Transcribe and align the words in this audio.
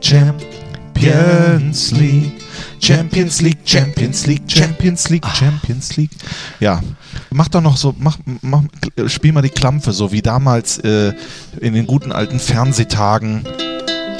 League, 0.00 0.40
Champions 0.94 1.92
League. 1.92 2.42
Champions 2.80 3.40
League, 3.40 3.58
Champions 3.64 4.26
League, 4.26 4.42
Champions 4.48 5.08
League, 5.08 5.26
Champions 5.26 5.96
League. 5.96 6.10
Ja, 6.58 6.80
mach 7.30 7.48
doch 7.48 7.60
noch 7.60 7.76
so, 7.76 7.94
mach, 7.98 8.18
mach, 8.40 8.62
spiel 9.06 9.32
mal 9.32 9.42
die 9.42 9.50
Klampfe, 9.50 9.92
so 9.92 10.10
wie 10.10 10.20
damals 10.20 10.78
äh, 10.78 11.12
in 11.60 11.74
den 11.74 11.86
guten 11.86 12.10
alten 12.10 12.40
Fernsehtagen, 12.40 13.44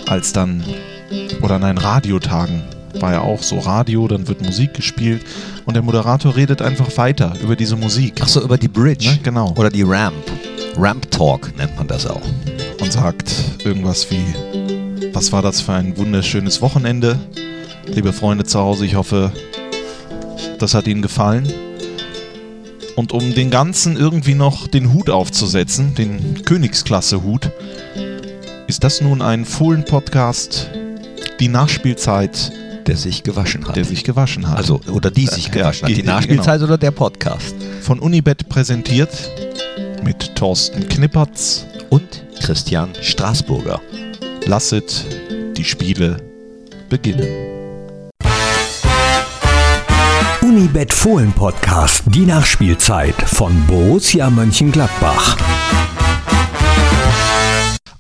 als 0.06 0.32
dann, 0.32 0.62
oder 1.42 1.58
nein, 1.58 1.76
Radiotagen, 1.76 2.62
war 3.00 3.12
ja 3.12 3.20
auch 3.22 3.42
so 3.42 3.58
Radio, 3.58 4.06
dann 4.06 4.28
wird 4.28 4.42
Musik 4.42 4.74
gespielt 4.74 5.24
und 5.64 5.74
der 5.74 5.82
Moderator 5.82 6.36
redet 6.36 6.62
einfach 6.62 6.96
weiter 6.96 7.34
über 7.42 7.56
diese 7.56 7.74
Musik. 7.74 8.20
Ach 8.22 8.28
so, 8.28 8.42
über 8.42 8.58
die 8.58 8.68
Bridge. 8.68 9.08
Ne, 9.08 9.18
genau. 9.22 9.54
Oder 9.56 9.70
die 9.70 9.82
Ramp. 9.82 10.14
Ramp 10.76 11.10
Talk 11.10 11.56
nennt 11.56 11.76
man 11.76 11.88
das 11.88 12.06
auch. 12.06 12.22
Und 12.80 12.92
sagt 12.92 13.34
irgendwas 13.64 14.08
wie, 14.10 14.24
was 15.12 15.32
war 15.32 15.42
das 15.42 15.60
für 15.60 15.72
ein 15.72 15.96
wunderschönes 15.96 16.60
Wochenende? 16.62 17.18
Liebe 17.86 18.12
Freunde 18.12 18.44
zu 18.44 18.58
Hause, 18.58 18.86
ich 18.86 18.94
hoffe, 18.94 19.32
das 20.58 20.74
hat 20.74 20.86
Ihnen 20.86 21.02
gefallen. 21.02 21.52
Und 22.96 23.12
um 23.12 23.34
den 23.34 23.50
Ganzen 23.50 23.96
irgendwie 23.96 24.34
noch 24.34 24.66
den 24.68 24.92
Hut 24.92 25.10
aufzusetzen, 25.10 25.94
den 25.94 26.44
Königsklasse-Hut, 26.44 27.50
ist 28.66 28.84
das 28.84 29.00
nun 29.00 29.22
ein 29.22 29.44
Fohlen-Podcast, 29.44 30.70
die 31.40 31.48
Nachspielzeit, 31.48 32.52
Der 32.86 32.96
sich 32.96 33.22
gewaschen 33.22 33.66
hat. 33.66 33.76
der 33.76 33.84
sich 33.84 34.04
gewaschen 34.04 34.48
hat. 34.48 34.58
also, 34.58 34.80
oder 34.90 35.10
die 35.10 35.26
sich 35.26 35.48
Äh, 35.48 35.50
gewaschen 35.50 35.88
ja, 35.88 35.90
hat. 35.90 35.96
Die 35.96 36.02
genau. 36.02 36.12
Nachspielzeit 36.14 36.62
oder 36.62 36.78
der 36.78 36.90
Podcast. 36.90 37.54
von 37.80 37.98
Unibet 37.98 38.48
präsentiert 38.48 39.10
mit 40.04 40.34
Thorsten 40.36 40.88
Knippertz. 40.88 41.66
Und 41.90 42.22
Christian 42.40 42.90
Straßburger. 43.02 43.80
Lasset 44.46 45.06
die 45.56 45.64
Spiele 45.64 46.16
beginnen. 46.88 47.28
Unibet 50.40 50.92
Fohlen 50.92 51.32
Podcast, 51.32 52.02
die 52.06 52.26
Nachspielzeit 52.26 53.14
von 53.14 53.66
Borussia 53.66 54.28
Mönchengladbach. 54.30 55.36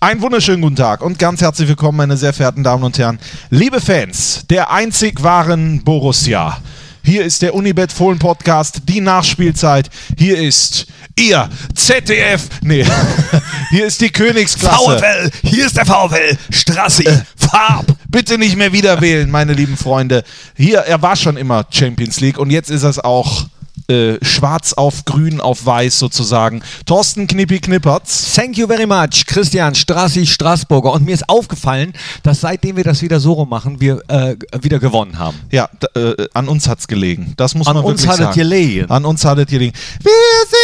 Einen 0.00 0.20
wunderschönen 0.20 0.62
guten 0.62 0.76
Tag 0.76 1.00
und 1.02 1.20
ganz 1.20 1.40
herzlich 1.40 1.68
willkommen, 1.68 1.98
meine 1.98 2.16
sehr 2.16 2.32
verehrten 2.32 2.64
Damen 2.64 2.82
und 2.82 2.98
Herren. 2.98 3.20
Liebe 3.50 3.80
Fans 3.80 4.44
der 4.50 4.72
einzig 4.72 5.22
wahren 5.22 5.84
Borussia. 5.84 6.58
Hier 7.04 7.24
ist 7.24 7.42
der 7.42 7.54
Unibet 7.54 7.90
Fohlen 7.90 8.20
Podcast, 8.20 8.82
die 8.84 9.00
Nachspielzeit. 9.00 9.90
Hier 10.16 10.38
ist 10.38 10.86
ihr 11.18 11.48
ZDF. 11.74 12.48
Nee, 12.62 12.86
hier 13.70 13.86
ist 13.86 14.00
die 14.00 14.10
Königsklasse. 14.10 14.98
VfL, 14.98 15.30
hier 15.42 15.66
ist 15.66 15.76
der 15.76 15.84
VfL, 15.84 16.38
Strassi, 16.50 17.08
Farb. 17.36 17.86
Bitte 18.08 18.38
nicht 18.38 18.56
mehr 18.56 18.72
wieder 18.72 19.00
wählen, 19.00 19.28
meine 19.32 19.52
lieben 19.52 19.76
Freunde. 19.76 20.22
Hier, 20.56 20.78
er 20.78 21.02
war 21.02 21.16
schon 21.16 21.36
immer 21.36 21.66
Champions 21.70 22.20
League 22.20 22.38
und 22.38 22.50
jetzt 22.50 22.70
ist 22.70 22.84
es 22.84 23.00
auch 23.00 23.46
äh, 23.92 24.18
schwarz 24.24 24.72
auf 24.72 25.04
grün 25.04 25.40
auf 25.40 25.66
weiß 25.66 25.98
sozusagen. 25.98 26.62
Thorsten 26.86 27.26
Knippi 27.26 27.60
Knippertz. 27.60 28.34
Thank 28.34 28.56
you 28.56 28.66
very 28.66 28.86
much, 28.86 29.26
Christian 29.26 29.74
Strassi, 29.74 30.26
Straßburger. 30.26 30.92
Und 30.92 31.04
mir 31.04 31.14
ist 31.14 31.28
aufgefallen, 31.28 31.92
dass 32.22 32.40
seitdem 32.40 32.76
wir 32.76 32.84
das 32.84 33.02
wieder 33.02 33.20
so 33.20 33.32
rum 33.34 33.48
machen, 33.48 33.80
wir 33.80 34.02
äh, 34.08 34.36
wieder 34.62 34.78
gewonnen 34.78 35.18
haben. 35.18 35.38
Ja, 35.50 35.68
äh, 35.94 36.14
an 36.34 36.48
uns 36.48 36.68
hat's 36.68 36.88
gelegen. 36.88 37.34
Das 37.36 37.54
muss 37.54 37.66
An 37.66 37.76
man 37.76 37.84
uns 37.84 38.02
wirklich 38.02 38.08
hat 38.10 38.18
es 38.18 38.24
sagen. 38.26 38.34
gelegen. 38.38 38.90
An 38.90 39.04
uns 39.04 39.24
hat 39.24 39.38
es 39.38 39.46
gelegen. 39.46 39.76
Wir 40.00 40.12
sind. 40.48 40.61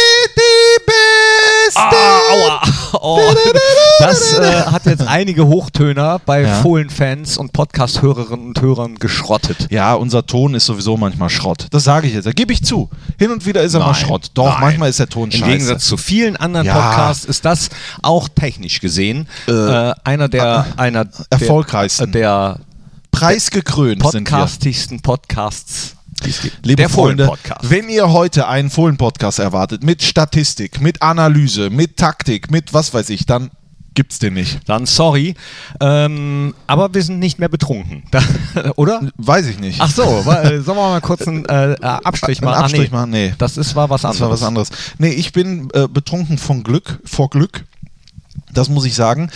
Ah, 1.75 2.19
aua. 2.33 2.61
Oh, 3.01 3.19
das 3.99 4.33
äh, 4.33 4.63
hat 4.65 4.85
jetzt 4.85 5.01
einige 5.07 5.45
Hochtöner 5.47 6.19
bei 6.25 6.41
Ja. 6.41 6.55
Fohlen-Fans 6.61 7.37
und 7.37 7.53
Podcast-Hörerinnen 7.53 8.47
und 8.47 8.61
Hörern 8.61 8.95
geschrottet. 8.95 9.67
Ja, 9.69 9.93
unser 9.93 10.25
Ton 10.25 10.55
ist 10.55 10.65
sowieso 10.65 10.97
manchmal 10.97 11.29
Schrott. 11.29 11.67
Das 11.71 11.83
sage 11.83 12.07
ich 12.07 12.13
jetzt. 12.13 12.25
Da 12.25 12.31
gebe 12.31 12.51
ich 12.53 12.63
zu. 12.63 12.89
Hin 13.17 13.31
und 13.31 13.45
wieder 13.45 13.61
ist 13.61 13.73
er 13.73 13.81
mal 13.81 13.87
Nein, 13.91 13.95
Schrott. 13.95 14.31
Doch, 14.33 14.45
nein. 14.53 14.61
manchmal 14.61 14.89
ist 14.89 14.99
der 14.99 15.09
Ton 15.09 15.25
Im 15.25 15.31
scheiße. 15.39 15.45
Gegensatz 15.51 15.85
zu 15.85 15.97
vielen 15.97 16.35
anderen 16.37 16.65
Ja. 16.67 16.73
Podcasts 16.73 17.25
ist 17.25 17.45
das 17.45 17.69
auch 18.01 18.27
technisch 18.29 18.79
gesehen 18.79 19.27
äh, 19.47 19.51
einer 20.03 20.27
der 20.29 20.65
einer 20.77 21.05
der, 21.05 21.13
erfolgreichsten. 21.29 22.11
der 22.11 22.59
Preisgekrönt 23.11 24.01
sind 24.09 24.29
wir. 24.29 24.37
podcastigsten 24.37 25.01
Podcasts, 25.01 25.95
die 26.19 26.29
es 26.29 26.41
gibt. 26.41 26.65
Liebe 26.65 26.77
der 26.77 26.89
Freunde, 26.89 27.31
wenn 27.61 27.89
ihr 27.89 28.11
heute 28.11 28.47
einen 28.47 28.69
Fohlen-Podcast 28.69 29.39
erwartet, 29.39 29.83
mit 29.83 30.03
Statistik, 30.03 30.81
mit 30.81 31.01
Analyse, 31.01 31.69
mit 31.69 31.97
Taktik, 31.97 32.51
mit 32.51 32.73
was 32.73 32.93
weiß 32.93 33.09
ich, 33.09 33.25
dann 33.25 33.51
gibt's 33.93 34.19
den 34.19 34.33
nicht. 34.33 34.59
Dann 34.65 34.85
sorry, 34.85 35.35
ähm, 35.81 36.53
aber 36.67 36.93
wir 36.93 37.03
sind 37.03 37.19
nicht 37.19 37.39
mehr 37.39 37.49
betrunken, 37.49 38.03
oder? 38.75 39.01
Weiß 39.17 39.47
ich 39.47 39.59
nicht. 39.59 39.81
Ach 39.81 39.91
so, 39.91 40.03
äh, 40.03 40.61
sollen 40.61 40.77
wir 40.77 40.89
mal 40.89 41.01
kurz 41.01 41.27
einen 41.27 41.45
äh, 41.45 41.75
Abstrich 41.81 42.41
machen? 42.41 42.55
Einen 42.55 42.63
Abstrich 42.63 42.89
ah, 42.91 42.95
machen? 42.95 43.09
Nee. 43.11 43.33
Das 43.37 43.57
ist, 43.57 43.75
war 43.75 43.89
was 43.89 44.03
Das 44.03 44.11
anderes. 44.11 44.21
war 44.21 44.31
was 44.31 44.43
anderes. 44.43 44.69
Nee, 44.99 45.09
ich 45.09 45.33
bin 45.33 45.69
äh, 45.73 45.87
betrunken 45.87 46.37
von 46.37 46.63
Glück, 46.63 46.99
vor 47.03 47.29
Glück. 47.29 47.65
Das 48.53 48.69
muss 48.69 48.85
ich 48.85 48.95
sagen. 48.95 49.29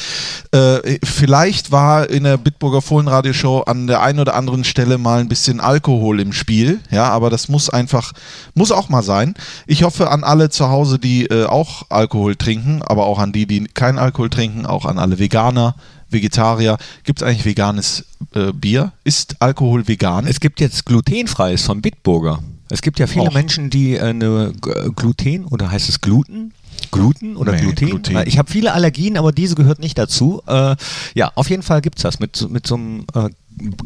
Äh, 0.51 0.97
vielleicht 1.03 1.71
war 1.71 2.09
in 2.09 2.23
der 2.23 2.37
Bitburger 2.37 2.81
Fohlenradioshow 2.81 3.61
an 3.61 3.87
der 3.87 4.01
einen 4.01 4.19
oder 4.19 4.35
anderen 4.35 4.63
Stelle 4.63 4.97
mal 4.97 5.19
ein 5.19 5.29
bisschen 5.29 5.59
Alkohol 5.59 6.19
im 6.19 6.33
Spiel. 6.33 6.79
Ja, 6.89 7.09
aber 7.09 7.29
das 7.29 7.47
muss 7.47 7.69
einfach, 7.69 8.13
muss 8.55 8.71
auch 8.71 8.89
mal 8.89 9.03
sein. 9.03 9.35
Ich 9.67 9.83
hoffe 9.83 10.09
an 10.09 10.23
alle 10.23 10.49
zu 10.49 10.69
Hause, 10.69 10.99
die 10.99 11.25
äh, 11.25 11.45
auch 11.45 11.83
Alkohol 11.89 12.35
trinken, 12.35 12.81
aber 12.81 13.05
auch 13.05 13.19
an 13.19 13.31
die, 13.31 13.45
die 13.45 13.65
keinen 13.65 13.99
Alkohol 13.99 14.29
trinken, 14.29 14.65
auch 14.65 14.85
an 14.85 14.97
alle 14.97 15.19
Veganer, 15.19 15.75
Vegetarier. 16.09 16.77
Gibt 17.03 17.21
es 17.21 17.27
eigentlich 17.27 17.45
veganes 17.45 18.05
äh, 18.33 18.51
Bier? 18.51 18.93
Ist 19.03 19.35
Alkohol 19.39 19.87
vegan? 19.87 20.25
Es 20.27 20.39
gibt 20.39 20.59
jetzt 20.59 20.85
glutenfreies 20.85 21.63
von 21.63 21.81
Bitburger. 21.81 22.39
Es 22.69 22.81
gibt 22.81 22.99
ja 22.99 23.07
viele 23.07 23.27
Och. 23.27 23.33
Menschen, 23.33 23.69
die 23.69 23.95
äh, 23.95 24.01
eine 24.01 24.53
Gluten 24.95 25.45
oder 25.45 25.69
heißt 25.69 25.89
es 25.89 26.01
Gluten? 26.01 26.53
Gluten 26.91 27.35
oder 27.37 27.53
Nee, 27.53 27.61
Gluten? 27.61 27.85
Gluten. 27.87 28.23
Ich 28.25 28.37
habe 28.37 28.51
viele 28.51 28.73
Allergien, 28.73 29.17
aber 29.17 29.31
diese 29.31 29.55
gehört 29.55 29.79
nicht 29.79 29.97
dazu. 29.97 30.41
Äh, 30.47 30.75
ja, 31.15 31.31
auf 31.35 31.49
jeden 31.49 31.63
Fall 31.63 31.81
gibt 31.81 31.97
es 31.99 32.03
das 32.03 32.19
mit, 32.19 32.35
so- 32.35 32.49
mit 32.49 32.65
so 32.67 32.75
einem 32.75 33.05
äh, 33.13 33.29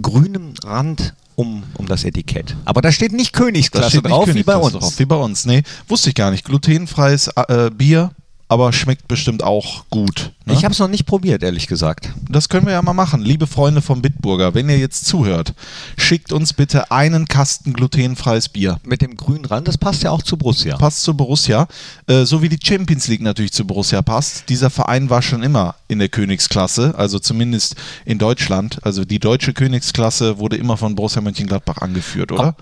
grünen 0.02 0.53
Rand 0.63 1.13
um, 1.36 1.63
um 1.75 1.86
das 1.88 2.03
Etikett. 2.03 2.56
Aber 2.66 2.81
da 2.81 2.91
steht 2.91 3.13
nicht 3.13 3.31
Königsklasse 3.34 3.90
steht 3.90 4.03
nicht 4.06 4.12
drauf, 4.12 4.28
wie 4.28 4.44
bei 4.44 4.53
Königsklasse 4.53 4.75
uns. 4.78 4.86
Drauf, 4.86 5.00
wie 5.00 5.06
bei 5.06 5.16
uns. 5.16 5.46
Nee, 5.46 5.63
wusste 5.88 6.09
ich 6.09 6.16
gar 6.16 6.31
nicht. 6.31 6.46
Glutenfreies 6.46 7.30
äh, 7.47 7.69
Bier, 7.69 8.12
aber 8.50 8.72
schmeckt 8.72 9.08
bestimmt 9.08 9.44
auch 9.44 9.85
gut. 9.90 10.31
Ne? 10.46 10.53
Ich 10.53 10.63
habe 10.63 10.72
es 10.72 10.80
noch 10.80 10.88
nicht 10.88 11.06
probiert, 11.06 11.44
ehrlich 11.44 11.68
gesagt. 11.68 12.13
das 12.30 12.47
können 12.47 12.66
wir 12.66 12.74
ja 12.74 12.81
mal 12.81 12.94
machen. 12.94 13.22
Liebe 13.22 13.47
Freunde 13.47 13.81
vom 13.81 14.02
Bitburger, 14.02 14.53
wenn 14.53 14.69
ihr 14.69 14.78
jetzt 14.78 15.06
zuhört, 15.06 15.53
schickt 15.97 16.31
uns 16.31 16.53
bitte 16.53 16.90
einen 16.91 17.28
Kasten 17.28 17.74
glutenfreies 17.74 18.50
Bier. 18.50 18.80
Mit 18.86 19.02
dem 19.02 19.18
grünen 19.18 19.46
Rand, 19.46 19.68
das 19.68 19.78
passt 19.78 20.03
ja 20.03 20.12
auch 20.12 20.22
zu 20.22 20.38
Borussia. 20.38 20.78
Passt 20.78 21.03
zu 21.03 21.13
Borussia, 21.16 21.68
äh, 22.07 22.24
so 22.24 22.41
wie 22.41 22.50
die 22.50 22.59
Champions 22.63 23.07
League 23.07 23.22
natürlich 23.22 23.52
zu 23.52 23.66
Borussia 23.66 24.02
passt. 24.02 24.47
Dieser 24.47 24.69
Verein 24.69 25.09
war 25.09 25.22
schon 25.22 25.44
immer 25.44 25.75
in 25.90 26.00
der 26.00 26.09
Königsklasse, 26.09 26.96
also 26.97 27.19
zumindest 27.19 27.75
in 28.06 28.18
Deutschland. 28.18 28.80
Also 28.84 29.03
die 29.03 29.19
deutsche 29.19 29.53
Königsklasse 29.53 30.38
wurde 30.38 30.56
immer 30.56 30.78
von 30.78 30.96
Borussia 30.96 31.22
Mönchengladbach 31.22 31.80
angeführt, 31.80 32.31
oder? 32.31 32.56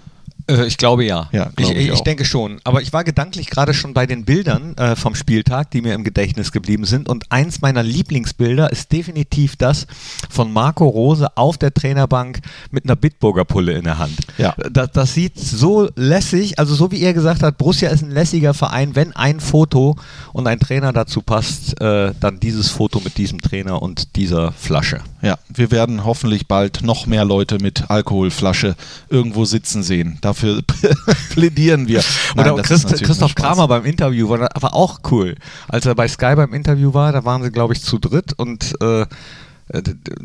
Äh, 0.48 0.66
ich 0.66 0.78
glaube 0.78 1.06
ja. 1.06 1.30
Ja, 1.32 1.48
ich, 1.50 1.56
glaube 1.56 1.74
ich 1.74 1.88
ich, 1.88 1.92
auch. 1.92 2.02
denke 2.02 2.26
schon. 2.26 2.60
Aber 2.64 2.82
ich 2.82 2.94
war 2.94 3.04
gedanklich 3.04 3.50
gerade 3.50 3.74
schon 3.74 3.94
bei 3.94 4.06
den 4.06 4.26
Bildern 4.26 4.76
äh, 4.78 4.96
vom 4.96 5.16
Spieltag, 5.16 5.72
die 5.72 5.82
mir 5.82 5.94
im 5.94 6.04
Gedächtnis 6.04 6.52
geblieben 6.52 6.86
sind. 6.86 7.10
Und 7.10 7.32
eins 7.32 7.62
meiner 7.62 7.84
Lieblingsbilder 7.84 8.72
ist 8.72 8.92
definitiv 8.92 9.56
das 9.56 9.88
von 10.30 10.52
Marco 10.52 10.88
Rose 10.88 11.36
auf 11.36 11.58
der 11.58 11.74
Trainerbank 11.74 12.40
mit 12.72 12.86
einer 12.86 12.96
Bitburger 12.96 13.46
Pulle 13.46 13.74
in 13.74 13.84
der 13.84 13.98
Hand. 13.98 14.18
Ja. 14.38 14.56
Das, 14.72 14.92
das 14.92 15.14
sieht 15.14 15.40
so 15.40 15.90
lässig, 15.96 16.60
also 16.60 16.76
so 16.76 16.92
wie 16.92 17.02
er 17.02 17.14
gesagt 17.14 17.44
hat, 17.44 17.58
Borussia 17.58 17.90
ist 17.90 18.04
ein 18.04 18.12
lässiger 18.12 18.54
Verein. 18.54 18.96
Wenn 18.96 19.16
ein 19.16 19.40
Foto 19.40 19.96
und 20.34 20.48
ein 20.48 20.60
Trainer 20.60 20.94
dazu 20.94 21.22
passt, 21.22 21.80
äh, 21.82 22.14
dann 22.20 22.40
dieses 22.40 22.70
Foto 22.70 23.00
mit 23.00 23.18
diesem 23.18 23.42
Trainer 23.42 23.82
und 23.82 24.16
dieser 24.16 24.52
Flasche. 24.52 25.02
Ja, 25.22 25.38
wir 25.50 25.72
werden 25.72 26.06
hoffentlich 26.06 26.48
bald 26.48 26.84
noch 26.84 27.08
mehr 27.08 27.26
Leute 27.26 27.58
mit 27.60 27.90
Alkoholflasche 27.90 28.76
irgendwo 29.10 29.46
sitzen 29.46 29.82
sehen. 29.82 30.20
Dafür 30.36 30.62
plädieren 31.30 31.88
wir. 31.88 32.04
Nein, 32.36 32.52
Oder 32.52 32.64
Christ, 32.64 32.88
Christoph. 33.04 33.36
Kramer 33.36 33.68
beim 33.68 33.86
Interview 33.86 34.28
war, 34.28 34.40
war 34.40 34.74
auch 34.74 35.00
cool. 35.12 35.36
Als 35.68 35.86
er 35.86 35.96
bei 35.96 36.08
Sky 36.08 36.36
beim 36.36 36.54
Interview 36.54 36.94
war, 36.94 37.12
da 37.14 37.24
waren 37.24 37.42
sie, 37.42 37.52
glaube 37.52 37.74
ich, 37.74 37.82
zu 37.82 38.00
dritt 38.00 38.34
und 38.38 38.76
äh, 38.82 39.02
äh, 39.02 39.82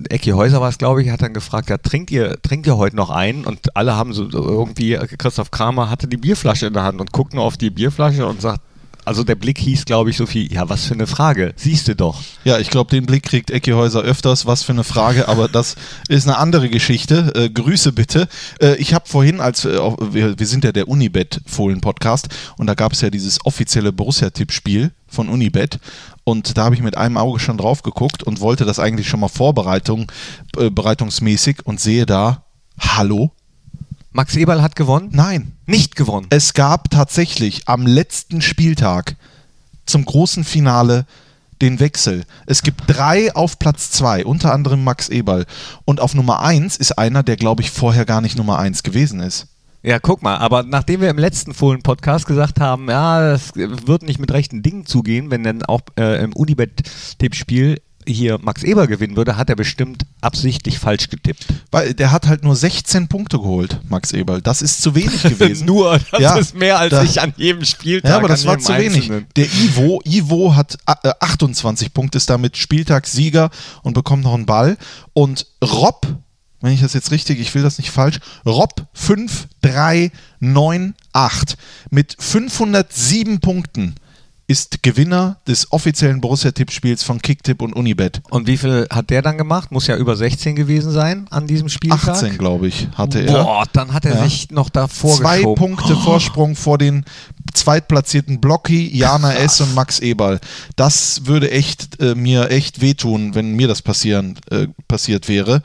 Ecki 0.09 0.31
Häuser 0.31 0.61
war 0.61 0.69
es, 0.69 0.79
glaube 0.79 1.03
ich, 1.03 1.11
hat 1.11 1.23
dann 1.23 1.33
gefragt, 1.33 1.71
ja, 1.71 1.79
trinkt 1.79 2.11
ihr, 2.11 2.41
trinkt 2.43 2.67
ihr 2.67 2.77
heute 2.77 2.97
noch 2.97 3.11
einen? 3.11 3.45
Und 3.45 3.77
alle 3.77 3.95
haben 3.95 4.13
so 4.13 4.29
so 4.29 4.43
irgendwie, 4.43 4.95
äh, 4.95 5.07
Christoph 5.07 5.51
Kramer 5.51 5.91
hatte 5.91 6.09
die 6.09 6.17
Bierflasche 6.17 6.67
in 6.67 6.75
der 6.75 6.83
Hand 6.83 7.01
und 7.01 7.13
guckt 7.13 7.33
nur 7.33 7.45
auf 7.45 7.57
die 7.57 7.71
Bierflasche 7.71 8.27
und 8.27 8.41
sagt, 8.41 8.61
also 9.05 9.25
der 9.25 9.35
Blick 9.35 9.59
hieß, 9.59 9.85
glaube 9.85 10.11
ich, 10.11 10.17
so 10.17 10.27
viel, 10.27 10.53
ja, 10.53 10.69
was 10.69 10.87
für 10.87 10.95
eine 10.95 11.07
Frage, 11.07 11.53
siehst 11.57 11.89
du 11.89 11.97
doch. 11.97 12.21
Ja, 12.45 12.59
ich 12.59 12.71
glaube, 12.71 12.91
den 12.91 13.07
Blick 13.07 13.23
kriegt 13.25 13.51
Ecki 13.51 13.73
Häuser 13.73 14.03
öfters. 14.03 14.47
Was 14.47 14.63
für 14.63 14.73
eine 14.73 14.85
Frage, 14.85 15.29
aber 15.29 15.49
das 15.49 15.77
ist 16.09 16.27
eine 16.27 16.39
andere 16.39 16.69
Geschichte. 16.69 17.33
Äh, 17.35 17.51
Grüße 17.51 17.93
bitte. 17.93 18.29
Äh, 18.61 18.77
ich 18.77 18.95
habe 18.95 19.09
vorhin, 19.09 19.41
als 19.41 19.65
äh, 19.65 19.79
wir, 20.13 20.39
wir 20.39 20.47
sind 20.47 20.65
ja 20.65 20.73
der 20.73 20.89
Unibet-Fohlen-Podcast 20.89 22.29
und 22.57 22.67
da 22.67 22.75
gab 22.75 22.93
es 22.93 23.01
ja 23.01 23.11
dieses 23.11 23.45
offizielle 23.45 23.93
Borussia-Tippspiel 23.93 24.93
von 25.09 25.29
Unibet. 25.29 25.79
Und 26.25 26.57
da 26.57 26.65
habe 26.65 26.75
ich 26.75 26.83
mit 26.83 26.97
einem 26.97 27.17
Auge 27.17 27.41
schon 27.41 27.59
drauf 27.59 27.83
geguckt 27.83 28.23
und 28.23 28.41
wollte 28.41 28.65
das 28.65 28.79
eigentlich 28.79 29.09
schon 29.09 29.21
mal 29.21 29.29
Vorbereitung, 29.29 30.11
äh, 30.57 30.71
bereitungsmäßig 30.71 31.67
und 31.67 31.81
sehe 31.81 32.07
da, 32.07 32.45
hallo? 32.79 33.33
Max 34.13 34.37
Eberl 34.37 34.63
hat 34.63 34.77
gewonnen? 34.77 35.09
Nein. 35.13 35.53
Nicht 35.71 35.95
gewonnen. 35.95 36.27
Es 36.31 36.53
gab 36.55 36.91
tatsächlich 36.91 37.69
am 37.69 37.87
letzten 37.87 38.43
Spieltag 38.43 39.15
zum 39.87 40.05
großen 40.05 40.43
Finale 40.43 41.07
den 41.63 41.79
Wechsel. 41.79 42.25
Es 42.47 42.63
gibt 42.63 42.83
drei 42.89 43.33
auf 43.37 43.61
Platz 43.61 43.93
zwei, 43.93 44.25
unter 44.25 44.53
anderem 44.53 44.83
Max 44.83 45.09
Eberl. 45.09 45.47
Und 45.85 46.01
auf 46.01 46.15
Nummer 46.15 46.43
eins 46.43 46.77
ist 46.77 46.99
einer, 46.99 47.23
der, 47.23 47.37
glaube 47.37 47.63
ich, 47.63 47.71
vorher 47.71 48.05
gar 48.05 48.21
nicht 48.21 48.37
Nummer 48.37 48.59
eins 48.59 48.83
gewesen 48.83 49.21
ist. 49.21 49.47
Ja, 49.83 50.01
guck 50.01 50.23
mal, 50.23 50.39
aber 50.39 50.65
nachdem 50.65 51.03
wir 51.03 51.09
im 51.09 51.19
letzten 51.19 51.55
Fohlen-Podcast 51.55 52.27
gesagt 52.27 52.59
haben, 52.59 52.91
ja, 52.91 53.31
das 53.31 53.55
wird 53.55 54.03
nicht 54.03 54.19
mit 54.19 54.33
rechten 54.33 54.63
Dingen 54.63 54.87
zugehen, 54.87 55.31
wenn 55.31 55.45
dann 55.45 55.63
auch 55.63 55.83
äh, 55.97 56.23
im 56.23 56.33
Unibet-Tippspiel 56.33 57.81
hier 58.07 58.39
Max 58.43 58.63
Eber 58.63 58.87
gewinnen 58.87 59.17
würde, 59.17 59.37
hat 59.37 59.49
er 59.51 59.57
bestimmt 59.57 60.05
absichtlich 60.21 60.79
falsch 60.79 61.09
getippt. 61.11 61.47
Weil 61.71 61.95
der 61.95 62.13
hat 62.13 62.27
halt 62.27 62.43
nur 62.45 62.57
16 62.57 63.09
Punkte 63.09 63.39
geholt, 63.39 63.81
Max 63.89 64.13
Eberl. 64.13 64.41
Das 64.43 64.63
ist 64.63 64.83
zu 64.83 64.95
wenig 64.95 65.23
gewesen. 65.23 65.67
nur, 65.67 65.99
das 66.11 66.21
Ja, 66.21 66.37
ist 66.37 66.55
mehr 66.55 66.79
als 66.79 66.91
da- 66.91 67.03
ich 67.03 67.21
an 67.21 67.33
jedem 67.37 67.65
Spieltag. 67.65 68.11
Ja, 68.11 68.17
aber 68.19 68.29
das 68.29 68.47
war 68.47 68.59
zu 68.59 68.77
wenig. 68.77 69.11
Der 69.37 69.47
Ivo, 69.47 70.01
Ivo 70.05 70.55
hat 70.57 70.79
äh, 71.05 71.11
28 71.21 71.93
Punkte, 71.95 72.19
ist 72.19 72.31
damit 72.31 72.57
Spieltagssieger 72.57 73.51
und 73.83 73.95
bekommt 73.95 74.25
noch 74.25 74.35
einen 74.35 74.47
Ball. 74.47 74.77
Und 75.13 75.47
Rob, 75.63 76.07
wenn 76.61 76.73
ich 76.73 76.81
das 76.81 76.93
jetzt 76.95 77.11
richtig, 77.11 77.41
ich 77.41 77.55
will 77.55 77.63
das 77.63 77.79
nicht 77.79 77.91
falsch, 77.91 78.19
Rob 78.45 78.87
5, 78.93 79.49
3, 79.63 80.11
9, 80.41 80.95
8 81.13 81.57
mit 81.91 82.17
507 82.19 83.41
Punkten 83.41 83.95
ist 84.51 84.83
Gewinner 84.83 85.37
des 85.47 85.71
offiziellen 85.71 86.21
Borussia-Tippspiels 86.21 87.05
von 87.05 87.23
Kicktipp 87.23 87.63
und 87.63 87.73
Unibet. 87.73 88.21
Und 88.31 88.49
wie 88.49 88.57
viel 88.57 88.89
hat 88.91 89.11
der 89.11 89.23
dann 89.23 89.39
gemacht? 89.39 89.71
Muss 89.71 89.87
ja 89.87 89.97
über 89.97 90.17
16 90.17 90.57
gewesen 90.57 90.91
sein 90.91 91.29
an 91.31 91.47
diesem 91.47 91.69
Spieltag. 91.69 92.09
18, 92.09 92.37
glaube 92.37 92.67
ich, 92.67 92.89
hatte 92.97 93.21
er. 93.21 93.45
Boah, 93.45 93.65
dann 93.73 93.93
hat 93.93 94.05
er 94.05 94.17
Ja. 94.17 94.25
sich 94.25 94.51
noch 94.51 94.69
davor 94.69 95.15
Zwei 95.15 95.37
geschoben. 95.37 95.55
Punkte 95.55 95.95
Vorsprung 95.95 96.57
vor 96.57 96.79
den 96.79 97.05
zweitplatzierten 97.55 98.41
Blocky, 98.41 98.91
Jana 98.97 99.35
S. 99.35 99.61
und 99.61 99.73
Max 99.77 100.01
Eberl. 100.01 100.41
Das 100.75 101.27
würde 101.27 101.53
echt 101.53 102.01
äh, 102.03 102.17
mir 102.17 102.51
echt 102.51 102.81
wehtun, 102.81 103.37
wenn 103.37 103.53
mir 103.55 103.69
das 103.69 103.83
passieren, 103.83 104.37
äh, 104.51 104.67
passiert 104.89 105.29
wäre. 105.29 105.63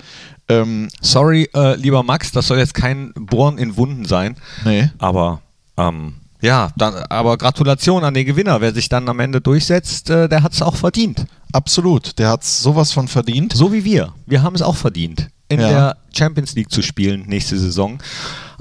Ähm, 0.47 0.89
Sorry, 1.01 1.49
äh, 1.55 1.75
lieber 1.75 2.03
Max, 2.03 2.31
das 2.31 2.45
soll 2.47 2.59
jetzt 2.59 2.75
kein 2.75 3.13
Bohren 3.15 3.57
in 3.57 3.77
Wunden 3.77 4.05
sein. 4.05 4.35
nee. 4.63 4.89
Aber 4.99 5.41
ähm, 5.75 6.13
ja, 6.45 6.69
dann, 6.77 6.93
aber 7.09 7.37
Gratulation 7.37 8.03
an 8.03 8.13
den 8.13 8.25
Gewinner. 8.25 8.61
Wer 8.61 8.73
sich 8.73 8.87
dann 8.87 9.09
am 9.09 9.19
Ende 9.19 9.41
durchsetzt, 9.41 10.09
äh, 10.09 10.29
der 10.29 10.43
hat 10.43 10.53
es 10.53 10.61
auch 10.61 10.75
verdient. 10.75 11.25
Absolut. 11.51 12.19
Der 12.19 12.29
hat 12.29 12.43
sowas 12.43 12.91
von 12.91 13.07
verdient. 13.07 13.53
So 13.53 13.73
wie 13.73 13.83
wir. 13.83 14.13
Wir 14.25 14.43
haben 14.43 14.55
es 14.55 14.61
auch 14.61 14.75
verdient, 14.75 15.27
in 15.49 15.59
Ja. 15.59 15.69
der 15.69 15.97
Champions 16.15 16.53
League 16.53 16.71
zu 16.71 16.81
spielen 16.81 17.23
nächste 17.27 17.57
Saison. 17.57 17.97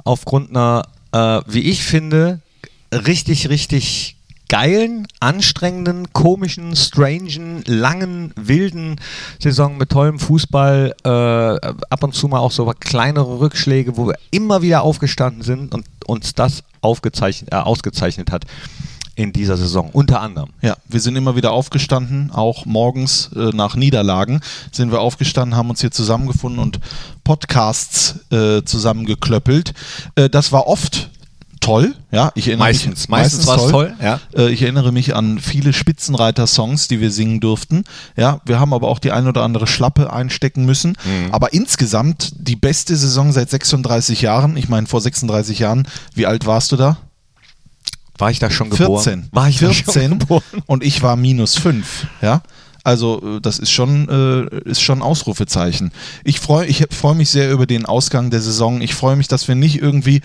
Aufgrund 0.04 0.50
einer, 0.50 0.82
äh, 1.12 1.42
wie 1.46 1.60
ich 1.70 1.82
finde, 1.84 2.40
richtig, 2.92 3.48
richtig 3.48 4.16
geilen, 4.48 5.06
anstrengenden, 5.20 6.12
komischen, 6.12 6.76
strangen, 6.76 7.62
langen, 7.66 8.32
wilden 8.36 9.00
Saison 9.40 9.76
mit 9.76 9.90
tollem 9.90 10.18
Fußball. 10.18 10.94
Äh, 11.04 11.08
ab 11.08 12.02
und 12.02 12.14
zu 12.14 12.28
mal 12.28 12.38
auch 12.38 12.52
so 12.52 12.72
kleinere 12.78 13.40
Rückschläge, 13.40 13.96
wo 13.96 14.06
wir 14.06 14.14
immer 14.30 14.62
wieder 14.62 14.82
aufgestanden 14.82 15.42
sind 15.42 15.74
und 15.74 15.86
uns 16.06 16.34
das 16.34 16.62
aufgezeichnet, 16.84 17.52
äh, 17.52 17.56
ausgezeichnet 17.56 18.30
hat 18.30 18.44
in 19.16 19.32
dieser 19.32 19.56
Saison. 19.56 19.90
Unter 19.92 20.20
anderem. 20.20 20.50
Ja, 20.60 20.76
wir 20.88 21.00
sind 21.00 21.16
immer 21.16 21.36
wieder 21.36 21.52
aufgestanden, 21.52 22.30
auch 22.32 22.66
morgens 22.66 23.30
äh, 23.34 23.50
nach 23.54 23.76
Niederlagen 23.76 24.40
sind 24.72 24.90
wir 24.90 25.00
aufgestanden, 25.00 25.56
haben 25.56 25.70
uns 25.70 25.80
hier 25.80 25.92
zusammengefunden 25.92 26.60
und 26.60 26.80
Podcasts 27.22 28.20
äh, 28.30 28.62
zusammengeklöppelt. 28.64 29.72
Äh, 30.16 30.28
das 30.28 30.52
war 30.52 30.66
oft 30.66 31.10
toll, 31.64 31.94
ja. 32.10 32.30
Ich 32.34 32.48
erinnere 32.48 32.68
Meistens. 32.68 33.00
mich, 33.00 33.08
Meistens 33.08 33.46
war's 33.46 33.70
toll, 33.70 33.94
ja. 34.00 34.20
Äh, 34.36 34.50
ich 34.50 34.62
erinnere 34.62 34.92
mich 34.92 35.14
an 35.14 35.38
viele 35.38 35.72
Spitzenreiter-Songs, 35.72 36.88
die 36.88 37.00
wir 37.00 37.10
singen 37.10 37.40
durften. 37.40 37.84
Ja, 38.16 38.40
wir 38.44 38.60
haben 38.60 38.72
aber 38.72 38.88
auch 38.88 38.98
die 38.98 39.12
ein 39.12 39.26
oder 39.26 39.42
andere 39.42 39.66
Schlappe 39.66 40.12
einstecken 40.12 40.64
müssen. 40.64 40.96
Mhm. 41.04 41.32
Aber 41.32 41.52
insgesamt 41.52 42.32
die 42.36 42.56
beste 42.56 42.96
Saison 42.96 43.32
seit 43.32 43.50
36 43.50 44.20
Jahren. 44.20 44.56
Ich 44.56 44.68
meine, 44.68 44.86
vor 44.86 45.00
36 45.00 45.58
Jahren, 45.58 45.88
wie 46.14 46.26
alt 46.26 46.46
warst 46.46 46.72
du 46.72 46.76
da? 46.76 46.98
War 48.18 48.30
ich 48.30 48.38
da 48.38 48.50
schon 48.50 48.70
geboren? 48.70 49.02
14. 49.02 49.28
War 49.32 49.48
ich 49.48 49.58
da 49.58 49.70
14 49.70 50.02
schon 50.02 50.18
geboren? 50.18 50.42
und 50.66 50.84
ich 50.84 51.02
war 51.02 51.16
minus 51.16 51.56
5. 51.56 52.06
Ja. 52.22 52.42
Also 52.84 53.36
äh, 53.38 53.40
das 53.40 53.58
ist 53.58 53.70
schon, 53.70 54.08
äh, 54.08 54.68
ist 54.68 54.82
schon 54.82 54.98
ein 54.98 55.02
Ausrufezeichen. 55.02 55.90
Ich 56.22 56.38
freue 56.38 56.66
ich 56.66 56.84
freu 56.90 57.14
mich 57.14 57.30
sehr 57.30 57.50
über 57.50 57.66
den 57.66 57.86
Ausgang 57.86 58.30
der 58.30 58.42
Saison. 58.42 58.82
Ich 58.82 58.94
freue 58.94 59.16
mich, 59.16 59.26
dass 59.26 59.48
wir 59.48 59.54
nicht 59.54 59.80
irgendwie 59.80 60.20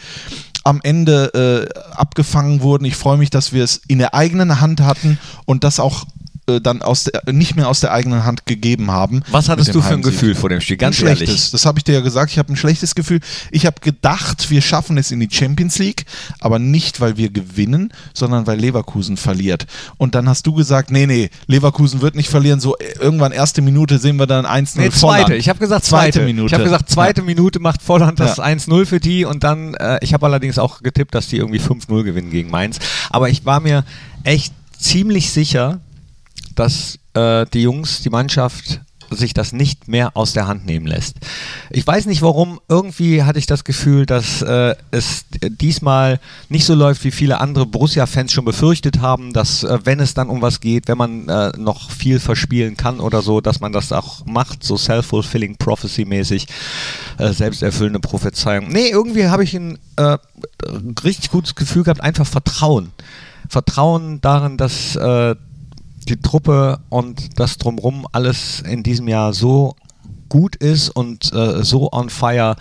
am 0.63 0.79
Ende 0.83 1.69
äh, 1.73 1.79
abgefangen 1.95 2.61
wurden. 2.61 2.85
Ich 2.85 2.95
freue 2.95 3.17
mich, 3.17 3.29
dass 3.29 3.53
wir 3.53 3.63
es 3.63 3.77
in 3.87 3.99
der 3.99 4.13
eigenen 4.13 4.59
Hand 4.59 4.81
hatten 4.81 5.17
und 5.45 5.63
das 5.63 5.79
auch 5.79 6.05
äh, 6.49 6.61
dann 6.61 6.81
aus 6.81 7.05
der, 7.05 7.21
nicht 7.31 7.55
mehr 7.55 7.69
aus 7.69 7.79
der 7.79 7.91
eigenen 7.93 8.25
Hand 8.25 8.45
gegeben 8.45 8.91
haben. 8.91 9.21
Was 9.31 9.47
hattest 9.49 9.73
du 9.73 9.81
für 9.81 9.93
ein. 9.93 10.01
Gefühl 10.01 10.33
vor 10.35 10.49
dem 10.49 10.59
Spiel? 10.61 10.77
Ganz 10.77 10.99
ein 11.01 11.07
ehrlich. 11.07 11.29
schlechtes. 11.29 11.51
Das 11.51 11.65
habe 11.65 11.79
ich 11.79 11.83
dir 11.83 11.93
ja 11.93 12.01
gesagt. 12.01 12.31
Ich 12.31 12.37
habe 12.39 12.51
ein 12.51 12.55
schlechtes 12.55 12.95
Gefühl. 12.95 13.19
Ich 13.51 13.65
habe 13.65 13.79
gedacht, 13.81 14.49
wir 14.49 14.61
schaffen 14.61 14.97
es 14.97 15.11
in 15.11 15.19
die 15.19 15.27
Champions 15.31 15.77
League, 15.77 16.05
aber 16.39 16.57
nicht, 16.59 16.99
weil 17.01 17.17
wir 17.17 17.29
gewinnen, 17.29 17.93
sondern 18.13 18.47
weil 18.47 18.59
Leverkusen 18.59 19.17
verliert. 19.17 19.67
Und 19.97 20.15
dann 20.15 20.27
hast 20.27 20.47
du 20.47 20.53
gesagt, 20.53 20.89
nee, 20.91 21.05
nee, 21.05 21.29
Leverkusen 21.47 22.01
wird 22.01 22.15
nicht 22.15 22.29
verlieren. 22.29 22.59
So 22.59 22.77
äh, 22.77 22.93
irgendwann 22.99 23.31
erste 23.31 23.61
Minute 23.61 23.99
sehen 23.99 24.17
wir 24.17 24.27
dann 24.27 24.45
1-0 24.45 24.79
Nee, 24.79 24.89
zweite. 24.89 25.35
Ich 25.35 25.49
habe 25.49 25.59
gesagt 25.59 25.85
Zweite 25.85 26.13
zweite. 26.19 26.25
Minute. 26.25 26.47
Ich 26.47 26.53
habe 26.53 26.63
gesagt, 26.63 26.89
zweite 26.89 27.21
Ja. 27.21 27.25
Minute 27.25 27.59
macht 27.59 27.81
Volland 27.81 28.19
das 28.19 28.37
Ja. 28.37 28.43
1-0 28.45 28.85
für 28.85 28.99
die 28.99 29.25
und 29.25 29.43
dann, 29.43 29.73
äh, 29.75 29.99
ich 30.01 30.13
habe 30.13 30.25
allerdings 30.25 30.57
auch 30.57 30.81
getippt, 30.81 31.13
dass 31.13 31.27
die 31.27 31.37
irgendwie 31.37 31.59
5-0 31.59 32.03
gewinnen 32.03 32.31
gegen 32.31 32.49
Mainz. 32.49 32.79
Aber 33.09 33.29
ich 33.29 33.45
war 33.45 33.59
mir 33.59 33.83
echt 34.23 34.53
ziemlich 34.77 35.31
sicher, 35.31 35.79
dass 36.55 36.99
äh, 37.13 37.45
die 37.53 37.61
Jungs, 37.63 38.01
die 38.01 38.09
Mannschaft 38.09 38.81
sich 39.11 39.33
das 39.33 39.53
nicht 39.53 39.87
mehr 39.87 40.15
aus 40.15 40.33
der 40.33 40.47
Hand 40.47 40.65
nehmen 40.65 40.85
lässt. 40.85 41.17
Ich 41.69 41.85
weiß 41.85 42.05
nicht 42.05 42.21
warum, 42.21 42.59
irgendwie 42.67 43.23
hatte 43.23 43.39
ich 43.39 43.45
das 43.45 43.63
Gefühl, 43.63 44.05
dass 44.05 44.41
äh, 44.41 44.75
es 44.91 45.25
diesmal 45.41 46.19
nicht 46.49 46.65
so 46.65 46.75
läuft, 46.75 47.03
wie 47.03 47.11
viele 47.11 47.39
andere 47.41 47.65
Borussia-Fans 47.65 48.31
schon 48.31 48.45
befürchtet 48.45 49.01
haben, 49.01 49.33
dass 49.33 49.63
äh, 49.63 49.79
wenn 49.83 49.99
es 49.99 50.13
dann 50.13 50.29
um 50.29 50.41
was 50.41 50.59
geht, 50.59 50.87
wenn 50.87 50.97
man 50.97 51.27
äh, 51.27 51.51
noch 51.57 51.91
viel 51.91 52.19
verspielen 52.19 52.77
kann 52.77 52.99
oder 52.99 53.21
so, 53.21 53.41
dass 53.41 53.59
man 53.59 53.71
das 53.71 53.91
auch 53.91 54.25
macht, 54.25 54.63
so 54.63 54.77
self-fulfilling 54.77 55.57
prophecy-mäßig, 55.57 56.47
äh, 57.17 57.33
selbsterfüllende 57.33 57.99
Prophezeiung. 57.99 58.67
Nee, 58.69 58.89
irgendwie 58.89 59.27
habe 59.27 59.43
ich 59.43 59.53
ein 59.55 59.77
äh, 59.95 60.17
richtig 61.03 61.31
gutes 61.31 61.55
Gefühl 61.55 61.83
gehabt, 61.83 62.01
einfach 62.01 62.27
Vertrauen. 62.27 62.91
Vertrauen 63.47 64.21
darin, 64.21 64.57
dass 64.57 64.95
äh, 64.95 65.35
die 66.07 66.21
Truppe 66.21 66.79
und 66.89 67.39
das 67.39 67.57
drumrum 67.57 68.07
alles 68.11 68.61
in 68.61 68.83
diesem 68.83 69.07
Jahr 69.07 69.33
so 69.33 69.75
gut 70.29 70.55
ist 70.55 70.89
und 70.89 71.33
äh, 71.33 71.63
so 71.63 71.91
on 71.91 72.09
fire, 72.09 72.55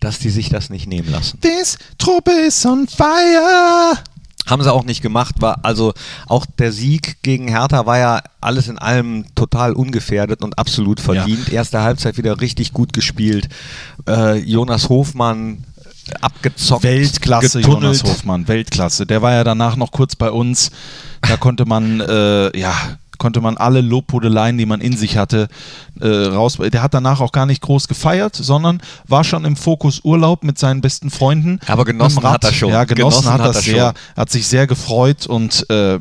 dass 0.00 0.18
die 0.18 0.30
sich 0.30 0.48
das 0.48 0.70
nicht 0.70 0.86
nehmen 0.86 1.10
lassen. 1.10 1.40
This 1.40 1.78
Truppe 1.98 2.30
is 2.30 2.64
on 2.64 2.86
fire. 2.86 3.98
Haben 4.46 4.62
sie 4.62 4.72
auch 4.72 4.84
nicht 4.84 5.02
gemacht, 5.02 5.34
war 5.40 5.58
also 5.62 5.92
auch 6.26 6.46
der 6.46 6.72
Sieg 6.72 7.22
gegen 7.22 7.48
Hertha 7.48 7.84
war 7.84 7.98
ja 7.98 8.22
alles 8.40 8.68
in 8.68 8.78
allem 8.78 9.26
total 9.34 9.74
ungefährdet 9.74 10.42
und 10.42 10.58
absolut 10.58 11.00
verdient. 11.00 11.52
Erste 11.52 11.82
Halbzeit 11.82 12.16
wieder 12.16 12.40
richtig 12.40 12.72
gut 12.72 12.94
gespielt. 12.94 13.48
Äh, 14.08 14.38
Jonas 14.38 14.88
Hofmann 14.88 15.64
abgezockt. 16.22 16.82
Weltklasse, 16.82 17.60
getunnelt. 17.60 17.82
Jonas 17.82 18.04
Hofmann, 18.04 18.48
Weltklasse. 18.48 19.06
Der 19.06 19.22
war 19.22 19.32
ja 19.32 19.44
danach 19.44 19.76
noch 19.76 19.90
kurz 19.90 20.16
bei 20.16 20.30
uns. 20.30 20.70
Da 21.22 21.36
konnte 21.36 21.64
man, 21.64 22.00
äh, 22.00 22.58
ja, 22.58 22.74
konnte 23.18 23.40
man 23.40 23.56
alle 23.56 23.80
Lobhudeleien, 23.80 24.56
die 24.56 24.66
man 24.66 24.80
in 24.80 24.96
sich 24.96 25.16
hatte, 25.16 25.48
äh, 26.00 26.06
raus. 26.06 26.58
Der 26.58 26.82
hat 26.82 26.94
danach 26.94 27.20
auch 27.20 27.32
gar 27.32 27.46
nicht 27.46 27.60
groß 27.62 27.88
gefeiert, 27.88 28.36
sondern 28.36 28.80
war 29.06 29.24
schon 29.24 29.44
im 29.44 29.56
Fokus 29.56 30.00
Urlaub 30.04 30.44
mit 30.44 30.58
seinen 30.58 30.80
besten 30.80 31.10
Freunden. 31.10 31.58
Aber 31.66 31.84
genossen 31.84 32.22
hat 32.22 32.44
er 32.44 32.52
schon. 32.52 32.70
Ja, 32.70 32.84
genossen, 32.84 33.22
Genossen 33.22 33.32
hat, 33.32 33.40
hat 33.40 33.48
das 33.48 33.56
er 33.56 33.62
sehr, 33.62 33.86
schon. 33.86 34.16
hat 34.16 34.30
sich 34.30 34.46
sehr 34.46 34.66
gefreut 34.66 35.26
und 35.26 35.68
äh, 35.70 35.98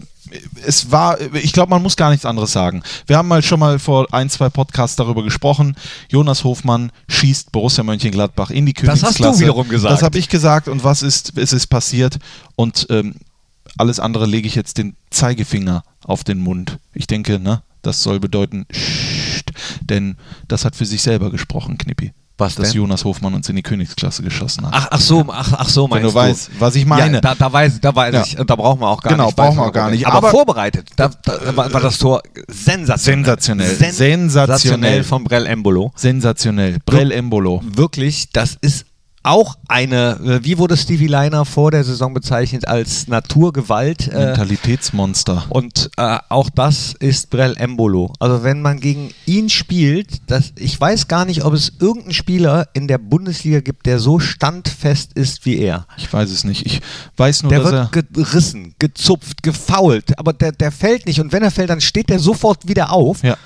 es 0.66 0.92
war, 0.92 1.20
ich 1.36 1.54
glaube, 1.54 1.70
man 1.70 1.82
muss 1.82 1.96
gar 1.96 2.10
nichts 2.10 2.26
anderes 2.26 2.52
sagen. 2.52 2.84
Wir 3.06 3.18
haben 3.18 3.28
mal 3.28 3.42
schon 3.42 3.60
mal 3.60 3.80
vor 3.80 4.08
ein, 4.14 4.30
zwei 4.30 4.50
Podcasts 4.50 4.96
darüber 4.96 5.24
gesprochen. 5.24 5.76
Jonas 6.10 6.44
Hofmann 6.44 6.92
schießt 7.08 7.52
Borussia 7.52 7.84
Mönchengladbach 7.84 8.50
in 8.50 8.66
die 8.66 8.74
Das 8.74 8.90
hast 8.90 9.02
du 9.02 9.06
Königsklasse. 9.06 9.40
wiederum 9.42 9.70
gesagt. 9.70 9.94
Das 9.94 10.04
habe 10.04 10.18
ich 10.18 10.30
gesagt 10.30 10.68
und 10.68 10.84
was 10.84 11.02
ist, 11.02 11.38
es 11.38 11.54
ist 11.54 11.68
passiert 11.68 12.18
und 12.56 12.88
ähm, 12.90 13.16
alles 13.78 14.00
andere 14.00 14.26
lege 14.26 14.48
ich 14.48 14.56
jetzt 14.56 14.78
den 14.78 14.96
Zeigefinger 15.10 15.84
auf 16.04 16.24
den 16.24 16.40
Mund. 16.40 16.80
Ich 16.94 17.08
denke, 17.08 17.40
ne, 17.40 17.62
das 17.82 18.02
soll 18.02 18.20
bedeuten, 18.20 18.66
denn 19.82 20.18
das 20.48 20.66
hat 20.66 20.76
für 20.76 20.86
sich 20.86 21.02
selber 21.02 21.32
gesprochen, 21.32 21.78
Knippi. 21.78 22.12
Was 22.40 22.54
dass 22.56 22.70
denn? 22.70 22.78
Jonas 22.78 23.04
Hofmann 23.04 23.34
uns 23.34 23.50
in 23.50 23.56
die 23.56 23.64
Königsklasse 23.64 24.22
geschossen 24.22 24.66
hat. 24.68 24.74
Ach, 24.76 24.88
ach 24.92 25.00
so, 25.00 25.26
ach, 25.28 25.54
ach 25.58 25.70
so, 25.70 25.84
Wenn 25.86 26.02
meinst 26.02 26.10
du 26.12 26.14
weißt, 26.14 26.50
was 26.60 26.76
ich 26.76 26.86
meine. 26.86 27.16
Ja, 27.16 27.22
da, 27.22 27.34
da 27.36 27.52
weiß, 27.52 27.82
da 27.82 27.96
weiß 27.96 28.14
Ja. 28.14 28.24
ich, 28.24 28.36
da 28.46 28.56
brauchen 28.56 28.80
wir 28.82 28.88
auch 28.88 29.02
gar 29.02 29.14
Genau, 29.14 29.26
nicht. 29.26 29.36
brauchen 29.36 29.50
weiß 29.58 29.58
wir 29.58 29.66
auch 29.68 29.74
gar 29.74 29.90
nicht. 29.90 30.06
Aber, 30.06 30.18
Aber- 30.18 30.30
vorbereitet, 30.30 30.90
da, 30.96 31.10
da 31.24 31.56
war, 31.58 31.70
das 31.70 31.98
Tor 31.98 32.22
sensationell. 32.48 33.76
Sensationell. 33.76 33.92
Sensationell. 33.94 35.04
von 35.04 35.24
Brell 35.24 35.46
Embolo. 35.48 35.92
Sensationell. 35.96 36.78
Brell 36.86 37.12
Embolo. 37.12 37.62
Wirklich, 37.66 38.30
das 38.32 38.56
ist 38.62 38.86
auch 39.28 39.56
eine, 39.68 40.20
äh, 40.24 40.44
wie 40.44 40.58
wurde 40.58 40.78
Stevie 40.78 41.08
Liner 41.08 41.46
vor 41.46 41.72
der 41.72 41.84
Saison 41.84 42.14
bezeichnet, 42.14 42.68
als 42.68 43.08
Naturgewalt. 43.08 44.08
Äh, 44.08 44.28
Mentalitätsmonster. 44.28 45.46
und 45.50 45.90
äh, 45.98 46.18
auch 46.30 46.50
das 46.50 46.94
ist 47.00 47.30
Brell 47.30 47.56
Embolo. 47.58 48.14
Also 48.20 48.44
wenn 48.44 48.62
man 48.62 48.80
gegen 48.80 49.12
ihn 49.26 49.50
spielt, 49.50 50.22
das, 50.30 50.54
ich 50.58 50.80
weiß 50.80 51.08
gar 51.08 51.26
nicht, 51.26 51.44
ob 51.44 51.54
es 51.54 51.74
irgendeinen 51.80 52.14
Spieler 52.14 52.68
in 52.74 52.88
der 52.88 52.98
Bundesliga 52.98 53.60
gibt, 53.60 53.86
der 53.86 54.00
so 54.00 54.20
standfest 54.20 55.14
ist 55.14 55.46
wie 55.46 55.58
er. 55.58 55.86
Ich 55.98 56.12
weiß 56.12 56.30
es 56.32 56.44
nicht. 56.44 56.66
Ich 56.66 56.82
weiß 57.18 57.44
nur, 57.44 57.50
Der 57.52 57.60
dass 57.62 57.72
er. 57.72 57.90
wird 57.94 58.14
gerissen, 58.14 58.76
gezupft, 58.80 59.44
gefault, 59.44 60.18
aber 60.18 60.34
der, 60.34 60.52
der 60.52 60.72
fällt 60.72 61.06
nicht. 61.06 61.20
Und 61.20 61.32
wenn 61.32 61.44
er 61.44 61.52
fällt, 61.52 61.70
dann 61.70 61.82
steht 61.82 62.10
er 62.10 62.20
sofort 62.20 62.68
wieder 62.68 62.92
auf. 62.94 63.24
Ja. 63.24 63.38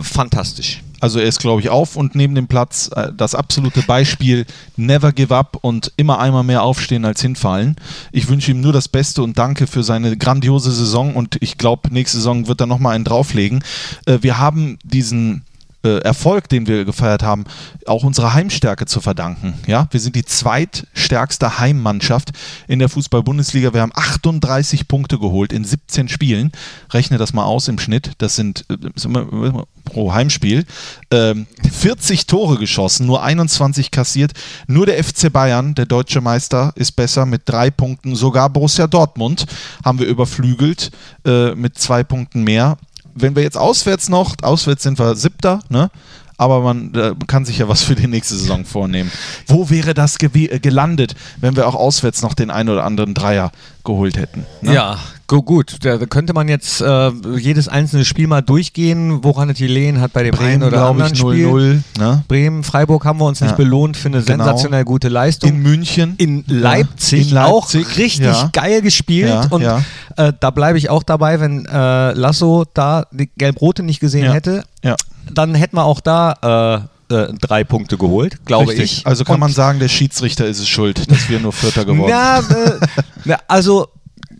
Fantastisch. 0.00 0.82
Also 1.00 1.18
er 1.18 1.26
ist, 1.26 1.40
glaube 1.40 1.60
ich, 1.60 1.68
auf 1.68 1.96
und 1.96 2.14
neben 2.14 2.36
dem 2.36 2.46
Platz 2.46 2.88
äh, 2.94 3.12
das 3.16 3.34
absolute 3.34 3.82
Beispiel 3.82 4.46
Never 4.76 5.12
give 5.12 5.34
up 5.34 5.58
und 5.60 5.92
immer 5.96 6.20
einmal 6.20 6.44
mehr 6.44 6.62
aufstehen 6.62 7.04
als 7.04 7.20
hinfallen. 7.20 7.74
Ich 8.12 8.28
wünsche 8.28 8.52
ihm 8.52 8.60
nur 8.60 8.72
das 8.72 8.86
Beste 8.86 9.22
und 9.22 9.36
danke 9.36 9.66
für 9.66 9.82
seine 9.82 10.16
grandiose 10.16 10.70
Saison 10.70 11.14
und 11.16 11.38
ich 11.40 11.58
glaube, 11.58 11.92
nächste 11.92 12.18
Saison 12.18 12.46
wird 12.46 12.60
er 12.60 12.68
nochmal 12.68 12.94
einen 12.94 13.04
drauflegen. 13.04 13.64
Äh, 14.06 14.18
wir 14.20 14.38
haben 14.38 14.78
diesen 14.84 15.42
äh, 15.84 15.98
Erfolg, 15.98 16.48
den 16.48 16.66
wir 16.66 16.84
gefeiert 16.84 17.22
haben, 17.22 17.44
auch 17.86 18.04
unserer 18.04 18.34
Heimstärke 18.34 18.86
zu 18.86 19.00
verdanken. 19.00 19.54
Ja, 19.66 19.88
wir 19.90 20.00
sind 20.00 20.16
die 20.16 20.24
zweitstärkste 20.24 21.58
Heimmannschaft 21.58 22.30
in 22.68 22.78
der 22.78 22.88
Fußball-Bundesliga. 22.88 23.74
Wir 23.74 23.80
haben 23.82 23.92
38 23.94 24.88
Punkte 24.88 25.18
geholt 25.18 25.52
in 25.52 25.64
17 25.64 26.08
Spielen. 26.08 26.52
Rechne 26.90 27.18
das 27.18 27.32
mal 27.32 27.44
aus 27.44 27.68
im 27.68 27.78
Schnitt. 27.78 28.12
Das 28.18 28.36
sind, 28.36 28.64
äh, 28.70 28.76
sind 28.94 29.12
wir- 29.12 29.64
pro 29.84 30.12
Heimspiel. 30.12 30.64
Ähm, 31.10 31.46
40 31.70 32.26
Tore 32.26 32.56
geschossen, 32.56 33.06
nur 33.06 33.22
21 33.22 33.90
kassiert. 33.90 34.32
Nur 34.66 34.86
der 34.86 35.02
FC 35.02 35.28
Bayern, 35.30 35.74
der 35.74 35.86
deutsche 35.86 36.20
Meister, 36.20 36.72
ist 36.76 36.92
besser 36.92 37.26
mit 37.26 37.42
drei 37.46 37.70
Punkten. 37.70 38.14
Sogar 38.14 38.48
Borussia 38.48 38.86
Dortmund 38.86 39.46
haben 39.84 39.98
wir 39.98 40.06
überflügelt 40.06 40.92
äh, 41.26 41.54
mit 41.54 41.78
zwei 41.78 42.04
Punkten 42.04 42.44
mehr 42.44 42.78
wenn 43.14 43.36
wir 43.36 43.42
jetzt 43.42 43.58
auswärts 43.58 44.08
noch, 44.08 44.34
auswärts 44.42 44.82
sind 44.82 44.98
wir 44.98 45.16
siebter, 45.16 45.60
ne? 45.68 45.90
Aber 46.38 46.60
man 46.60 46.92
äh, 46.94 47.14
kann 47.28 47.44
sich 47.44 47.58
ja 47.58 47.68
was 47.68 47.82
für 47.84 47.94
die 47.94 48.08
nächste 48.08 48.34
Saison 48.34 48.64
vornehmen. 48.64 49.12
Wo 49.46 49.70
wäre 49.70 49.94
das 49.94 50.16
äh, 50.20 50.58
gelandet, 50.58 51.14
wenn 51.40 51.54
wir 51.54 51.68
auch 51.68 51.76
auswärts 51.76 52.22
noch 52.22 52.34
den 52.34 52.50
einen 52.50 52.70
oder 52.70 52.84
anderen 52.84 53.14
Dreier 53.14 53.52
geholt 53.84 54.16
hätten? 54.16 54.44
Ne? 54.60 54.74
Ja, 54.74 54.98
gut. 55.40 55.76
Da 55.82 55.96
könnte 55.98 56.34
man 56.34 56.48
jetzt 56.48 56.80
äh, 56.82 57.10
jedes 57.38 57.68
einzelne 57.68 58.04
Spiel 58.04 58.26
mal 58.26 58.42
durchgehen, 58.42 59.24
woran 59.24 59.48
es 59.48 59.58
gelegen 59.58 60.00
hat 60.00 60.12
bei 60.12 60.24
dem 60.24 60.34
einen 60.34 60.58
Bremen, 60.58 60.62
oder 60.64 60.70
glaube 60.78 61.04
anderen 61.04 61.12
ich, 61.14 61.18
Spiel. 61.20 61.82
0-0. 61.96 61.98
Ne? 62.00 62.24
Bremen, 62.28 62.64
Freiburg 62.64 63.04
haben 63.06 63.18
wir 63.20 63.24
uns 63.26 63.40
nicht 63.40 63.50
Ja. 63.52 63.56
belohnt 63.56 63.96
für 63.96 64.08
eine 64.08 64.22
Genau. 64.22 64.44
sensationell 64.44 64.84
gute 64.84 65.08
Leistung. 65.08 65.48
In 65.50 65.62
München. 65.62 66.14
in 66.18 66.44
Leipzig, 66.48 67.28
in 67.28 67.34
Leipzig, 67.34 67.86
auch 67.86 67.96
richtig 67.98 68.26
ja. 68.26 68.50
geil 68.52 68.82
gespielt. 68.82 69.28
Ja, 69.30 69.46
und 69.48 69.62
ja. 69.62 69.82
Äh, 70.16 70.32
da 70.38 70.50
bleibe 70.50 70.76
ich 70.76 70.90
auch 70.90 71.04
dabei, 71.04 71.40
wenn 71.40 71.64
äh, 71.64 72.12
Lasso 72.12 72.64
da 72.74 73.06
die 73.12 73.30
Gelb-Rote 73.38 73.82
nicht 73.82 74.00
gesehen 74.00 74.24
Ja, 74.24 74.32
hätte, 74.32 74.64
ja. 74.82 74.96
dann 75.32 75.54
hätten 75.54 75.76
wir 75.76 75.84
auch 75.84 76.00
da 76.00 76.88
äh, 77.10 77.14
äh, 77.14 77.32
drei 77.40 77.62
Punkte 77.62 77.98
geholt, 77.98 78.44
glaube 78.46 78.70
Richtig. 78.70 78.98
ich. 79.00 79.06
Also 79.06 79.24
kann 79.24 79.34
Und- 79.34 79.40
man 79.40 79.52
sagen, 79.52 79.78
der 79.78 79.88
Schiedsrichter 79.88 80.46
ist 80.46 80.58
es 80.60 80.68
schuld, 80.68 81.10
dass 81.10 81.28
wir 81.28 81.40
nur 81.40 81.52
Vierter 81.52 81.84
geworden 81.84 82.12
sind. 82.48 82.80
Na, 83.24 83.34
äh, 83.34 83.38
also, 83.48 83.86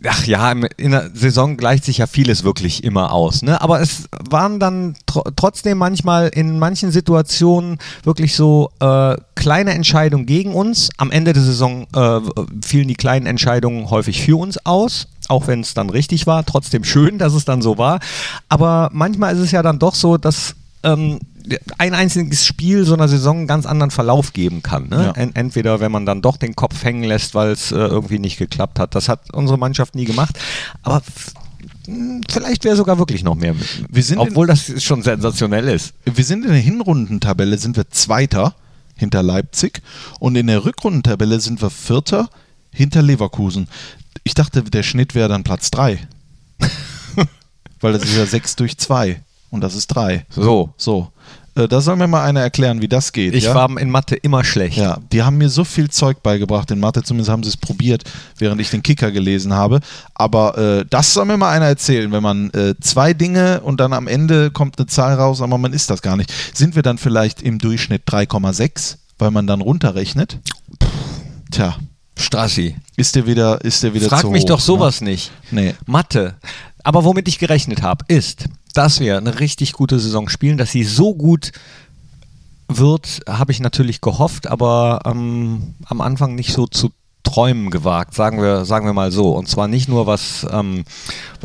ach 0.07 0.25
ja, 0.25 0.51
in 0.51 0.91
der 0.91 1.09
Saison 1.13 1.57
gleicht 1.57 1.85
sich 1.85 1.99
ja 1.99 2.07
vieles 2.07 2.43
wirklich 2.43 2.83
immer 2.83 3.11
aus. 3.11 3.41
Ne? 3.41 3.61
Aber 3.61 3.81
es 3.81 4.09
waren 4.29 4.59
dann 4.59 4.95
tr 5.05 5.23
trotzdem 5.35 5.77
manchmal 5.77 6.29
in 6.29 6.59
manchen 6.59 6.91
Situationen 6.91 7.77
wirklich 8.03 8.35
so 8.35 8.69
äh, 8.79 9.15
kleine 9.35 9.73
Entscheidungen 9.73 10.25
gegen 10.25 10.53
uns. 10.53 10.89
Am 10.97 11.11
Ende 11.11 11.33
der 11.33 11.43
Saison 11.43 11.87
äh, 11.95 12.19
fielen 12.63 12.87
die 12.87 12.95
kleinen 12.95 13.25
Entscheidungen 13.25 13.89
häufig 13.89 14.21
für 14.21 14.37
uns 14.37 14.65
aus. 14.65 15.07
Auch 15.29 15.47
wenn 15.47 15.61
es 15.61 15.73
dann 15.73 15.89
richtig 15.89 16.27
war, 16.27 16.45
trotzdem 16.45 16.83
schön, 16.83 17.17
dass 17.19 17.33
es 17.33 17.45
dann 17.45 17.61
so 17.61 17.77
war. 17.77 17.99
Aber 18.49 18.89
manchmal 18.93 19.33
ist 19.33 19.41
es 19.41 19.51
ja 19.51 19.61
dann 19.61 19.79
doch 19.79 19.95
so, 19.95 20.17
dass 20.17 20.55
ähm, 20.83 21.19
ein 21.77 21.93
einziges 21.93 22.45
Spiel 22.45 22.85
so 22.85 22.93
einer 22.93 23.07
Saison 23.07 23.37
einen 23.39 23.47
ganz 23.47 23.65
anderen 23.65 23.91
Verlauf 23.91 24.33
geben 24.33 24.63
kann. 24.63 24.87
Ne? 24.89 25.05
Ja. 25.05 25.11
En 25.21 25.35
entweder 25.35 25.79
wenn 25.79 25.91
man 25.91 26.05
dann 26.05 26.21
doch 26.21 26.37
den 26.37 26.55
Kopf 26.55 26.83
hängen 26.83 27.03
lässt, 27.03 27.35
weil 27.35 27.51
es 27.51 27.71
äh, 27.71 27.75
irgendwie 27.75 28.19
nicht 28.19 28.37
geklappt 28.37 28.79
hat. 28.79 28.95
Das 28.95 29.09
hat 29.09 29.33
unsere 29.33 29.57
Mannschaft 29.59 29.95
nie 29.95 30.05
gemacht. 30.05 30.39
Aber 30.83 31.01
mh, 31.87 32.21
vielleicht 32.29 32.63
wäre 32.63 32.75
sogar 32.75 32.97
wirklich 32.97 33.23
noch 33.23 33.35
mehr. 33.35 33.55
Wir 33.89 34.03
sind 34.03 34.21
in- 34.21 34.29
obwohl 34.29 34.47
das 34.47 34.81
schon 34.83 35.01
sensationell 35.03 35.67
ist. 35.67 35.93
Wir 36.05 36.23
sind 36.23 36.45
in 36.45 36.51
der 36.51 36.59
Hinrundentabelle 36.61 37.57
sind 37.57 37.75
wir 37.75 37.89
Zweiter 37.89 38.55
hinter 38.95 39.23
Leipzig 39.23 39.81
und 40.19 40.35
in 40.35 40.47
der 40.47 40.63
Rückrundentabelle 40.65 41.39
sind 41.39 41.61
wir 41.61 41.69
Vierter 41.71 42.29
hinter 42.71 43.01
Leverkusen. 43.01 43.67
Ich 44.23 44.33
dachte, 44.35 44.63
der 44.63 44.83
Schnitt 44.83 45.15
wäre 45.15 45.27
dann 45.29 45.43
Platz 45.43 45.71
3. 45.71 45.99
Weil 47.81 47.93
das 47.93 48.03
ist 48.03 48.15
ja 48.15 48.25
6 48.25 48.55
durch 48.55 48.77
2 48.77 49.21
und 49.49 49.61
das 49.61 49.75
ist 49.75 49.87
3. 49.87 50.25
So. 50.29 50.73
So. 50.77 51.09
Äh, 51.55 51.67
da 51.67 51.81
soll 51.81 51.95
mir 51.95 52.07
mal 52.07 52.23
einer 52.23 52.41
erklären, 52.41 52.81
wie 52.81 52.87
das 52.87 53.11
geht. 53.11 53.35
Ich 53.35 53.45
ja? 53.45 53.55
war 53.55 53.69
in 53.77 53.89
Mathe 53.89 54.15
immer 54.15 54.43
schlecht. 54.43 54.77
Ja, 54.77 54.97
die 55.11 55.23
haben 55.23 55.37
mir 55.37 55.49
so 55.49 55.63
viel 55.63 55.89
Zeug 55.89 56.23
beigebracht 56.23 56.71
in 56.71 56.79
Mathe, 56.79 57.03
zumindest 57.03 57.29
haben 57.29 57.43
sie 57.43 57.49
es 57.49 57.57
probiert, 57.57 58.03
während 58.37 58.59
ich 58.59 58.69
den 58.69 58.81
Kicker 58.81 59.11
gelesen 59.11 59.53
habe. 59.53 59.79
Aber 60.15 60.57
äh, 60.57 60.85
das 60.89 61.13
soll 61.13 61.25
mir 61.25 61.37
mal 61.37 61.51
einer 61.51 61.65
erzählen, 61.65 62.11
wenn 62.11 62.23
man 62.23 62.49
äh, 62.51 62.75
zwei 62.81 63.13
Dinge 63.13 63.61
und 63.61 63.79
dann 63.79 63.93
am 63.93 64.07
Ende 64.07 64.51
kommt 64.51 64.79
eine 64.79 64.87
Zahl 64.87 65.13
raus, 65.15 65.41
aber 65.41 65.57
man 65.57 65.73
ist 65.73 65.89
das 65.89 66.01
gar 66.01 66.17
nicht. 66.17 66.33
Sind 66.53 66.75
wir 66.75 66.81
dann 66.81 66.97
vielleicht 66.97 67.41
im 67.41 67.59
Durchschnitt 67.59 68.03
3,6, 68.07 68.97
weil 69.19 69.31
man 69.31 69.45
dann 69.45 69.61
runterrechnet? 69.61 70.39
Tja, 71.51 71.75
Strassi. 72.17 72.75
ist 72.95 73.15
der 73.15 73.27
wieder, 73.27 73.63
ist 73.63 73.83
der 73.83 73.93
wieder 73.93 74.09
Frag 74.09 74.29
mich 74.29 74.43
hoch, 74.43 74.47
doch 74.47 74.59
sowas 74.59 75.01
nicht. 75.01 75.31
Ne? 75.51 75.61
Nee. 75.61 75.75
Mathe. 75.85 76.35
Aber 76.83 77.03
womit 77.05 77.27
ich 77.27 77.39
gerechnet 77.39 77.81
habe, 77.81 78.03
ist, 78.07 78.45
dass 78.73 78.99
wir 78.99 79.17
eine 79.17 79.39
richtig 79.39 79.73
gute 79.73 79.99
Saison 79.99 80.29
spielen, 80.29 80.57
dass 80.57 80.71
sie 80.71 80.83
so 80.83 81.13
gut 81.13 81.51
wird, 82.67 83.21
habe 83.27 83.51
ich 83.51 83.59
natürlich 83.59 84.01
gehofft, 84.01 84.47
aber 84.47 85.01
ähm, 85.05 85.75
am 85.85 86.01
Anfang 86.01 86.35
nicht 86.35 86.53
so 86.53 86.67
zu 86.67 86.91
träumen 87.23 87.69
gewagt, 87.69 88.13
sagen 88.13 88.41
wir, 88.41 88.65
sagen 88.65 88.85
wir 88.85 88.93
mal 88.93 89.11
so. 89.11 89.31
Und 89.31 89.47
zwar 89.47 89.67
nicht 89.67 89.87
nur 89.87 90.05
was, 90.07 90.45
ähm, 90.51 90.83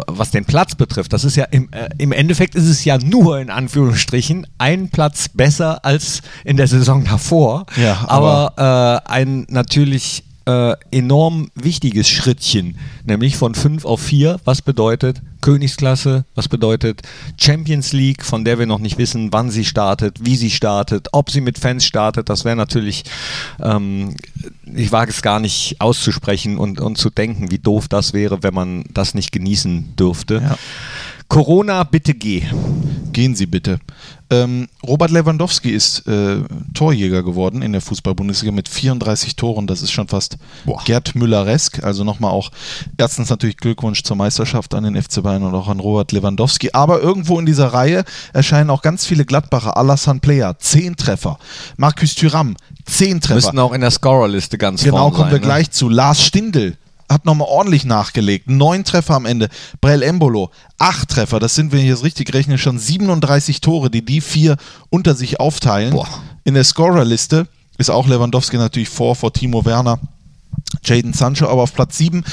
was 0.07 0.31
den 0.31 0.45
Platz 0.45 0.75
betrifft. 0.75 1.13
Das 1.13 1.25
ist 1.25 1.37
ja 1.37 1.45
im, 1.45 1.69
äh, 1.73 1.89
im 1.99 2.13
Endeffekt 2.13 2.55
ist 2.57 2.69
es 2.69 2.85
ja 2.85 2.99
nur 2.99 3.39
in 3.39 3.49
Anführungsstrichen 3.49 4.47
ein 4.59 4.91
Platz 4.91 5.29
besser 5.29 5.85
als 5.85 6.23
in 6.45 6.57
der 6.57 6.67
Saison 6.67 7.05
davor. 7.05 7.67
Ja, 7.77 8.05
aber 8.09 9.03
äh, 9.07 9.11
ein 9.11 9.47
natürlich 9.49 10.25
äh, 10.47 10.75
enorm 10.91 11.51
wichtiges 11.55 12.09
Schrittchen, 12.09 12.77
nämlich 13.05 13.37
von 13.37 13.55
5 13.55 13.85
auf 13.85 14.01
4, 14.01 14.41
was 14.45 14.63
bedeutet 14.63 15.23
Königsklasse, 15.41 16.25
was 16.35 16.49
bedeutet 16.49 17.03
Champions 17.39 17.93
League, 17.93 18.25
von 18.25 18.45
der 18.45 18.59
wir 18.59 18.67
noch 18.67 18.79
nicht 18.79 18.99
wissen, 18.99 19.33
wann 19.33 19.51
sie 19.51 19.65
startet, 19.65 20.25
wie 20.25 20.37
sie 20.37 20.51
startet, 20.51 21.09
ob 21.13 21.31
sie 21.31 21.41
mit 21.41 21.59
Fans 21.59 21.85
startet, 21.85 22.29
das 22.29 22.45
wäre 22.45 22.57
natürlich, 22.57 23.05
ähm, 23.63 24.17
ich 24.75 24.93
wage 24.93 25.11
es 25.11 25.23
gar 25.23 25.41
nicht 25.41 25.81
auszusprechen 25.81 26.59
und, 26.59 26.81
und 26.81 26.99
zu 26.99 27.11
denken, 27.11 27.51
wie 27.51 27.59
doof 27.59 27.89
das 27.89 28.13
wäre, 28.13 28.43
wenn 28.43 28.55
man 28.55 28.85
das 28.93 29.15
nicht 29.15 29.33
genießen 29.33 29.97
dürfte. 29.97 30.43
Ja. 30.43 30.59
Corona, 31.29 31.85
bitte 31.85 32.15
geh. 32.15 32.43
Gehen 33.13 33.35
Sie 33.35 33.47
bitte. 33.47 33.81
Ähm, 34.31 34.69
Robert 34.87 35.11
Lewandowski 35.11 35.71
ist 35.71 36.07
äh, 36.07 36.43
Torjäger 36.75 37.23
geworden 37.23 37.63
in 37.63 37.73
der 37.73 37.81
Fußball-Bundesliga 37.81 38.53
mit 38.53 38.69
34 38.69 39.37
Toren. 39.37 39.67
Das 39.67 39.83
ist 39.83 39.91
schon 39.91 40.09
fast 40.09 40.39
Boah. 40.65 40.81
Gerd 40.85 41.15
Müller-esk. 41.15 41.83
Also 41.83 42.05
nochmal 42.05 42.31
auch 42.31 42.51
erstens 42.97 43.29
natürlich 43.31 43.57
Glückwunsch 43.57 44.03
zur 44.05 44.17
Meisterschaft 44.17 44.75
an 44.75 44.85
den 44.85 45.01
FC 45.01 45.23
Bayern 45.23 45.43
und 45.43 45.55
auch 45.55 45.69
an 45.69 45.81
Robert 45.81 46.13
Lewandowski. 46.13 46.71
Aber 46.73 47.01
irgendwo 47.01 47.39
in 47.41 47.47
dieser 47.47 47.69
Reihe 47.69 48.05
erscheinen 48.33 48.71
auch 48.71 48.83
ganz 48.83 49.05
viele 49.05 49.25
Gladbacher. 49.25 49.77
Alassane 49.77 50.21
Player, 50.21 50.59
10 50.59 50.97
Treffer. 50.97 51.39
Marcus 51.77 52.15
Thuram, 52.15 52.57
10 52.85 53.21
Treffer. 53.21 53.35
Müssten 53.35 53.59
auch 53.59 53.73
in 53.73 53.81
der 53.81 53.91
Scorerliste 53.91 54.59
ganz 54.59 54.83
Genau, 54.85 54.99
vorn 54.99 55.13
kommen 55.13 55.25
sein, 55.25 55.33
wir 55.33 55.41
ne? 55.41 55.45
gleich 55.47 55.71
zu. 55.71 55.89
Lars 55.89 56.25
Stindl 56.25 56.77
hat 57.09 57.25
nochmal 57.25 57.49
ordentlich 57.49 57.85
nachgelegt. 57.85 58.49
Neun 58.49 58.85
Treffer 58.85 59.15
am 59.15 59.27
Ende. 59.27 59.49
Brell 59.81 60.03
Embolo, 60.03 60.51
acht 60.79 61.09
Treffer. 61.09 61.41
Das 61.41 61.55
sind, 61.55 61.73
wenn 61.73 61.81
ich 61.81 61.87
jetzt 61.87 62.05
richtig 62.05 62.33
rechne, 62.35 62.59
schon 62.59 62.79
37 62.79 63.61
Tore, 63.61 63.91
die 63.91 64.05
die 64.05 64.21
vier 64.21 64.57
unter 64.91 65.15
sich 65.15 65.41
aufteilen. 65.41 65.93
Boah. 65.93 66.09
In 66.45 66.55
der 66.55 66.65
Scorerliste 66.65 67.49
ist 67.79 67.91
auch 67.91 68.07
Lewandowski 68.07 68.57
natürlich 68.57 68.89
vor, 68.89 69.17
vor 69.17 69.33
Timo 69.33 69.65
Werner. 69.65 69.99
Jaden 70.85 71.13
Sancho 71.13 71.47
aber 71.47 71.63
auf 71.63 71.75
Platz 71.75 71.99
7. 71.99 72.25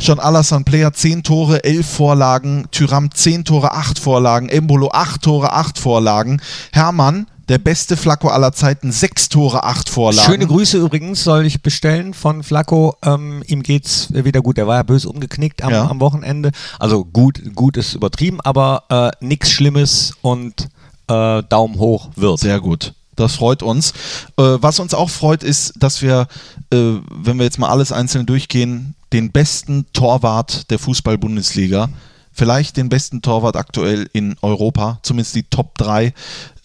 Schon 0.00 0.18
Alassane 0.18 0.64
Player 0.64 0.92
10 0.92 1.22
Tore, 1.22 1.62
11 1.64 1.86
Vorlagen. 1.86 2.66
Tyram 2.70 3.10
10 3.12 3.44
Tore, 3.44 3.72
8 3.72 3.98
Vorlagen. 3.98 4.48
Embolo 4.48 4.90
8 4.92 5.22
Tore, 5.22 5.52
8 5.52 5.78
Vorlagen. 5.78 6.40
Hermann 6.72 7.26
der 7.48 7.58
beste 7.58 7.96
Flacco 7.96 8.28
aller 8.28 8.52
Zeiten, 8.52 8.90
sechs 8.92 9.28
Tore, 9.28 9.64
acht 9.64 9.88
Vorlagen. 9.88 10.26
Schöne 10.30 10.46
Grüße 10.46 10.78
übrigens 10.78 11.24
soll 11.24 11.44
ich 11.44 11.62
bestellen 11.62 12.14
von 12.14 12.42
Flacco. 12.42 12.96
Ähm, 13.04 13.42
ihm 13.46 13.62
geht's 13.62 14.08
wieder 14.12 14.40
gut. 14.40 14.56
Er 14.58 14.66
war 14.66 14.76
ja 14.76 14.82
böse 14.82 15.08
umgeknickt 15.08 15.62
am, 15.62 15.72
Ja. 15.72 15.88
am 15.88 16.00
Wochenende. 16.00 16.50
Also 16.78 17.04
gut, 17.04 17.40
gut 17.54 17.76
ist 17.76 17.94
übertrieben, 17.94 18.40
aber 18.40 18.84
äh, 18.88 19.24
nichts 19.24 19.50
Schlimmes 19.50 20.14
und 20.22 20.68
äh, 21.08 21.42
Daumen 21.42 21.78
hoch 21.78 22.08
wird. 22.16 22.38
Sehr 22.40 22.60
gut. 22.60 22.94
Das 23.16 23.36
freut 23.36 23.62
uns. 23.62 23.92
Äh, 24.36 24.42
was 24.60 24.80
uns 24.80 24.94
auch 24.94 25.10
freut, 25.10 25.42
ist, 25.42 25.74
dass 25.76 26.02
wir, 26.02 26.26
äh, 26.72 26.76
wenn 27.10 27.38
wir 27.38 27.44
jetzt 27.44 27.58
mal 27.58 27.68
alles 27.68 27.92
einzeln 27.92 28.26
durchgehen, 28.26 28.94
den 29.12 29.30
besten 29.30 29.86
Torwart 29.92 30.70
der 30.70 30.78
Fußball-Bundesliga, 30.80 31.90
vielleicht 32.32 32.76
den 32.76 32.88
besten 32.88 33.22
Torwart 33.22 33.54
aktuell 33.54 34.08
in 34.12 34.34
Europa, 34.42 34.98
zumindest 35.02 35.36
die 35.36 35.44
Top 35.44 35.78
3 35.78 36.12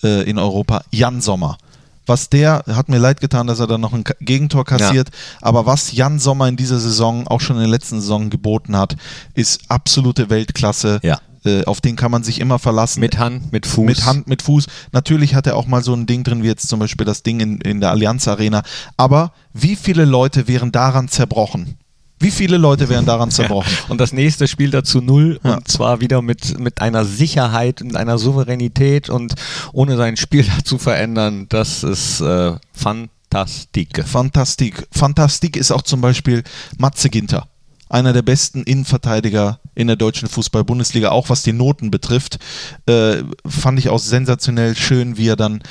äh, 0.03 0.29
in 0.29 0.37
Europa, 0.37 0.81
Jan 0.91 1.21
Sommer. 1.21 1.57
Was 2.05 2.29
der, 2.29 2.63
hat 2.67 2.89
mir 2.89 2.97
leid 2.97 3.21
getan, 3.21 3.45
dass 3.45 3.59
er 3.59 3.67
dann 3.67 3.81
noch 3.81 3.93
ein 3.93 4.03
Gegentor 4.19 4.65
kassiert, 4.65 5.09
aber 5.41 5.67
was 5.67 5.91
Jan 5.91 6.17
Sommer 6.17 6.47
in 6.47 6.55
dieser 6.55 6.79
Saison, 6.79 7.27
auch 7.27 7.39
schon 7.39 7.57
in 7.57 7.61
der 7.61 7.69
letzten 7.69 8.01
Saison 8.01 8.31
geboten 8.31 8.75
hat, 8.75 8.95
ist 9.35 9.61
absolute 9.67 10.31
Weltklasse. 10.31 10.99
Ja. 11.03 11.19
Äh, 11.45 11.63
auf 11.65 11.81
den 11.81 11.95
kann 11.95 12.11
man 12.11 12.23
sich 12.23 12.39
immer 12.39 12.59
verlassen. 12.59 12.99
Mit 12.99 13.17
Hand, 13.17 13.51
mit 13.51 13.65
Fuß. 13.65 13.85
Mit 13.85 14.05
Hand, 14.05 14.27
mit 14.27 14.41
Fuß. 14.41 14.65
Natürlich 14.91 15.35
hat 15.35 15.47
er 15.47 15.55
auch 15.55 15.67
mal 15.67 15.83
so 15.83 15.93
ein 15.93 16.05
Ding 16.05 16.23
drin, 16.23 16.43
wie 16.43 16.47
jetzt 16.47 16.67
zum 16.67 16.79
Beispiel 16.79 17.05
das 17.05 17.23
Ding 17.23 17.39
in, 17.39 17.61
in 17.61 17.79
der 17.79 17.91
Allianz 17.91 18.27
Arena. 18.27 18.63
Aber 18.97 19.31
wie 19.53 19.75
viele 19.75 20.05
Leute 20.05 20.47
wären 20.47 20.71
daran 20.71 21.07
zerbrochen? 21.07 21.77
Wie 22.19 22.31
viele 22.31 22.57
Leute 22.57 22.89
wären 22.89 23.05
daran 23.05 23.31
zerbrochen? 23.31 23.71
Und 23.87 23.99
das 24.01 24.11
nächste 24.13 24.47
spielt 24.47 24.73
dazu 24.73 24.99
null 25.01 25.39
Ja. 25.43 25.55
und 25.55 25.67
zwar 25.67 26.01
wieder 26.01 26.21
mit, 26.21 26.59
mit 26.59 26.81
einer 26.81 27.05
Sicherheit 27.05 27.81
und 27.81 27.95
einer 27.95 28.17
Souveränität 28.17 29.09
und 29.09 29.35
ohne 29.71 29.95
sein 29.95 30.17
Spiel 30.17 30.45
zu 30.65 30.77
verändern. 30.77 31.45
Das 31.49 31.83
ist 31.83 32.19
äh, 32.21 32.53
Fantastik. 32.73 34.03
Fantastik. 34.05 34.87
Fantastik 34.91 35.55
ist 35.55 35.71
auch 35.71 35.81
zum 35.83 36.01
Beispiel 36.01 36.43
Matze 36.77 37.09
Ginter. 37.09 37.47
Einer 37.91 38.13
der 38.13 38.21
besten 38.21 38.63
Innenverteidiger 38.63 39.59
in 39.73 39.87
der 39.87 39.95
deutschen 39.95 40.29
Fußball-Bundesliga, 40.29 41.09
auch 41.09 41.29
was 41.29 41.41
die 41.41 41.53
Noten 41.53 41.89
betrifft. 41.89 42.37
Äh, 42.85 43.23
fand 43.47 43.79
ich 43.79 43.89
auch 43.89 43.97
sensationell 43.97 44.75
schön, 44.75 45.17
wie 45.17 45.27
er 45.27 45.35
dann. 45.35 45.63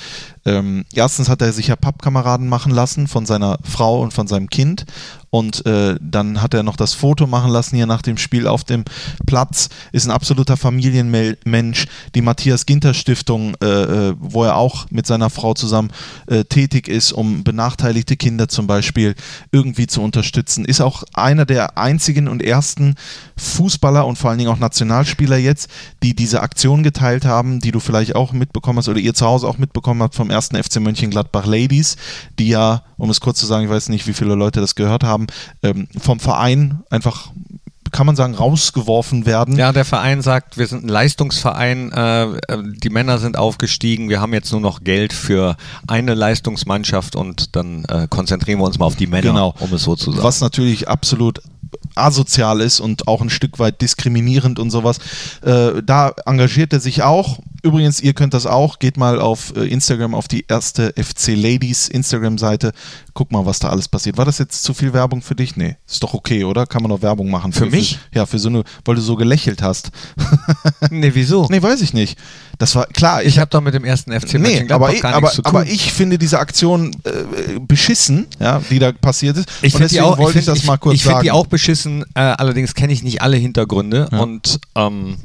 Ähm, 0.48 0.84
erstens 0.94 1.28
hat 1.28 1.42
er 1.42 1.52
sich 1.52 1.66
ja 1.66 1.76
Pappkameraden 1.76 2.48
machen 2.48 2.72
lassen 2.72 3.06
von 3.06 3.26
seiner 3.26 3.58
Frau 3.62 4.00
und 4.00 4.14
von 4.14 4.26
seinem 4.26 4.48
Kind. 4.48 4.86
Und 5.30 5.66
äh, 5.66 5.96
dann 6.00 6.40
hat 6.40 6.54
er 6.54 6.62
noch 6.62 6.76
das 6.76 6.94
Foto 6.94 7.26
machen 7.26 7.50
lassen 7.50 7.76
hier 7.76 7.86
nach 7.86 8.00
dem 8.00 8.16
Spiel 8.16 8.46
auf 8.46 8.64
dem 8.64 8.84
Platz. 9.26 9.68
Ist 9.92 10.06
ein 10.06 10.10
absoluter 10.10 10.56
Familienmensch. 10.56 11.86
Die 12.14 12.22
Matthias 12.22 12.64
Ginter 12.64 12.94
Stiftung, 12.94 13.54
äh, 13.62 13.66
äh, 13.66 14.14
wo 14.18 14.44
er 14.44 14.56
auch 14.56 14.86
mit 14.90 15.06
seiner 15.06 15.28
Frau 15.28 15.52
zusammen 15.52 15.90
äh, 16.28 16.44
tätig 16.44 16.88
ist, 16.88 17.12
um 17.12 17.44
benachteiligte 17.44 18.16
Kinder 18.16 18.48
zum 18.48 18.66
Beispiel 18.66 19.14
irgendwie 19.52 19.86
zu 19.86 20.00
unterstützen. 20.00 20.64
Ist 20.64 20.80
auch 20.80 21.04
einer 21.12 21.44
der 21.44 21.76
einzigen 21.76 22.26
und 22.28 22.42
ersten 22.42 22.94
Fußballer 23.36 24.06
und 24.06 24.16
vor 24.16 24.30
allen 24.30 24.38
Dingen 24.38 24.50
auch 24.50 24.58
Nationalspieler 24.58 25.36
jetzt, 25.36 25.68
die 26.02 26.16
diese 26.16 26.40
Aktion 26.40 26.82
geteilt 26.82 27.26
haben, 27.26 27.60
die 27.60 27.70
du 27.70 27.80
vielleicht 27.80 28.16
auch 28.16 28.32
mitbekommen 28.32 28.78
hast 28.78 28.88
oder 28.88 28.98
ihr 28.98 29.12
zu 29.12 29.26
Hause 29.26 29.46
auch 29.46 29.58
mitbekommen 29.58 30.02
habt 30.02 30.14
vom 30.14 30.30
ersten 30.38 30.62
FC 30.62 30.76
Mönchengladbach 30.80 31.46
Ladies, 31.46 31.96
die 32.38 32.48
ja, 32.48 32.82
um 32.96 33.10
es 33.10 33.20
kurz 33.20 33.40
zu 33.40 33.46
sagen, 33.46 33.64
ich 33.64 33.70
weiß 33.70 33.88
nicht, 33.88 34.06
wie 34.06 34.12
viele 34.12 34.34
Leute 34.36 34.60
das 34.60 34.76
gehört 34.76 35.02
haben, 35.02 35.26
ähm, 35.64 35.88
vom 35.98 36.20
Verein 36.20 36.80
einfach, 36.90 37.30
kann 37.90 38.06
man 38.06 38.14
sagen, 38.16 38.34
rausgeworfen 38.34 39.26
werden. 39.26 39.56
Ja, 39.56 39.72
der 39.72 39.84
Verein 39.84 40.22
sagt, 40.22 40.58
wir 40.58 40.66
sind 40.68 40.84
ein 40.84 40.88
Leistungsverein, 40.88 41.90
äh, 41.90 42.22
äh, 42.24 42.36
die 42.76 42.90
Männer 42.90 43.18
sind 43.18 43.36
aufgestiegen, 43.36 44.08
wir 44.10 44.20
haben 44.20 44.32
jetzt 44.32 44.52
nur 44.52 44.60
noch 44.60 44.84
Geld 44.84 45.12
für 45.12 45.56
eine 45.88 46.14
Leistungsmannschaft 46.14 47.16
und 47.16 47.56
dann 47.56 47.84
äh, 47.86 48.06
konzentrieren 48.08 48.60
wir 48.60 48.64
uns 48.66 48.78
mal 48.78 48.86
auf 48.86 48.96
die 48.96 49.06
Männer, 49.08 49.30
Genau. 49.32 49.54
um 49.58 49.72
es 49.72 49.82
so 49.82 49.96
zu 49.96 50.12
sagen. 50.12 50.22
Was 50.22 50.40
natürlich 50.40 50.86
absolut 50.88 51.40
asozial 51.94 52.60
ist 52.60 52.80
und 52.80 53.08
auch 53.08 53.20
ein 53.20 53.30
Stück 53.30 53.58
weit 53.58 53.80
diskriminierend 53.80 54.58
und 54.58 54.70
sowas. 54.70 54.98
Äh, 55.42 55.82
da 55.84 56.14
engagiert 56.26 56.72
er 56.72 56.80
sich 56.80 57.02
auch. 57.02 57.38
Übrigens, 57.62 58.00
ihr 58.00 58.14
könnt 58.14 58.34
das 58.34 58.46
auch. 58.46 58.78
Geht 58.78 58.96
mal 58.96 59.20
auf 59.20 59.52
äh, 59.56 59.66
Instagram, 59.66 60.14
auf 60.14 60.28
die 60.28 60.44
erste 60.46 60.94
FC 60.96 61.34
Ladies 61.34 61.88
Instagram-Seite. 61.88 62.72
Guck 63.14 63.32
mal, 63.32 63.46
was 63.46 63.58
da 63.58 63.68
alles 63.68 63.88
passiert. 63.88 64.16
War 64.16 64.24
das 64.24 64.38
jetzt 64.38 64.62
zu 64.62 64.74
viel 64.74 64.92
Werbung 64.92 65.22
für 65.22 65.34
dich? 65.34 65.56
Nee, 65.56 65.76
ist 65.86 66.02
doch 66.02 66.14
okay, 66.14 66.44
oder? 66.44 66.66
Kann 66.66 66.82
man 66.82 66.90
doch 66.90 67.02
Werbung 67.02 67.30
machen. 67.30 67.52
Für 67.52 67.66
mich? 67.66 67.98
ja, 68.14 68.26
für 68.26 68.38
so 68.38 68.48
eine, 68.48 68.62
weil 68.84 68.94
du 68.94 69.00
so 69.00 69.16
gelächelt 69.16 69.60
hast. 69.60 69.90
nee, 70.90 71.10
wieso? 71.14 71.46
nee, 71.50 71.60
weiß 71.60 71.82
ich 71.82 71.92
nicht. 71.92 72.16
Das 72.58 72.74
war 72.74 72.86
klar. 72.86 73.22
Ich 73.22 73.38
habe 73.38 73.48
doch 73.50 73.60
mit 73.60 73.72
dem 73.74 73.84
ersten 73.84 74.12
FC 74.12 74.34
Nee, 74.34 74.66
aber, 74.68 74.92
ich, 74.92 75.00
gar 75.00 75.12
aber, 75.14 75.20
nichts 75.22 75.36
zu 75.36 75.42
tun. 75.42 75.54
aber 75.54 75.66
ich 75.66 75.92
finde 75.92 76.18
diese 76.18 76.40
Aktion 76.40 76.90
äh, 77.04 77.58
beschissen, 77.60 78.26
ja, 78.40 78.60
die 78.68 78.80
da 78.80 78.90
passiert 78.92 79.36
ist. 79.36 79.48
Ich 79.62 79.74
und 79.74 79.78
finde 79.78 79.88
die 79.88 79.94
deswegen 79.94 80.12
auch, 80.12 80.18
wollte 80.18 80.38
ich 80.38 80.40
ich, 80.40 80.44
find, 80.46 80.58
das 80.58 80.64
mal 80.66 80.76
kurz 80.76 80.94
ich, 80.94 81.00
ich 81.00 81.04
find 81.04 81.14
sagen. 81.14 81.24
die 81.24 81.30
auch 81.30 81.46
beschissen, 81.46 82.04
äh, 82.14 82.20
allerdings 82.20 82.74
kenne 82.74 82.92
ich 82.92 83.02
nicht 83.04 83.22
alle 83.22 83.36
Hintergründe 83.36 84.08
Ja. 84.10 84.18
und 84.18 84.58
ähm, 84.74 85.16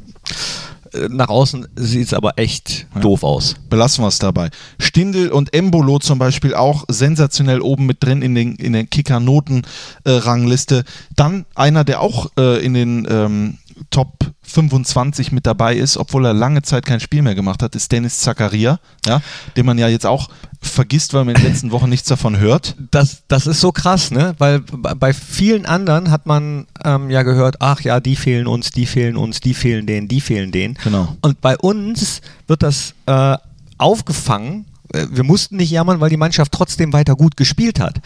äh, 0.92 1.08
nach 1.10 1.28
außen 1.28 1.66
sieht 1.74 2.06
es 2.06 2.14
aber 2.14 2.38
echt 2.38 2.86
doof 3.00 3.24
aus. 3.24 3.56
Belassen 3.68 4.04
wir 4.04 4.08
es 4.08 4.20
dabei. 4.20 4.50
Stindl 4.78 5.30
und 5.30 5.52
Embolo 5.54 5.98
zum 5.98 6.20
Beispiel 6.20 6.54
auch 6.54 6.84
sensationell 6.88 7.60
oben 7.60 7.86
mit 7.86 8.02
drin 8.04 8.22
in, 8.22 8.36
den, 8.36 8.54
in 8.54 8.74
der 8.74 8.84
Kicker-Noten-Rangliste. 8.86 10.84
Dann 11.16 11.44
einer, 11.54 11.84
der 11.84 12.00
auch 12.00 12.30
äh, 12.38 12.64
in 12.64 12.74
den 12.74 13.06
ähm, 13.10 13.58
Top 13.90 14.32
25 14.42 15.32
mit 15.32 15.46
dabei 15.46 15.76
ist, 15.76 15.96
obwohl 15.96 16.26
er 16.26 16.34
lange 16.34 16.62
Zeit 16.62 16.84
kein 16.86 17.00
Spiel 17.00 17.22
mehr 17.22 17.34
gemacht 17.34 17.62
hat, 17.62 17.74
ist 17.74 17.90
Dennis 17.92 18.20
Zakaria, 18.20 18.78
ja, 19.06 19.20
den 19.56 19.66
man 19.66 19.78
ja 19.78 19.88
jetzt 19.88 20.06
auch 20.06 20.28
vergisst, 20.60 21.14
weil 21.14 21.24
man 21.24 21.34
in 21.34 21.42
den 21.42 21.50
letzten 21.50 21.70
Wochen 21.70 21.88
nichts 21.88 22.08
davon 22.08 22.38
hört. 22.38 22.74
Das, 22.90 23.22
das 23.28 23.46
ist 23.46 23.60
so 23.60 23.72
krass, 23.72 24.10
ne? 24.10 24.34
Weil 24.38 24.60
bei 24.60 25.12
vielen 25.12 25.66
anderen 25.66 26.10
hat 26.10 26.26
man 26.26 26.66
ähm, 26.84 27.10
ja 27.10 27.22
gehört, 27.22 27.56
ach 27.60 27.80
ja, 27.80 28.00
die 28.00 28.16
fehlen 28.16 28.46
uns, 28.46 28.70
die 28.70 28.86
fehlen 28.86 29.16
uns, 29.16 29.40
die 29.40 29.54
fehlen 29.54 29.86
denen, 29.86 30.08
die 30.08 30.20
fehlen 30.20 30.52
denen. 30.52 30.78
Genau. 30.82 31.16
Und 31.20 31.40
bei 31.40 31.56
uns 31.56 32.20
wird 32.46 32.62
das 32.62 32.94
äh, 33.06 33.36
aufgefangen. 33.78 34.66
Äh, 34.92 35.06
Wir 35.10 35.24
mussten 35.24 35.56
nicht 35.56 35.70
jammern, 35.70 36.00
weil 36.00 36.10
die 36.10 36.16
Mannschaft 36.16 36.52
trotzdem 36.52 36.92
weiter 36.92 37.14
gut 37.14 37.36
gespielt 37.36 37.80
hat 37.80 38.00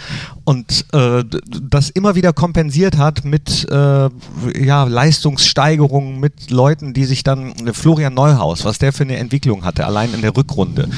und 0.44 0.86
äh, 0.92 1.24
das 1.60 1.90
immer 1.90 2.14
wieder 2.14 2.32
kompensiert 2.32 2.96
hat 2.96 3.24
mit 3.24 3.66
äh, 3.70 4.08
ja, 4.58 4.84
Leistungssteigerungen, 4.84 6.20
mit 6.20 6.50
Leuten, 6.50 6.94
die 6.94 7.04
sich 7.04 7.22
dann 7.22 7.52
äh, 7.66 7.72
Florian 7.72 8.14
Neuhaus, 8.14 8.64
was 8.64 8.78
der 8.78 8.92
für 8.92 9.04
eine 9.04 9.16
Entwicklung 9.16 9.64
hatte, 9.64 9.86
allein 9.86 10.14
in 10.14 10.22
der 10.22 10.36
Rückrunde. 10.36 10.88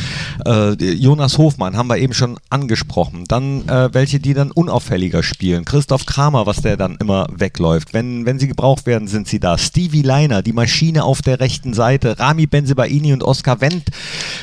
Äh, 0.47 0.75
Jonas 0.93 1.39
Hofmann 1.39 1.77
haben 1.77 1.89
wir 1.89 1.99
eben 1.99 2.15
schon 2.15 2.39
angesprochen. 2.51 3.25
Dann 3.29 3.69
äh, 3.69 3.93
welche, 3.93 4.21
die 4.21 4.35
dann 4.35 4.51
unauffälliger 4.51 5.23
spielen. 5.23 5.65
Christoph 5.65 6.07
Kramer, 6.07 6.47
was 6.47 6.63
der 6.63 6.77
dann 6.77 6.97
immer 6.97 7.27
wegläuft. 7.33 7.93
Wenn, 7.95 8.27
wenn 8.27 8.39
sie 8.39 8.49
gebraucht 8.49 8.87
werden, 8.87 9.09
sind 9.09 9.29
sie 9.29 9.41
da. 9.41 9.59
Stevie 9.59 10.03
Leiner, 10.03 10.43
die 10.43 10.53
Maschine 10.53 11.05
auf 11.05 11.23
der 11.23 11.41
rechten 11.41 11.75
Seite. 11.75 12.19
Rami 12.19 12.47
Benzebaini 12.47 13.13
und 13.13 13.23
Oskar 13.23 13.61
Wendt 13.61 13.91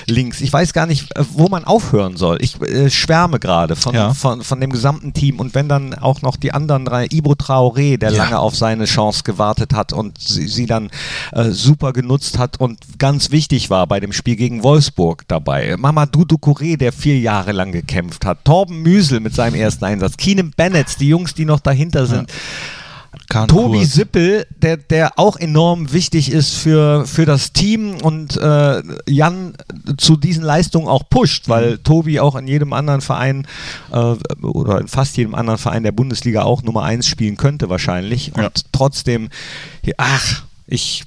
links. 0.05 0.41
Ich 0.41 0.51
weiß 0.51 0.73
gar 0.73 0.85
nicht, 0.85 1.09
wo 1.33 1.47
man 1.49 1.63
aufhören 1.65 2.17
soll. 2.17 2.37
Ich 2.41 2.59
äh, 2.61 2.89
schwärme 2.89 3.39
gerade 3.39 3.75
von, 3.75 3.93
Ja. 3.95 4.13
von, 4.13 4.41
von 4.43 4.59
dem 4.61 4.71
gesamten 4.71 5.13
Team. 5.13 5.39
Und 5.39 5.55
wenn 5.55 5.67
dann 5.69 5.93
auch 5.93 6.21
noch 6.21 6.35
die 6.37 6.53
anderen 6.53 6.85
drei, 6.85 7.05
Ibo 7.09 7.33
Traoré, 7.33 7.97
der 7.97 8.11
Ja. 8.11 8.23
lange 8.23 8.39
auf 8.39 8.55
seine 8.55 8.85
Chance 8.85 9.23
gewartet 9.23 9.73
hat 9.73 9.93
und 9.93 10.19
sie, 10.19 10.47
sie 10.47 10.65
dann 10.65 10.89
äh, 11.31 11.49
super 11.51 11.93
genutzt 11.93 12.37
hat 12.37 12.59
und 12.59 12.79
ganz 12.99 13.31
wichtig 13.31 13.69
war 13.69 13.87
bei 13.87 13.99
dem 13.99 14.13
Spiel 14.13 14.35
gegen 14.35 14.63
Wolfsburg 14.63 15.23
dabei. 15.27 15.75
Mamadou 15.77 16.23
Ducouré, 16.23 16.77
der 16.77 16.91
vier 16.91 17.19
Jahre 17.19 17.51
lang 17.51 17.71
gekämpft 17.71 18.25
hat. 18.25 18.43
Torben 18.45 18.81
Müsel 18.81 19.19
mit 19.19 19.33
seinem 19.35 19.55
ersten 19.55 19.85
Einsatz. 19.85 20.17
Keenan 20.17 20.51
Bennett, 20.55 20.99
die 20.99 21.09
Jungs, 21.09 21.33
die 21.33 21.45
noch 21.45 21.59
dahinter 21.59 22.05
sind. 22.05 22.29
Kahn 23.29 23.47
Tobi 23.49 23.79
Kurt. 23.79 23.89
Sippel, 23.89 24.47
der, 24.61 24.77
der 24.77 25.19
auch 25.19 25.35
enorm 25.35 25.91
wichtig 25.91 26.31
ist 26.31 26.53
für, 26.53 27.05
für 27.05 27.25
das 27.25 27.51
Team 27.51 27.95
und 28.01 28.37
äh, 28.37 28.81
Jan 29.07 29.53
zu 29.97 30.15
diesen 30.15 30.43
Leistungen 30.43 30.87
auch 30.87 31.03
pusht, 31.09 31.49
weil 31.49 31.77
Tobi 31.79 32.19
auch 32.21 32.35
in 32.35 32.47
jedem 32.47 32.71
anderen 32.73 33.01
Verein 33.01 33.45
äh, 33.91 34.15
oder 34.41 34.79
in 34.79 34.87
fast 34.87 35.17
jedem 35.17 35.35
anderen 35.35 35.57
Verein 35.57 35.83
der 35.83 35.91
Bundesliga 35.91 36.43
auch 36.43 36.63
Nummer 36.63 36.83
1 36.83 37.05
spielen 37.05 37.35
könnte 37.37 37.69
wahrscheinlich. 37.69 38.33
Und 38.33 38.43
Ja. 38.43 38.49
trotzdem, 38.71 39.29
ach, 39.97 40.43
ich, 40.65 41.03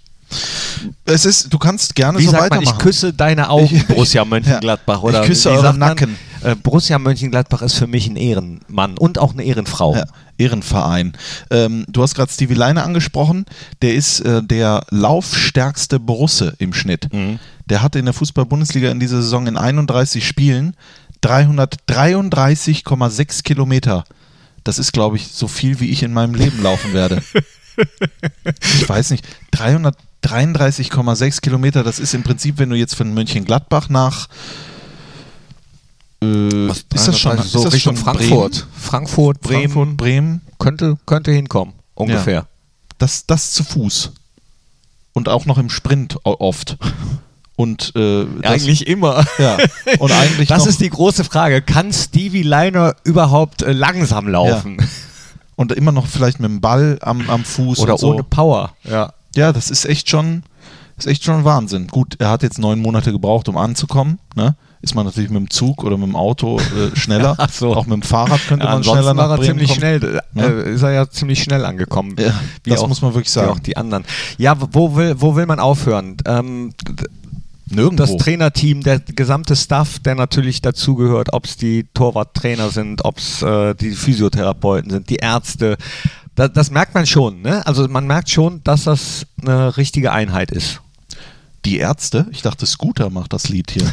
Es 1.07 1.25
ist, 1.25 1.53
du 1.53 1.59
kannst 1.59 1.95
gerne 1.95 2.19
wie 2.19 2.25
so 2.25 2.31
sagt 2.33 2.51
man, 2.51 2.51
weitermachen. 2.61 2.77
ich 2.79 2.83
küsse 2.83 3.13
deine 3.13 3.51
Augen, 3.51 3.85
Borussia 3.89 4.25
Mönchengladbach. 4.27 4.99
Ja, 4.99 5.03
Oder 5.03 5.23
ich 5.23 5.27
küsse 5.29 5.51
euren 5.51 5.63
sagt 5.63 5.79
man? 5.79 5.89
Nacken. 5.89 6.17
Äh, 6.43 6.55
Borussia 6.55 6.99
Mönchengladbach 6.99 7.61
ist 7.63 7.75
für 7.75 7.87
mich 7.87 8.07
ein 8.09 8.17
Ehrenmann 8.17 8.97
und 8.97 9.19
auch 9.19 9.33
eine 9.33 9.43
Ehrenfrau. 9.43 9.95
Ja, 9.97 10.05
Ehrenverein. 10.41 11.13
Ähm, 11.51 11.85
du 11.89 12.03
hast 12.03 12.15
gerade 12.15 12.33
Stevie 12.33 12.55
Leine 12.55 12.83
angesprochen. 12.83 13.45
Der 13.83 13.95
ist 13.95 14.21
äh, 14.21 14.43
der 14.43 14.87
laufstärkste 14.91 16.01
Borusse 16.01 16.55
im 16.59 16.73
Schnitt. 16.73 17.09
Der 17.67 17.83
hatte 17.83 17.99
in 17.99 18.07
der 18.07 18.15
Fußball-Bundesliga 18.15 18.91
in 18.91 18.99
dieser 18.99 19.23
Saison 19.23 19.47
in 19.47 19.57
31 19.57 20.27
Spielen 20.27 20.75
333,6 21.23 23.43
Kilometer. 23.43 24.05
Das 24.65 24.79
ist, 24.79 24.93
glaube 24.93 25.17
ich, 25.17 25.29
so 25.29 25.49
viel, 25.49 25.81
wie 25.81 25.89
ich 25.91 26.03
in 26.03 26.13
meinem 26.13 26.35
Leben 26.35 26.63
laufen 26.63 26.93
werde. 26.93 27.23
ich 28.75 28.87
weiß 28.89 29.11
nicht, 29.11 29.27
333,6 29.55 31.41
Kilometer, 31.41 31.83
das 31.83 31.99
ist 31.99 32.15
im 32.15 32.23
Prinzip, 32.23 32.59
wenn 32.59 32.71
du 32.71 32.77
jetzt 32.77 32.95
von 32.95 33.13
Mönchengladbach 33.15 33.89
nach 33.89 34.29
Was- 36.23 36.85
ist 36.95 37.09
das 37.09 37.19
schon 37.19 37.39
so 37.39 37.59
ist 37.61 37.65
das 37.67 37.73
Richtung 37.75 37.97
schon 37.97 38.05
Frankfurt? 38.05 38.67
Frankfurt, 38.77 39.41
Bremen? 39.41 39.61
Bremen, 39.63 39.73
Frankfurt, 39.73 39.97
Bremen. 39.97 40.41
könnte, 40.59 40.99
könnte 41.07 41.33
hinkommen, 41.33 41.75
ungefähr. 41.95 42.47
Das, 42.99 43.25
das 43.27 43.53
zu 43.53 43.65
Fuß. 43.65 44.13
Und 45.15 45.29
auch 45.29 45.47
noch 45.47 45.57
im 45.59 45.71
Sprint 45.71 46.19
oft. 46.25 46.77
Und 47.57 47.93
äh, 47.97 48.27
das, 48.43 48.53
Eigentlich 48.53 48.87
immer. 48.87 49.25
ja. 49.39 49.57
Und 49.99 50.13
eigentlich 50.13 50.49
Das 50.49 50.61
noch, 50.61 50.67
ist 50.69 50.81
die 50.81 50.89
große 50.91 51.25
Frage. 51.25 51.61
Kann 51.63 51.93
Stevie 51.93 52.43
Liner 52.43 52.95
überhaupt 53.05 53.63
äh, 53.63 53.73
langsam 53.73 54.29
laufen? 54.29 54.77
und 55.57 55.73
immer 55.73 55.93
noch 55.93 56.07
vielleicht 56.07 56.41
mit 56.41 56.49
dem 56.51 56.61
Ball 56.63 56.99
am, 57.03 57.29
am 57.29 57.45
Fuß 57.45 57.81
Oder 57.81 57.95
und 57.95 57.99
so. 58.01 58.15
ohne 58.15 58.23
Power? 58.23 58.73
Ja. 58.85 59.13
Ja, 59.37 59.53
das 59.53 59.71
ist 59.71 59.85
echt 59.85 60.09
schon, 60.09 60.43
ist 60.97 61.07
echt 61.07 61.23
schon 61.25 61.45
Wahnsinn. 61.45 61.87
Gut, 61.89 62.17
er 62.19 62.31
hat 62.31 62.43
jetzt 62.43 62.59
neun 62.59 62.81
Monate 62.81 63.13
gebraucht, 63.13 63.47
um 63.49 63.59
anzukommen. 63.59 64.19
Ne? 64.35 64.55
Ist 64.83 64.95
man 64.95 65.05
natürlich 65.05 65.29
mit 65.29 65.39
dem 65.41 65.51
Zug 65.51 65.85
oder 65.85 65.99
mit 65.99 66.09
dem 66.09 66.17
Auto 66.17 66.59
äh, 66.59 66.97
schneller. 66.97 67.35
Ach 67.39 67.51
so. 67.51 67.75
Auch 67.77 67.85
mit 67.87 67.97
dem 67.97 68.03
Fahrrad 68.03 68.41
könnte 68.49 68.65
Ja, 68.65 68.73
man 68.73 68.83
schneller 68.85 69.13
nach 69.15 69.29
war 69.29 69.39
er 69.39 69.45
ziemlich 69.45 69.69
kommen. 69.69 69.79
schnell, 69.79 70.05
äh, 70.05 70.21
Ne? 70.39 70.45
ist 70.47 70.83
er 70.83 70.93
ja 70.93 71.11
ziemlich 71.11 71.43
schnell 71.43 71.65
angekommen. 71.67 72.17
Ja, 72.19 72.33
das 72.67 72.87
muss 72.89 73.03
man 73.03 73.13
wirklich 73.13 73.27
Wie 73.29 73.31
sagen. 73.41 73.51
auch 73.51 73.59
die 73.59 73.77
anderen. 73.77 74.05
Ja, 74.39 74.57
wo 74.73 74.97
will, 74.97 75.17
wo 75.21 75.37
will 75.37 75.45
man 75.47 75.61
aufhören? 75.61 76.17
Ähm, 76.25 76.73
Nirgendwo. 77.67 78.05
das 78.05 78.17
Trainerteam, 78.17 78.83
der 78.83 78.99
gesamte 79.01 79.55
Staff, 79.55 79.99
der 80.01 80.15
natürlich 80.17 80.61
dazugehört, 80.61 81.33
ob 81.33 81.45
es 81.45 81.57
die 81.57 81.87
Torwarttrainer 81.95 82.71
sind, 82.71 83.05
ob 83.05 83.19
es 83.19 83.43
äh, 83.43 83.75
die 83.75 83.91
Physiotherapeuten 83.91 84.91
sind, 84.91 85.09
die 85.11 85.17
Ärzte. 85.17 85.77
Da, 86.35 86.49
das 86.49 86.71
merkt 86.71 86.95
man 86.95 87.07
schon. 87.07 87.43
Ne? 87.43 87.65
Also 87.67 87.87
man 87.87 88.07
merkt 88.07 88.31
schon, 88.31 88.63
dass 88.65 88.85
das 88.85 89.27
eine 89.43 89.77
richtige 89.77 90.11
Einheit 90.11 90.51
ist. 90.51 90.81
Die 91.65 91.79
Ärzte, 91.79 92.27
ich 92.31 92.43
dachte, 92.43 92.65
Scooter 92.67 93.11
macht 93.11 93.33
das 93.33 93.49
Lied 93.49 93.71
hier. 93.71 93.91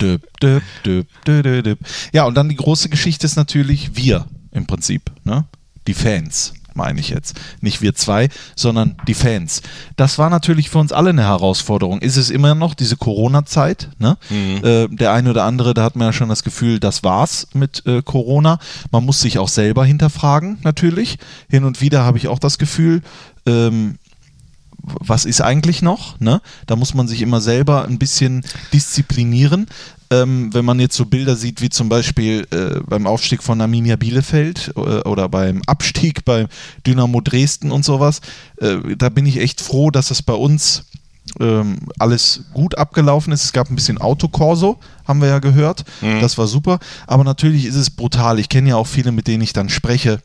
Düb, 0.00 0.26
düb, 0.42 0.62
düb, 0.84 1.06
düb, 1.26 1.64
düb. 1.64 1.78
Ja, 2.12 2.24
und 2.24 2.34
dann 2.34 2.48
die 2.48 2.56
große 2.56 2.88
Geschichte 2.88 3.26
ist 3.26 3.36
natürlich 3.36 3.94
wir 3.94 4.26
im 4.52 4.66
Prinzip. 4.66 5.10
Ne? 5.24 5.44
Die 5.86 5.92
Fans, 5.92 6.54
meine 6.74 7.00
ich 7.00 7.10
jetzt. 7.10 7.38
Nicht 7.60 7.82
wir 7.82 7.94
zwei, 7.94 8.28
sondern 8.56 8.96
die 9.06 9.14
Fans. 9.14 9.60
Das 9.96 10.18
war 10.18 10.30
natürlich 10.30 10.70
für 10.70 10.78
uns 10.78 10.92
alle 10.92 11.10
eine 11.10 11.24
Herausforderung. 11.24 12.00
Ist 12.00 12.16
es 12.16 12.30
immer 12.30 12.54
noch 12.54 12.72
diese 12.72 12.96
Corona-Zeit? 12.96 13.90
Ne? 13.98 14.16
Äh, 14.30 14.88
der 14.88 15.12
eine 15.12 15.30
oder 15.30 15.44
andere, 15.44 15.74
da 15.74 15.82
hat 15.82 15.96
man 15.96 16.06
ja 16.06 16.12
schon 16.14 16.30
das 16.30 16.42
Gefühl, 16.42 16.80
das 16.80 17.04
war's 17.04 17.48
mit 17.52 17.84
äh, 17.86 18.00
Corona. 18.02 18.58
Man 18.90 19.04
muss 19.04 19.20
sich 19.20 19.38
auch 19.38 19.48
selber 19.48 19.84
hinterfragen, 19.84 20.58
natürlich. 20.62 21.18
Hin 21.50 21.64
und 21.64 21.82
wieder 21.82 22.04
habe 22.04 22.16
ich 22.16 22.28
auch 22.28 22.38
das 22.38 22.58
Gefühl, 22.58 23.02
ähm, 23.46 23.98
was 24.82 25.24
ist 25.24 25.40
eigentlich 25.40 25.82
noch? 25.82 26.18
Ne? 26.20 26.40
Da 26.66 26.76
muss 26.76 26.94
man 26.94 27.08
sich 27.08 27.22
immer 27.22 27.40
selber 27.40 27.84
ein 27.84 27.98
bisschen 27.98 28.44
disziplinieren. 28.72 29.66
Ähm, 30.12 30.52
wenn 30.52 30.64
man 30.64 30.80
jetzt 30.80 30.96
so 30.96 31.06
Bilder 31.06 31.36
sieht, 31.36 31.60
wie 31.60 31.68
zum 31.68 31.88
Beispiel 31.88 32.46
äh, 32.50 32.80
beim 32.84 33.06
Aufstieg 33.06 33.42
von 33.42 33.60
Arminia 33.60 33.94
Bielefeld 33.94 34.72
äh, 34.76 34.80
oder 34.80 35.28
beim 35.28 35.62
Abstieg 35.66 36.24
bei 36.24 36.48
Dynamo 36.84 37.20
Dresden 37.20 37.70
und 37.70 37.84
sowas, 37.84 38.20
äh, 38.60 38.96
da 38.96 39.08
bin 39.08 39.24
ich 39.24 39.38
echt 39.38 39.60
froh, 39.60 39.92
dass 39.92 40.10
es 40.10 40.22
bei 40.22 40.32
uns 40.32 40.84
ähm, 41.38 41.78
alles 41.98 42.44
gut 42.52 42.76
abgelaufen 42.76 43.32
ist. 43.32 43.44
Es 43.44 43.52
gab 43.52 43.70
ein 43.70 43.76
bisschen 43.76 43.98
Autokorso, 43.98 44.80
haben 45.06 45.20
wir 45.20 45.28
ja 45.28 45.38
gehört. 45.38 45.84
Das 46.20 46.38
war 46.38 46.48
super. 46.48 46.80
Aber 47.06 47.22
natürlich 47.22 47.66
ist 47.66 47.76
es 47.76 47.90
brutal. 47.90 48.40
Ich 48.40 48.48
kenne 48.48 48.70
ja 48.70 48.76
auch 48.76 48.88
viele, 48.88 49.12
mit 49.12 49.28
denen 49.28 49.42
ich 49.42 49.52
dann 49.52 49.68
spreche, 49.68 50.20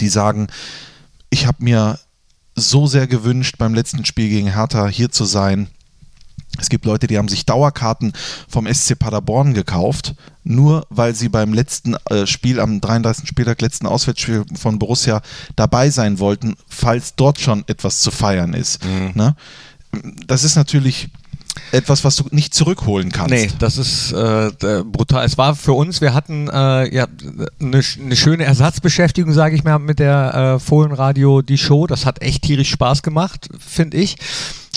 die 0.00 0.08
sagen, 0.08 0.48
ich 1.30 1.46
habe 1.46 1.62
mir 1.62 2.00
so 2.56 2.86
sehr 2.86 3.06
gewünscht, 3.06 3.56
beim 3.58 3.74
letzten 3.74 4.04
Spiel 4.04 4.28
gegen 4.30 4.52
Hertha 4.52 4.88
hier 4.88 5.10
zu 5.10 5.24
sein. 5.24 5.68
Es 6.58 6.70
gibt 6.70 6.86
Leute, 6.86 7.06
die 7.06 7.18
haben 7.18 7.28
sich 7.28 7.44
Dauerkarten 7.44 8.12
vom 8.48 8.66
SC 8.72 8.98
Paderborn 8.98 9.52
gekauft, 9.52 10.14
nur 10.42 10.86
weil 10.88 11.14
sie 11.14 11.28
beim 11.28 11.52
letzten 11.52 11.96
äh, 12.08 12.26
Spiel 12.26 12.60
am 12.60 12.80
33. 12.80 13.28
Spieltag, 13.28 13.60
letzten 13.60 13.86
Auswärtsspiel 13.86 14.44
von 14.54 14.78
Borussia 14.78 15.20
dabei 15.54 15.90
sein 15.90 16.18
wollten, 16.18 16.56
falls 16.66 17.14
dort 17.14 17.40
schon 17.40 17.64
etwas 17.66 18.00
zu 18.00 18.10
feiern 18.10 18.54
ist. 18.54 18.82
Ne? 19.14 19.36
Das 20.26 20.44
ist 20.44 20.56
natürlich 20.56 21.10
etwas, 21.72 22.04
was 22.04 22.16
du 22.16 22.24
nicht 22.30 22.54
zurückholen 22.54 23.12
kannst. 23.12 23.30
Nee, 23.30 23.48
das 23.58 23.78
ist 23.78 24.12
äh, 24.12 24.50
brutal. 24.84 25.24
Es 25.24 25.38
war 25.38 25.54
für 25.54 25.72
uns, 25.72 26.00
wir 26.00 26.14
hatten 26.14 26.48
äh, 26.48 26.94
ja 26.94 27.06
eine 27.60 27.82
eine 28.00 28.16
schöne 28.16 28.44
Ersatzbeschäftigung, 28.44 29.32
sage 29.32 29.54
ich 29.56 29.64
mal, 29.64 29.78
mit 29.78 29.98
der 29.98 30.56
äh, 30.56 30.58
Fohlenradio 30.58 31.42
die 31.42 31.58
Show. 31.58 31.86
Das 31.86 32.06
hat 32.06 32.22
echt 32.22 32.42
tierisch 32.42 32.70
Spaß 32.70 33.02
gemacht, 33.02 33.48
finde 33.58 33.96
ich. 33.96 34.16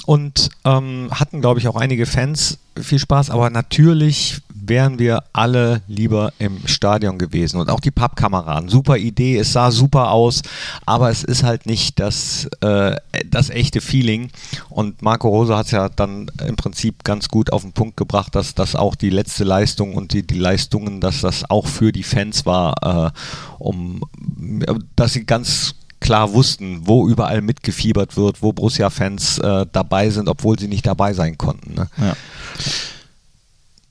Und 0.06 0.50
ähm, 0.66 1.10
hatten, 1.12 1.42
glaube 1.42 1.60
ich, 1.60 1.68
auch 1.68 1.76
einige 1.76 2.06
Fans 2.06 2.58
viel 2.82 3.00
Spaß, 3.00 3.30
aber 3.30 3.50
natürlich 3.50 4.42
wären 4.70 5.00
wir 5.00 5.24
alle 5.34 5.82
lieber 5.88 6.32
im 6.40 6.66
Stadion 6.68 7.18
gewesen 7.18 7.60
und 7.60 7.70
auch 7.70 7.80
die 7.80 7.92
Pappkameraden. 7.92 8.70
Super 8.70 8.98
Idee, 8.98 9.38
es 9.38 9.52
sah 9.52 9.72
super 9.72 10.12
aus, 10.12 10.42
aber 10.86 11.10
es 11.10 11.24
ist 11.24 11.44
halt 11.44 11.66
nicht 11.66 12.00
das, 12.00 12.48
äh, 12.62 12.96
das 13.26 13.50
echte 13.50 13.82
Feeling. 13.82 14.30
Und 14.70 15.02
Marco 15.02 15.28
Rose 15.28 15.58
hat 15.58 15.66
es 15.66 15.72
ja 15.72 15.90
dann 15.90 16.32
im 16.46 16.56
Prinzip 16.56 17.04
ganz 17.04 17.28
gut 17.28 17.52
auf 17.52 17.64
den 17.64 17.74
Punkt 17.74 17.98
gebracht, 17.98 18.36
dass 18.36 18.56
das 18.56 18.76
auch 18.76 18.96
die 18.96 19.10
letzte 19.10 19.44
Leistung 19.44 19.96
und 19.96 20.14
die, 20.14 20.26
die 20.26 20.40
Leistungen, 20.40 21.02
dass 21.02 21.22
das 21.22 21.50
auch 21.50 21.68
für 21.68 21.92
die 21.92 22.04
Fans 22.04 22.46
war, 22.46 23.10
äh, 23.10 23.12
um 23.58 24.02
dass 24.96 25.14
sie 25.14 25.26
ganz 25.26 25.76
klar 26.00 26.34
wussten, 26.34 26.88
wo 26.88 27.08
überall 27.08 27.42
mitgefiebert 27.42 28.16
wird, 28.16 28.42
wo 28.42 28.54
Borussia-Fans 28.54 29.40
äh, 29.40 29.66
dabei 29.72 30.10
sind, 30.10 30.30
obwohl 30.30 30.58
sie 30.58 30.68
nicht 30.68 30.86
dabei 30.86 31.14
sein 31.14 31.38
konnten. 31.38 31.74
Ne? 31.74 31.88
Ja. 31.98 32.16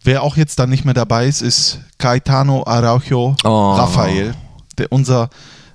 Wer 0.09 0.23
auch 0.23 0.39
jetzt 0.39 0.59
dann 0.59 0.71
nicht 0.71 0.87
mehr 0.87 0.95
dabei 0.95 1.27
ist, 1.27 1.43
ist 1.43 1.81
Caetano 1.99 2.65
Araujo 2.67 3.37
Oh. 3.45 3.73
Rafael, 3.73 4.35
der, 4.79 4.91
unser 4.91 5.29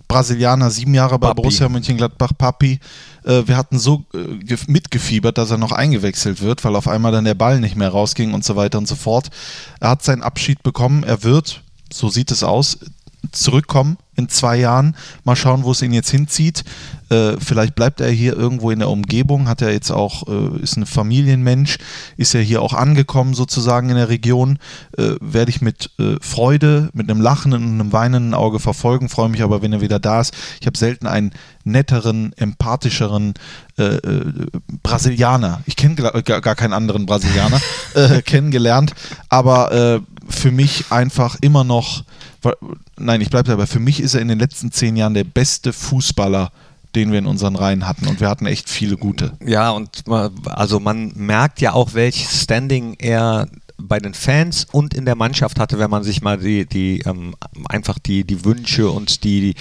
Brasilianer, 0.08 0.72
sieben 0.72 0.96
Jahre 0.96 1.20
bei 1.20 1.28
Papi. 1.28 1.36
Borussia 1.44 1.70
Mönchengladbach, 1.70 2.32
Papi. 2.36 2.80
Äh, 3.26 3.44
wir 3.46 3.56
hatten 3.56 3.78
so 3.78 4.06
äh, 4.16 4.18
gef- 4.44 4.68
mitgefiebert, 4.72 5.38
dass 5.38 5.52
er 5.52 5.60
noch 5.60 5.72
eingewechselt 5.72 6.42
wird, 6.42 6.64
weil 6.66 6.76
auf 6.76 6.88
einmal 6.88 7.12
dann 7.12 7.26
der 7.26 7.36
Ball 7.36 7.60
nicht 7.60 7.76
mehr 7.76 7.90
rausging 7.90 8.34
und 8.34 8.44
so 8.44 8.56
weiter 8.56 8.80
und 8.80 8.88
so 8.88 8.96
fort. 8.96 9.30
Er 9.80 9.90
hat 9.92 10.02
seinen 10.04 10.24
Abschied 10.24 10.64
bekommen. 10.64 11.04
Er 11.04 11.22
wird, 11.22 11.62
so 11.92 12.10
sieht 12.10 12.32
es 12.32 12.42
aus, 12.44 12.80
zurückkommen 13.32 13.98
in 14.16 14.30
zwei 14.30 14.58
Jahren. 14.58 14.96
Mal 15.24 15.36
schauen, 15.36 15.64
wo 15.64 15.72
es 15.72 15.82
ihn 15.82 15.94
jetzt 15.94 16.10
hinzieht. 16.10 16.64
Äh, 17.10 17.38
vielleicht 17.40 17.76
bleibt 17.76 18.02
er 18.02 18.10
hier 18.10 18.36
irgendwo 18.36 18.72
in 18.72 18.80
der 18.80 18.90
Umgebung. 18.90 19.48
Hat 19.48 19.62
er 19.62 19.72
jetzt 19.72 19.92
auch, 19.92 20.28
äh, 20.28 20.62
ist 20.62 20.78
ein 20.78 20.86
Familienmensch, 20.86 21.78
ist 22.18 22.34
er 22.34 22.42
hier 22.42 22.62
auch 22.62 22.74
angekommen 22.74 23.34
sozusagen 23.34 23.90
in 23.90 23.96
der 23.96 24.10
Region. 24.10 24.58
Äh, 24.98 25.16
Werde 25.20 25.52
ich 25.52 25.62
mit 25.62 25.92
äh, 26.00 26.16
Freude, 26.22 26.90
mit 26.94 27.10
einem 27.10 27.22
lachenden 27.22 27.64
und 27.64 27.80
einem 27.80 27.94
weinenden 27.94 28.34
Auge 28.34 28.60
verfolgen. 28.60 29.10
Freue 29.10 29.30
mich 29.30 29.44
aber, 29.44 29.62
wenn 29.62 29.74
er 29.74 29.82
wieder 29.82 30.00
da 30.00 30.22
ist. 30.22 30.34
Ich 30.60 30.68
habe 30.68 30.78
selten 30.78 31.08
einen 31.08 31.32
netteren, 31.64 32.34
empathischeren 32.38 33.34
äh, 33.78 33.84
äh, 33.84 34.48
Brasilianer. 34.82 35.62
Ich 35.66 35.76
kenne 35.76 35.96
gar, 35.96 36.22
gar 36.22 36.56
keinen 36.56 36.74
anderen 36.74 37.06
Brasilianer 37.06 37.62
kennengelernt, 38.26 38.94
aber 39.30 40.02
für 40.28 40.52
mich 40.52 40.86
einfach 40.92 41.38
immer 41.42 41.64
noch, 41.64 42.04
nein, 42.98 43.22
ich 43.22 43.30
bleibe 43.30 43.50
dabei, 43.50 43.66
für 43.66 43.80
mich 43.80 44.00
ist 44.00 44.14
er 44.14 44.22
in 44.22 44.28
den 44.28 44.40
letzten 44.40 44.72
zehn 44.72 44.96
Jahren 44.96 45.14
der 45.14 45.24
beste 45.24 45.74
Fußballer, 45.74 46.52
den 46.96 47.12
wir 47.12 47.20
in 47.20 47.26
unseren 47.26 47.56
Reihen 47.56 47.88
hatten 47.88 48.08
und 48.08 48.20
wir 48.20 48.30
hatten 48.30 48.46
echt 48.46 48.70
viele 48.70 48.98
gute. 48.98 49.34
Ja, 49.44 49.72
und 49.72 50.04
also 50.46 50.80
man 50.80 51.12
merkt 51.16 51.62
ja 51.62 51.74
auch, 51.74 51.94
welches 51.94 52.44
Standing 52.44 52.96
er 53.00 53.48
bei 53.78 54.00
den 54.00 54.14
Fans 54.14 54.66
und 54.72 54.94
in 54.94 55.06
der 55.06 55.16
Mannschaft 55.16 55.60
hatte, 55.60 55.80
wenn 55.80 55.90
man 55.90 56.04
sich 56.04 56.22
mal 56.22 56.38
die, 56.38 56.66
die 56.66 57.00
ähm, 57.06 57.36
einfach 57.68 58.00
die, 58.00 58.24
die 58.24 58.46
Wünsche 58.46 58.90
und 58.90 59.24
die 59.24 59.56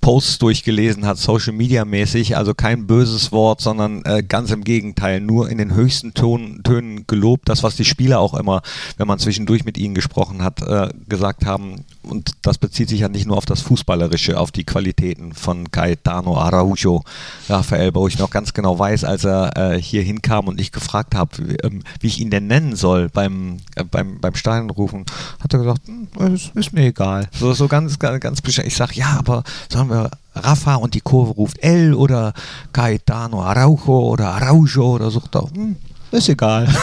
Posts 0.00 0.38
durchgelesen 0.38 1.06
hat, 1.06 1.18
Social 1.18 1.52
Media 1.52 1.84
mäßig, 1.84 2.36
also 2.36 2.54
kein 2.54 2.86
böses 2.86 3.32
Wort, 3.32 3.60
sondern 3.60 4.02
äh, 4.04 4.22
ganz 4.22 4.50
im 4.50 4.64
Gegenteil, 4.64 5.20
nur 5.20 5.48
in 5.48 5.58
den 5.58 5.74
höchsten 5.74 6.14
Ton, 6.14 6.62
Tönen 6.64 7.06
gelobt, 7.06 7.48
das 7.48 7.62
was 7.62 7.76
die 7.76 7.84
Spieler 7.84 8.20
auch 8.20 8.34
immer, 8.34 8.62
wenn 8.96 9.06
man 9.06 9.18
zwischendurch 9.18 9.64
mit 9.64 9.78
ihnen 9.78 9.94
gesprochen 9.94 10.42
hat, 10.42 10.62
äh, 10.62 10.88
gesagt 11.08 11.46
haben, 11.46 11.84
und 12.02 12.32
das 12.42 12.58
bezieht 12.58 12.88
sich 12.88 13.00
ja 13.00 13.08
nicht 13.08 13.26
nur 13.26 13.36
auf 13.36 13.46
das 13.46 13.60
Fußballerische, 13.60 14.38
auf 14.38 14.50
die 14.50 14.64
Qualitäten 14.64 15.34
von 15.34 15.66
Gaetano 15.70 16.36
Araujo, 16.38 17.04
Raphael, 17.48 17.94
wo 17.94 18.08
ich 18.08 18.18
noch 18.18 18.30
ganz 18.30 18.54
genau 18.54 18.78
weiß, 18.78 19.04
als 19.04 19.24
er 19.24 19.56
äh, 19.56 19.80
hier 19.80 20.02
hinkam 20.02 20.48
und 20.48 20.60
ich 20.60 20.72
gefragt 20.72 21.14
habe, 21.14 21.30
wie, 21.38 21.56
ähm, 21.56 21.82
wie 22.00 22.06
ich 22.06 22.20
ihn 22.20 22.30
denn 22.30 22.46
nennen 22.46 22.76
soll 22.76 23.08
beim, 23.08 23.57
äh, 23.74 23.84
beim, 23.84 24.20
beim 24.20 24.34
Stadionrufen, 24.34 25.04
hat 25.42 25.52
er 25.52 25.58
gesagt, 25.60 25.82
hm, 25.86 26.34
ist, 26.34 26.50
ist 26.54 26.72
mir 26.72 26.86
egal. 26.86 27.28
So, 27.32 27.52
so 27.52 27.68
ganz, 27.68 27.98
ganz, 27.98 28.20
ganz 28.20 28.40
bescheiden. 28.40 28.68
Ich 28.68 28.76
sage, 28.76 28.94
ja, 28.94 29.16
aber 29.18 29.44
sollen 29.70 29.90
wir 29.90 30.10
Rafa 30.34 30.76
und 30.76 30.94
die 30.94 31.00
Kurve 31.00 31.32
ruft 31.32 31.58
L 31.62 31.94
oder 31.94 32.32
Gaetano 32.72 33.42
Araujo 33.42 34.10
oder 34.10 34.28
Araujo 34.28 34.94
oder 34.94 35.10
so, 35.10 35.22
doch, 35.30 35.50
hm, 35.52 35.76
ist 36.10 36.28
egal. 36.28 36.68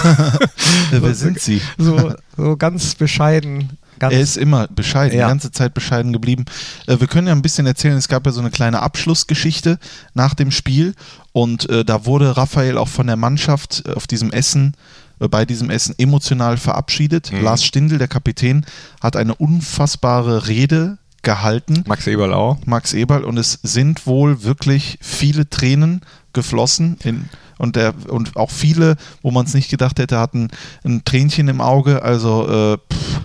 Äh, 0.92 1.02
wer 1.02 1.16
sind 1.16 1.40
sie? 1.40 1.62
so, 1.78 2.14
so 2.38 2.58
ganz 2.58 2.96
bescheiden. 2.96 3.78
Ganz 3.98 4.14
Er 4.14 4.20
ist 4.20 4.36
immer 4.38 4.68
bescheiden, 4.68 5.18
Ja. 5.18 5.26
die 5.26 5.30
ganze 5.32 5.52
Zeit 5.52 5.74
bescheiden 5.74 6.12
geblieben. 6.12 6.46
Äh, 6.86 7.00
wir 7.00 7.08
können 7.08 7.28
ja 7.28 7.34
ein 7.34 7.42
bisschen 7.42 7.66
erzählen, 7.66 7.96
es 7.98 8.08
gab 8.08 8.26
ja 8.26 8.32
so 8.32 8.42
eine 8.42 8.52
kleine 8.52 8.82
Abschlussgeschichte 8.82 9.80
nach 10.14 10.34
dem 10.34 10.52
Spiel 10.52 10.96
und 11.32 11.70
äh, 11.70 11.86
da 11.86 12.06
wurde 12.06 12.36
Raphael 12.38 12.78
auch 12.78 12.88
von 12.90 13.08
der 13.08 13.16
Mannschaft 13.16 13.84
äh, 13.86 13.94
auf 13.94 14.06
diesem 14.06 14.32
Essen 14.32 14.74
äh, 14.74 15.05
bei 15.20 15.46
diesem 15.46 15.70
Essen 15.70 15.96
emotional 15.98 16.58
verabschiedet. 16.58 17.32
Mhm. 17.32 17.44
Lars 17.44 17.64
Stindl, 17.64 17.98
der 17.98 18.08
Kapitän, 18.08 18.66
hat 19.02 19.16
eine 19.16 19.36
unfassbare 19.36 20.48
Rede 20.48 20.98
gehalten. 21.22 21.84
Max 21.88 22.08
Eberl 22.08 22.34
auch. 22.34 22.58
Max 22.66 22.94
Eberl 22.94 23.24
und 23.24 23.38
es 23.38 23.60
sind 23.64 24.06
wohl 24.06 24.44
wirklich 24.44 24.98
viele 25.02 25.50
Tränen 25.50 26.02
geflossen 26.34 26.98
in, 27.04 27.30
und, 27.58 27.76
der, 27.76 27.94
und 28.10 28.36
auch 28.36 28.52
viele, 28.52 28.98
wo 29.22 29.32
man 29.32 29.46
es 29.46 29.54
nicht 29.54 29.70
gedacht 29.70 29.98
hätte, 30.00 30.20
hatten 30.20 30.50
ein 30.84 31.04
Tränchen 31.06 31.48
im 31.48 31.62
Auge. 31.62 32.04
Also, 32.04 32.48
äh, 32.48 32.78
pff, 32.94 33.22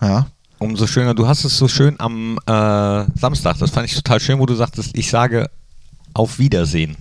ja, 0.00 0.26
Umso 0.62 0.86
schöner. 0.86 1.12
Du 1.12 1.26
hast 1.26 1.44
es 1.44 1.58
so 1.58 1.66
schön 1.66 1.98
am 1.98 2.38
äh, 2.46 3.04
Samstag. 3.18 3.58
Das 3.58 3.70
fand 3.72 3.88
ich 3.88 3.96
total 3.96 4.20
schön, 4.20 4.38
wo 4.38 4.46
du 4.46 4.54
sagtest, 4.54 4.96
ich 4.96 5.10
sage 5.10 5.50
auf 6.14 6.38
Wiedersehen. 6.38 6.96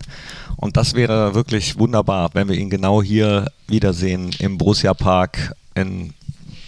Und 0.62 0.78
das 0.78 0.94
wäre 0.94 1.36
wirklich 1.36 1.78
wunderbar, 1.78 2.30
wenn 2.34 2.48
wir 2.48 2.56
ihn 2.56 2.70
genau 2.70 3.04
hier 3.04 3.52
wiedersehen 3.68 4.32
im 4.40 4.58
Borussia 4.58 4.94
Park 4.94 5.54
in 5.76 6.14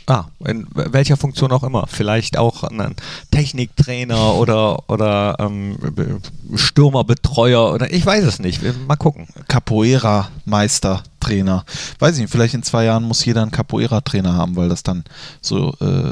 Ah, 0.05 0.25
in 0.45 0.67
welcher 0.73 1.15
Funktion 1.15 1.51
auch 1.53 1.63
immer. 1.63 1.87
Vielleicht 1.87 2.37
auch 2.37 2.63
ein 2.63 2.95
Techniktrainer 3.31 4.35
oder, 4.35 4.89
oder 4.89 5.37
ähm, 5.39 5.77
Stürmerbetreuer 6.55 7.73
oder 7.73 7.91
ich 7.91 8.05
weiß 8.05 8.25
es 8.25 8.39
nicht. 8.39 8.61
Mal 8.85 8.97
gucken. 8.97 9.27
Capoeira-Meister, 9.47 11.03
Trainer. 11.21 11.63
Weiß 11.99 12.15
ich 12.15 12.21
nicht, 12.21 12.31
vielleicht 12.31 12.53
in 12.53 12.63
zwei 12.63 12.83
Jahren 12.83 13.03
muss 13.03 13.23
jeder 13.23 13.43
einen 13.43 13.51
Capoeira-Trainer 13.51 14.33
haben, 14.33 14.57
weil 14.57 14.67
das 14.67 14.83
dann 14.83 15.05
so 15.39 15.73
äh, 15.79 16.11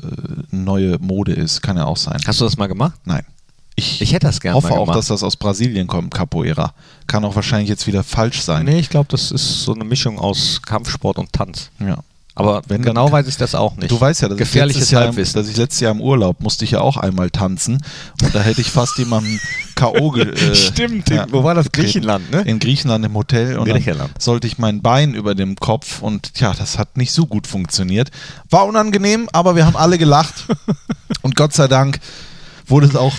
neue 0.52 0.98
Mode 1.00 1.34
ist. 1.34 1.62
Kann 1.62 1.76
ja 1.76 1.84
auch 1.84 1.98
sein. 1.98 2.20
Hast 2.26 2.40
du 2.40 2.46
das 2.46 2.56
mal 2.56 2.68
gemacht? 2.68 2.94
Nein. 3.04 3.26
Ich, 3.76 4.02
Ich 4.02 4.14
hätte 4.14 4.28
das 4.28 4.40
gerne 4.42 4.56
hoffe 4.56 4.74
auch, 4.74 4.92
dass 4.94 5.08
das 5.08 5.24
aus 5.24 5.36
Brasilien 5.38 5.88
kommt, 5.88 6.14
Capoeira. 6.14 6.74
Kann 7.08 7.24
auch 7.26 7.36
wahrscheinlich 7.36 7.70
jetzt 7.70 7.88
wieder 7.88 8.04
falsch 8.04 8.42
sein. 8.42 8.66
Nee, 8.66 8.80
ich 8.80 8.90
glaube, 8.90 9.08
das 9.10 9.32
ist 9.32 9.64
so 9.64 9.74
eine 9.74 9.84
Mischung 9.86 10.20
aus 10.20 10.62
Kampfsport 10.66 11.18
und 11.18 11.32
Tanz. 11.34 11.70
Ja. 11.80 11.98
Aber 12.34 12.62
Wenn 12.68 12.82
genau 12.82 13.12
weiß 13.12 13.28
ich 13.28 13.36
das 13.36 13.56
auch 13.56 13.76
nicht. 13.76 13.92
Du 13.92 14.00
weißt 14.00 14.22
ja, 14.22 14.30
dass 14.30 14.36
ich, 14.36 14.40
gefährliches 14.40 14.90
letztes 14.92 14.92
Jahr, 14.92 15.42
dass 15.44 15.50
ich 15.50 15.58
letztes 15.58 15.80
Jahr 15.82 15.92
im 15.92 16.00
Urlaub 16.00 16.40
musste 16.40 16.64
ich 16.64 16.72
ja 16.72 16.80
auch 16.82 16.96
einmal 16.96 17.30
tanzen 17.30 17.84
und 18.24 18.34
da 18.34 18.40
hätte 18.40 18.62
ich 18.62 18.72
fast 18.72 18.98
jemanden 18.98 19.38
K.O. 19.76 20.12
ge- 20.12 20.30
äh, 20.32 20.56
Stimmt, 20.56 21.10
ja, 21.10 21.26
wo 21.30 21.44
war 21.44 21.56
das? 21.56 21.72
Griechenland, 21.74 22.32
ne? 22.32 22.42
In 22.44 22.60
Griechenland 22.60 23.04
im 23.06 23.16
Hotel 23.16 23.58
und 23.58 23.68
Griechenland. 23.68 24.12
sollte 24.22 24.48
ich 24.48 24.58
mein 24.58 24.82
Bein 24.82 25.14
über 25.14 25.36
dem 25.36 25.58
Kopf 25.58 26.02
und 26.02 26.34
tja, 26.36 26.54
das 26.58 26.78
hat 26.78 26.96
nicht 26.96 27.12
so 27.12 27.26
gut 27.26 27.48
funktioniert. 27.48 28.12
War 28.50 28.66
unangenehm, 28.66 29.28
aber 29.34 29.58
wir 29.58 29.66
haben 29.66 29.76
alle 29.76 29.98
gelacht 29.98 30.46
und 31.24 31.36
Gott 31.36 31.52
sei 31.52 31.68
Dank 31.68 32.00
wurde 32.66 32.88
es 32.88 32.96
auch 32.96 33.14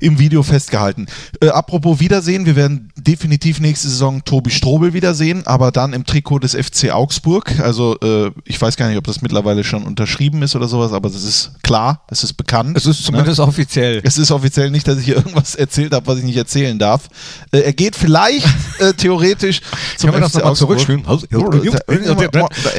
im 0.00 0.18
Video 0.18 0.42
festgehalten. 0.42 1.06
Äh, 1.40 1.48
apropos 1.48 2.00
Wiedersehen, 2.00 2.46
wir 2.46 2.56
werden 2.56 2.90
definitiv 2.96 3.60
nächste 3.60 3.88
Saison 3.88 4.24
Tobi 4.24 4.50
Strobel 4.50 4.92
wiedersehen, 4.92 5.46
aber 5.46 5.70
dann 5.72 5.92
im 5.92 6.04
Trikot 6.04 6.40
des 6.40 6.54
FC 6.54 6.90
Augsburg. 6.92 7.58
Also 7.60 7.96
äh, 8.00 8.30
ich 8.44 8.60
weiß 8.60 8.76
gar 8.76 8.88
nicht, 8.88 8.98
ob 8.98 9.04
das 9.04 9.22
mittlerweile 9.22 9.64
schon 9.64 9.84
unterschrieben 9.84 10.42
ist 10.42 10.56
oder 10.56 10.68
sowas, 10.68 10.92
aber 10.92 11.08
es 11.08 11.22
ist 11.24 11.52
klar, 11.62 12.02
es 12.08 12.24
ist 12.24 12.34
bekannt. 12.34 12.76
es 12.76 12.86
ist 12.86 13.04
zumindest 13.04 13.40
offiziell. 13.40 14.00
Es 14.04 14.18
ist 14.18 14.30
offiziell 14.30 14.70
nicht, 14.70 14.86
dass 14.88 14.98
ich 14.98 15.04
hier 15.06 15.16
irgendwas 15.16 15.54
erzählt 15.54 15.92
habe, 15.92 16.06
was 16.06 16.18
ich 16.18 16.24
nicht 16.24 16.36
erzählen 16.36 16.78
darf. 16.78 17.08
Äh, 17.52 17.60
er 17.60 17.72
geht 17.72 17.96
vielleicht 17.96 18.46
äh, 18.78 18.92
theoretisch 18.92 19.60
zum 19.96 20.10
Können 20.10 20.22
wir 20.22 20.28
das 20.28 20.32
FC 20.32 20.38
nochmal 20.38 20.50
Augsburg. 20.52 20.78
zurückspielen? 20.80 21.04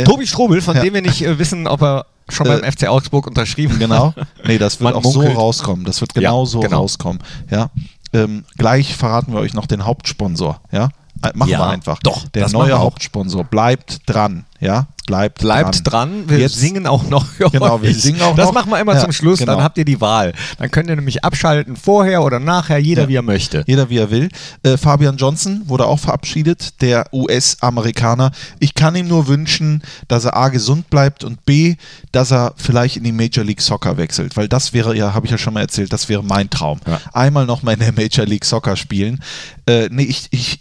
Tobi 0.05 0.27
Strobel, 0.27 0.61
von 0.61 0.75
Ja. 0.75 0.83
dem 0.83 0.93
wir 0.93 1.01
nicht 1.01 1.21
äh, 1.23 1.39
wissen, 1.39 1.67
ob 1.67 1.81
er 1.81 2.05
schon 2.29 2.47
Äh, 2.47 2.59
beim 2.59 2.71
FC 2.71 2.87
Augsburg 2.87 3.27
unterschrieben 3.27 3.79
Genau. 3.79 4.13
Nee, 4.45 4.57
das 4.57 4.79
wird 4.79 4.93
Man 4.93 5.03
auch 5.03 5.03
so 5.11 5.19
munkelt. 5.19 5.37
rauskommen. 5.37 5.85
Das 5.85 6.01
wird 6.01 6.13
genau 6.13 6.41
Ja, 6.43 6.45
so 6.45 6.59
genau. 6.59 6.77
rauskommen. 6.79 7.19
Ja. 7.49 7.69
Ähm, 8.13 8.45
gleich 8.57 8.95
verraten 8.95 9.33
wir 9.33 9.39
euch 9.39 9.53
noch 9.53 9.65
den 9.65 9.85
Hauptsponsor. 9.85 10.61
Ja. 10.71 10.89
Äh, 11.23 11.31
Machen 11.35 11.49
Ja, 11.49 11.59
wir 11.59 11.67
einfach. 11.69 11.99
doch, 11.99 12.27
Der 12.29 12.49
neue. 12.49 12.77
Hauptsponsor 12.79 13.43
bleibt 13.43 14.01
dran. 14.05 14.45
Ja. 14.59 14.87
Bleibt, 15.05 15.39
Bleibt 15.39 15.89
dran, 15.89 16.27
wir 16.27 16.37
Jetzt- 16.39 16.55
singen 16.57 16.85
auch 16.85 17.07
noch. 17.07 17.25
für 17.25 17.49
Genau, 17.49 17.81
wir 17.81 17.93
singen 17.93 18.21
auch 18.21 18.35
das 18.35 18.47
noch. 18.47 18.53
machen 18.55 18.71
wir 18.71 18.79
immer 18.81 18.95
Ja, 18.95 18.99
zum 19.01 19.13
Schluss, 19.13 19.39
genau. 19.39 19.53
dann 19.55 19.63
habt 19.63 19.77
ihr 19.77 19.85
die 19.85 20.01
Wahl. 20.01 20.33
Dann 20.57 20.69
könnt 20.69 20.89
ihr 20.89 20.95
nämlich 20.97 21.23
abschalten, 21.23 21.77
vorher 21.77 22.23
oder 22.23 22.39
nachher, 22.39 22.77
jeder 22.77 23.03
Ja. 23.03 23.07
wie 23.07 23.15
er 23.15 23.21
möchte. 23.21 23.63
Jeder 23.67 23.89
wie 23.89 23.99
er 23.99 24.11
will. 24.11 24.27
Äh, 24.63 24.75
Fabian 24.75 25.15
Johnson 25.15 25.61
wurde 25.67 25.85
auch 25.85 25.99
verabschiedet, 25.99 26.81
der 26.81 27.05
US-Amerikaner. 27.13 28.31
Ich 28.59 28.73
kann 28.75 28.95
ihm 28.95 29.07
nur 29.07 29.27
wünschen, 29.27 29.81
dass 30.09 30.25
er 30.25 30.35
A 30.35 30.49
gesund 30.49 30.89
bleibt 30.89 31.23
und 31.23 31.45
B, 31.45 31.75
dass 32.11 32.31
er 32.31 32.53
vielleicht 32.57 32.97
in 32.97 33.03
die 33.05 33.11
Major 33.13 33.45
League 33.45 33.61
Soccer 33.61 33.95
wechselt, 33.97 34.35
weil 34.35 34.47
das 34.49 34.73
wäre 34.73 34.95
ja, 34.95 35.13
habe 35.13 35.25
ich 35.25 35.31
ja 35.31 35.37
schon 35.37 35.53
mal 35.53 35.61
erzählt, 35.61 35.93
das 35.93 36.09
wäre 36.09 36.23
mein 36.23 36.49
Traum. 36.49 36.79
Ja. 36.85 36.99
Einmal 37.13 37.45
nochmal 37.45 37.75
in 37.75 37.79
der 37.79 37.93
Major 37.93 38.25
League 38.25 38.43
Soccer 38.45 38.75
spielen. 38.75 39.23
Äh, 39.67 39.87
nee, 39.89 40.03
ich, 40.03 40.27
ich 40.31 40.59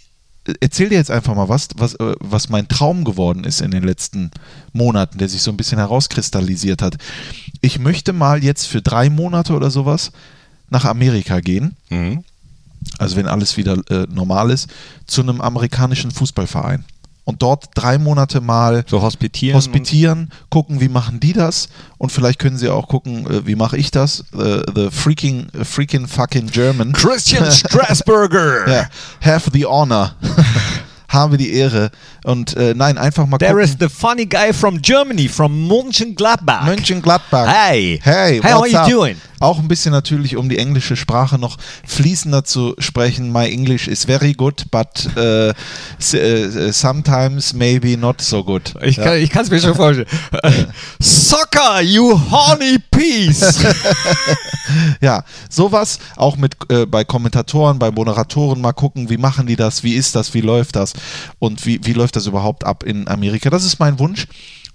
erzähl 0.60 0.88
dir 0.88 0.96
jetzt 0.96 1.10
einfach 1.10 1.34
mal 1.34 1.48
was, 1.48 1.68
was, 1.76 1.94
äh, 1.94 2.14
was 2.20 2.48
mein 2.48 2.68
Traum 2.68 3.04
geworden 3.04 3.44
ist 3.44 3.60
in 3.60 3.70
den 3.70 3.82
letzten 3.82 4.30
Monaten, 4.72 5.18
der 5.18 5.28
sich 5.28 5.42
so 5.42 5.50
ein 5.50 5.56
bisschen 5.56 5.78
herauskristallisiert 5.78 6.82
hat. 6.82 6.96
Ich 7.60 7.78
möchte 7.78 8.12
mal 8.12 8.42
jetzt 8.44 8.66
für 8.66 8.82
drei 8.82 9.10
Monate 9.10 9.54
oder 9.54 9.70
sowas 9.70 10.12
nach 10.70 10.84
Amerika 10.84 11.40
gehen 11.40 11.76
Mhm. 11.90 12.24
also 12.98 13.16
wenn 13.16 13.26
alles 13.26 13.56
wieder 13.56 13.76
äh, 13.90 14.06
normal 14.12 14.50
ist, 14.50 14.68
zu 15.06 15.22
einem 15.22 15.40
amerikanischen 15.40 16.10
Fußballverein. 16.10 16.84
Und 17.28 17.42
dort 17.42 17.64
drei 17.74 17.98
Monate 17.98 18.40
mal 18.40 18.84
So 18.88 19.02
hospitieren. 19.02 19.56
hospitieren, 19.56 20.30
gucken, 20.48 20.80
wie 20.80 20.88
machen 20.88 21.18
die 21.18 21.32
das 21.32 21.68
und 21.98 22.12
vielleicht 22.12 22.38
können 22.38 22.56
sie 22.56 22.68
auch 22.68 22.86
gucken, 22.86 23.26
äh, 23.28 23.44
wie 23.46 23.56
mache 23.56 23.76
ich 23.76 23.90
das. 23.90 24.20
Äh, 24.32 24.62
the 24.72 24.88
freaking, 24.92 25.48
freaking 25.64 26.06
fucking 26.06 26.46
German. 26.46 26.92
Christian 26.92 27.50
Strasburger. 27.50 28.68
Ja, 28.70 28.88
have 29.20 29.50
the 29.52 29.66
honor. 29.66 30.14
Habe 31.08 31.36
die 31.36 31.52
Ehre. 31.52 31.90
Und 32.26 32.56
äh, 32.56 32.74
nein, 32.74 32.98
einfach 32.98 33.24
mal 33.24 33.38
There 33.38 33.52
gucken. 33.52 33.64
is 33.64 33.76
the 33.78 33.88
funny 33.88 34.26
guy 34.26 34.52
from 34.52 34.82
Germany, 34.82 35.28
from 35.28 35.68
Mönchengladbach. 35.68 36.64
Mönchengladbach. 36.64 37.46
Hey. 37.46 38.00
Hey, 38.02 38.40
Hey, 38.42 38.52
how 38.52 38.62
are 38.62 38.68
you 38.68 38.78
up? 38.78 38.88
doing? 38.88 39.16
Auch 39.38 39.60
ein 39.60 39.68
bisschen 39.68 39.92
natürlich, 39.92 40.36
um 40.36 40.48
die 40.48 40.58
englische 40.58 40.96
Sprache 40.96 41.38
noch 41.38 41.56
fließender 41.86 42.42
zu 42.42 42.74
sprechen. 42.78 43.30
My 43.30 43.48
English 43.48 43.86
is 43.86 44.06
very 44.06 44.32
good, 44.32 44.64
but 44.72 45.14
äh, 45.16 45.52
sometimes 46.72 47.52
maybe 47.52 47.96
not 47.96 48.20
so 48.22 48.42
good. 48.42 48.74
Ich 48.82 48.96
kann 48.96 49.18
ich 49.18 49.34
es 49.34 49.50
mir 49.50 49.60
schon 49.60 49.74
vorstellen. 49.74 50.08
Soccer, 50.98 51.80
you 51.82 52.18
horny 52.30 52.78
piece. 52.90 53.60
Ja, 55.00 55.22
sowas 55.48 56.00
auch 56.16 56.36
mit 56.36 56.56
äh, 56.70 56.86
bei 56.86 57.04
Kommentatoren, 57.04 57.78
bei 57.78 57.92
Moderatoren 57.92 58.60
mal 58.60 58.72
gucken, 58.72 59.08
wie 59.08 59.16
machen 59.16 59.46
die 59.46 59.54
das, 59.54 59.84
wie 59.84 59.94
ist 59.94 60.16
das, 60.16 60.34
wie 60.34 60.40
läuft 60.40 60.74
das 60.74 60.92
und 61.38 61.64
wie, 61.66 61.78
wie 61.84 61.92
läuft 61.92 62.15
das 62.16 62.26
überhaupt 62.26 62.64
ab 62.64 62.82
in 62.82 63.06
Amerika. 63.08 63.50
Das 63.50 63.64
ist 63.64 63.78
mein 63.78 63.98
Wunsch. 63.98 64.26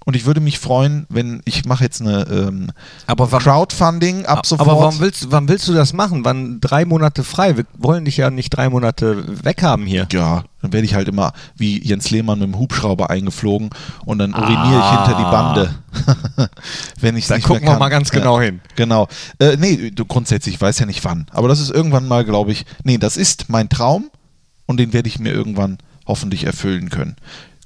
Und 0.04 0.16
ich 0.16 0.24
würde 0.26 0.40
mich 0.40 0.58
freuen, 0.58 1.06
wenn 1.10 1.42
ich 1.44 1.64
mache 1.64 1.84
jetzt 1.84 2.00
eine 2.00 2.26
ähm, 2.28 2.72
Aber 3.06 3.30
wann- 3.30 3.40
Crowdfunding 3.40 4.26
ab 4.26 4.44
sofort. 4.44 4.68
Aber 4.68 4.80
warum 4.80 4.98
willst, 4.98 5.30
wann 5.30 5.46
willst 5.46 5.68
du 5.68 5.74
das 5.74 5.92
machen? 5.92 6.24
Wann 6.24 6.58
drei 6.60 6.84
Monate 6.84 7.22
frei? 7.22 7.56
Wir 7.56 7.66
wollen 7.78 8.04
dich 8.04 8.16
ja 8.16 8.28
nicht 8.30 8.50
drei 8.50 8.68
Monate 8.68 9.22
weghaben 9.44 9.86
hier. 9.86 10.08
ja, 10.10 10.42
dann 10.60 10.72
werde 10.72 10.84
ich 10.86 10.94
halt 10.96 11.06
immer 11.06 11.32
wie 11.56 11.80
Jens 11.86 12.10
Lehmann 12.10 12.40
mit 12.40 12.48
dem 12.48 12.58
Hubschrauber 12.58 13.10
eingeflogen 13.10 13.70
und 14.04 14.18
dann 14.18 14.34
uriniere 14.34 14.80
ich 14.80 14.90
hinter 14.90 15.16
die 15.18 15.30
Bande. 15.30 15.74
Wenn 17.00 17.16
ich 17.16 17.28
Da 17.28 17.36
nicht 17.36 17.46
gucken 17.46 17.66
wir 17.68 17.78
mal 17.78 17.88
ganz 17.88 18.10
genau 18.10 18.40
hin. 18.40 18.60
Genau. 18.74 19.06
Äh, 19.38 19.56
nee, 19.56 19.92
du 19.92 20.04
grundsätzlich 20.04 20.56
ich 20.56 20.60
weiß 20.60 20.80
ja 20.80 20.86
nicht 20.86 21.04
wann. 21.04 21.26
Aber 21.30 21.46
das 21.46 21.60
ist 21.60 21.70
irgendwann 21.70 22.08
mal, 22.08 22.24
glaube 22.24 22.50
ich, 22.50 22.64
nee, 22.82 22.98
das 22.98 23.16
ist 23.16 23.48
mein 23.48 23.68
Traum 23.68 24.10
und 24.66 24.78
den 24.78 24.92
werde 24.92 25.08
ich 25.08 25.20
mir 25.20 25.32
irgendwann 25.32 25.78
hoffentlich 26.06 26.44
erfüllen 26.44 26.90
können. 26.90 27.16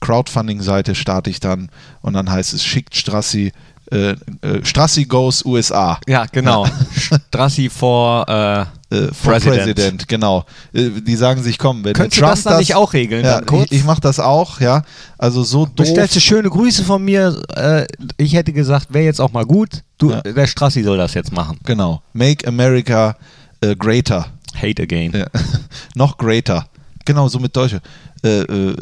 Crowdfunding-Seite 0.01 0.94
starte 0.94 1.31
ich 1.31 1.40
dann 1.40 1.70
und 2.03 2.12
dann 2.14 2.31
heißt 2.31 2.53
es 2.53 2.62
schickt 2.64 2.94
Strassi, 2.96 3.53
äh, 3.90 4.11
äh, 4.11 4.16
Strassi 4.64 5.05
goes 5.05 5.44
USA. 5.44 5.99
Ja, 6.07 6.27
genau. 6.31 6.66
Strassi 6.96 7.68
vor 7.70 8.29
äh, 8.29 8.66
Äh, 8.88 9.12
for 9.12 9.33
President. 9.33 9.64
President. 9.64 10.09
genau. 10.09 10.44
Äh, 10.72 10.90
die 11.01 11.16
sagen 11.16 11.42
sich, 11.42 11.59
komm, 11.59 11.85
wenn 11.85 11.92
Könntest 11.94 12.20
der 12.20 12.29
du 12.29 12.35
Trump 12.35 12.44
das 12.44 12.44
dann 12.44 12.59
nicht 12.59 12.75
auch 12.77 12.92
regeln, 12.92 13.25
Ja, 13.25 13.40
ich, 13.64 13.72
ich 13.72 13.85
mache 13.85 14.01
das 14.01 14.20
auch, 14.20 14.61
ja. 14.61 14.83
Also 15.18 15.42
so 15.42 15.66
doof. 15.66 15.75
Bestellst 15.77 16.14
du 16.14 16.20
schöne 16.20 16.51
Grüße 16.51 16.85
von 16.85 17.05
mir. 17.05 17.40
Äh, 17.57 17.87
ich 18.16 18.35
hätte 18.35 18.53
gesagt, 18.53 18.92
wäre 18.92 19.05
jetzt 19.05 19.20
auch 19.20 19.33
mal 19.33 19.44
gut. 19.44 19.83
Du, 19.99 20.11
Ja. 20.11 20.20
Der 20.20 20.46
Strassi 20.46 20.83
soll 20.85 20.99
das 20.99 21.14
jetzt 21.14 21.33
machen. 21.33 21.59
Genau. 21.64 22.03
Make 22.12 22.46
America 22.46 23.16
äh, 23.61 23.75
greater. 23.75 24.27
Hate 24.55 24.83
again. 24.83 25.12
Ja. 25.14 25.27
Noch 25.94 26.16
greater. 26.18 26.66
Genau, 27.05 27.29
so 27.29 27.38
mit 27.38 27.55
Deutsche. 27.57 27.81
Äh, 28.26 28.40
äh, 28.42 28.76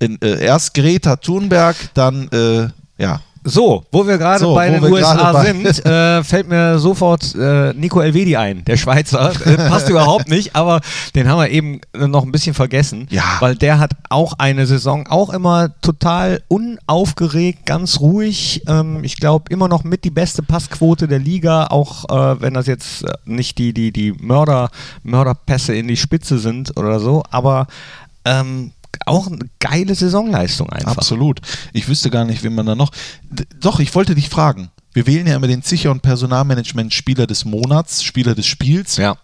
in, 0.00 0.18
äh, 0.22 0.44
erst 0.44 0.74
Greta 0.74 1.16
Thunberg, 1.16 1.76
dann, 1.94 2.28
äh, 2.32 2.68
ja. 3.02 3.20
So, 3.44 3.84
wo 3.92 4.06
wir 4.06 4.18
gerade 4.18 4.40
So, 4.40 4.54
bei 4.54 4.68
den 4.68 4.82
USA 4.84 5.32
bei- 5.32 5.44
sind, 5.46 5.86
äh, 5.86 6.22
fällt 6.22 6.48
mir 6.48 6.78
sofort 6.78 7.34
äh, 7.34 7.72
Nico 7.72 8.00
Elvedi 8.00 8.36
ein, 8.36 8.62
der 8.66 8.76
Schweizer. 8.76 9.32
Äh, 9.46 9.56
passt 9.56 9.88
überhaupt 9.88 10.28
nicht, 10.28 10.54
aber 10.54 10.80
den 11.14 11.28
haben 11.28 11.38
wir 11.38 11.48
eben 11.48 11.80
äh, 11.94 12.06
noch 12.08 12.24
ein 12.24 12.32
bisschen 12.32 12.52
vergessen, 12.52 13.06
Ja. 13.10 13.22
weil 13.40 13.54
der 13.54 13.78
hat 13.78 13.92
auch 14.10 14.34
eine 14.38 14.66
Saison 14.66 15.06
auch 15.06 15.30
immer 15.32 15.70
total 15.80 16.42
unaufgeregt, 16.48 17.64
ganz 17.64 18.00
ruhig. 18.00 18.62
Ähm, 18.66 19.02
ich 19.02 19.16
glaube 19.16 19.44
immer 19.50 19.68
noch 19.68 19.84
mit 19.84 20.04
die 20.04 20.10
beste 20.10 20.42
Passquote 20.42 21.08
der 21.08 21.20
Liga, 21.20 21.68
auch 21.68 22.04
äh, 22.10 22.40
wenn 22.42 22.52
das 22.52 22.66
jetzt 22.66 23.04
nicht 23.24 23.56
die, 23.56 23.72
die, 23.72 23.92
die 23.92 24.12
Mörder, 24.12 24.68
Mörderpässe 25.04 25.74
in 25.74 25.88
die 25.88 25.96
Spitze 25.96 26.38
sind 26.38 26.76
oder 26.76 27.00
so, 27.00 27.22
aber 27.30 27.66
ähm, 28.26 28.72
auch 29.06 29.26
eine 29.26 29.38
geile 29.60 29.94
Saisonleistung 29.94 30.70
einfach. 30.70 30.96
Absolut. 30.96 31.40
Ich 31.72 31.88
wüsste 31.88 32.10
gar 32.10 32.24
nicht, 32.24 32.42
wen 32.42 32.54
man 32.54 32.66
da 32.66 32.74
noch. 32.74 32.90
Doch, 33.60 33.80
ich 33.80 33.94
wollte 33.94 34.14
dich 34.14 34.28
fragen. 34.28 34.70
Wir 34.92 35.06
wählen 35.06 35.26
ja 35.26 35.36
immer 35.36 35.46
den 35.46 35.62
Sicher- 35.62 35.90
und 35.90 36.02
Personalmanagement-Spieler 36.02 37.26
des 37.26 37.44
Monats, 37.44 38.02
Spieler 38.02 38.34
des 38.34 38.46
Spiels. 38.46 38.96
Ja. 38.96 39.16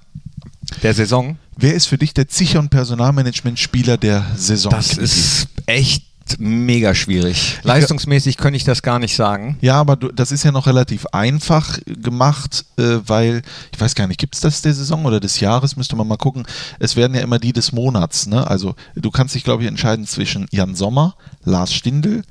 Der 0.82 0.94
Saison. 0.94 1.38
Wer 1.56 1.74
ist 1.74 1.86
für 1.86 1.98
dich 1.98 2.14
der 2.14 2.26
Sicher- 2.28 2.58
und 2.58 2.70
Personalmanagement-Spieler 2.70 3.96
der 3.96 4.26
Saison? 4.36 4.70
Das 4.70 4.96
ist 4.96 5.48
echt 5.66 6.04
mega 6.38 6.94
schwierig. 6.94 7.58
Leistungsmäßig 7.62 8.36
könnte 8.36 8.56
ich 8.56 8.64
das 8.64 8.82
gar 8.82 8.98
nicht 8.98 9.14
sagen. 9.14 9.58
Ja, 9.60 9.80
aber 9.80 9.96
du, 9.96 10.08
das 10.08 10.32
ist 10.32 10.42
ja 10.44 10.52
noch 10.52 10.66
relativ 10.66 11.06
einfach 11.06 11.78
gemacht, 11.86 12.64
äh, 12.76 12.98
weil, 13.06 13.42
ich 13.72 13.80
weiß 13.80 13.94
gar 13.94 14.06
nicht, 14.06 14.18
gibt 14.18 14.34
es 14.34 14.40
das 14.40 14.62
der 14.62 14.74
Saison 14.74 15.04
oder 15.04 15.20
des 15.20 15.40
Jahres? 15.40 15.76
Müsste 15.76 15.96
man 15.96 16.08
mal 16.08 16.16
gucken. 16.16 16.46
Es 16.78 16.96
werden 16.96 17.14
ja 17.14 17.20
immer 17.22 17.38
die 17.38 17.52
des 17.52 17.72
Monats. 17.72 18.26
Ne? 18.26 18.46
Also 18.46 18.74
du 18.94 19.10
kannst 19.10 19.34
dich, 19.34 19.44
glaube 19.44 19.62
ich, 19.62 19.68
entscheiden 19.68 20.06
zwischen 20.06 20.46
Jan 20.50 20.74
Sommer, 20.74 21.14
Lars 21.44 21.72
Stindl, 21.72 22.22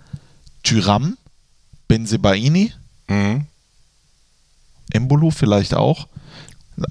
Tyram, 0.63 1.17
Benzebaini, 1.87 2.73
Mhm. 3.07 3.45
Embolo 4.91 5.31
vielleicht 5.31 5.73
auch. 5.73 6.07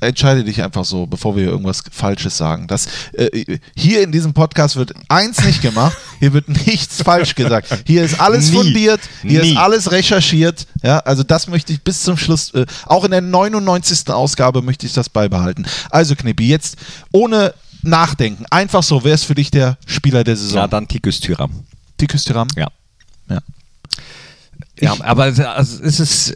Entscheide 0.01 0.45
dich 0.45 0.62
einfach 0.62 0.85
so, 0.85 1.07
bevor 1.07 1.37
wir 1.37 1.45
irgendwas 1.45 1.83
Falsches 1.90 2.37
sagen. 2.37 2.66
Das, 2.68 2.87
äh, 3.14 3.59
hier 3.77 4.03
in 4.03 4.12
diesem 4.12 4.33
Podcast 4.33 4.77
wird 4.77 4.92
eins 5.09 5.45
nicht 5.45 5.61
gemacht, 5.61 5.97
hier 6.21 6.33
wird 6.33 6.49
nichts 6.49 7.03
falsch 7.03 7.35
gesagt. 7.35 7.68
Hier 7.87 8.05
ist 8.05 8.21
alles 8.21 8.51
Nie. 8.51 8.57
fundiert, 8.57 9.01
hier 9.23 9.42
Nie. 9.42 9.53
ist 9.53 9.57
alles 9.59 9.90
recherchiert. 9.90 10.66
Ja, 10.83 10.99
also 11.01 11.23
das 11.25 11.49
möchte 11.49 11.73
ich 11.73 11.83
bis 11.83 12.03
zum 12.03 12.16
Schluss, 12.16 12.53
äh, 12.55 12.64
auch 12.87 13.05
in 13.05 13.11
der 13.11 13.21
99. 13.23 14.09
Ausgabe 14.11 14.62
möchte 14.62 14.87
ich 14.87 14.92
das 14.92 15.09
beibehalten. 15.09 15.66
Also 15.90 16.14
Knippi, 16.14 16.47
jetzt 16.49 16.77
ohne 17.11 17.53
Nachdenken, 17.83 18.45
einfach 18.51 18.83
so, 18.85 19.03
wer 19.03 19.14
ist 19.14 19.25
für 19.25 19.35
dich 19.35 19.51
der 19.51 19.77
Spieler 19.87 20.23
der 20.23 20.37
Saison? 20.37 20.59
Ja, 20.59 20.68
dann 20.68 20.87
Tikus 20.87 21.18
Tyram. 21.18 21.64
Tikus 21.99 22.23
Thuram? 22.25 22.47
Ja. 22.57 22.68
Ja. 23.29 23.40
Ja, 24.81 24.95
aber 25.01 25.27
es- 25.29 25.40
also 25.40 25.83
es 25.83 25.99
ist. 26.01 26.35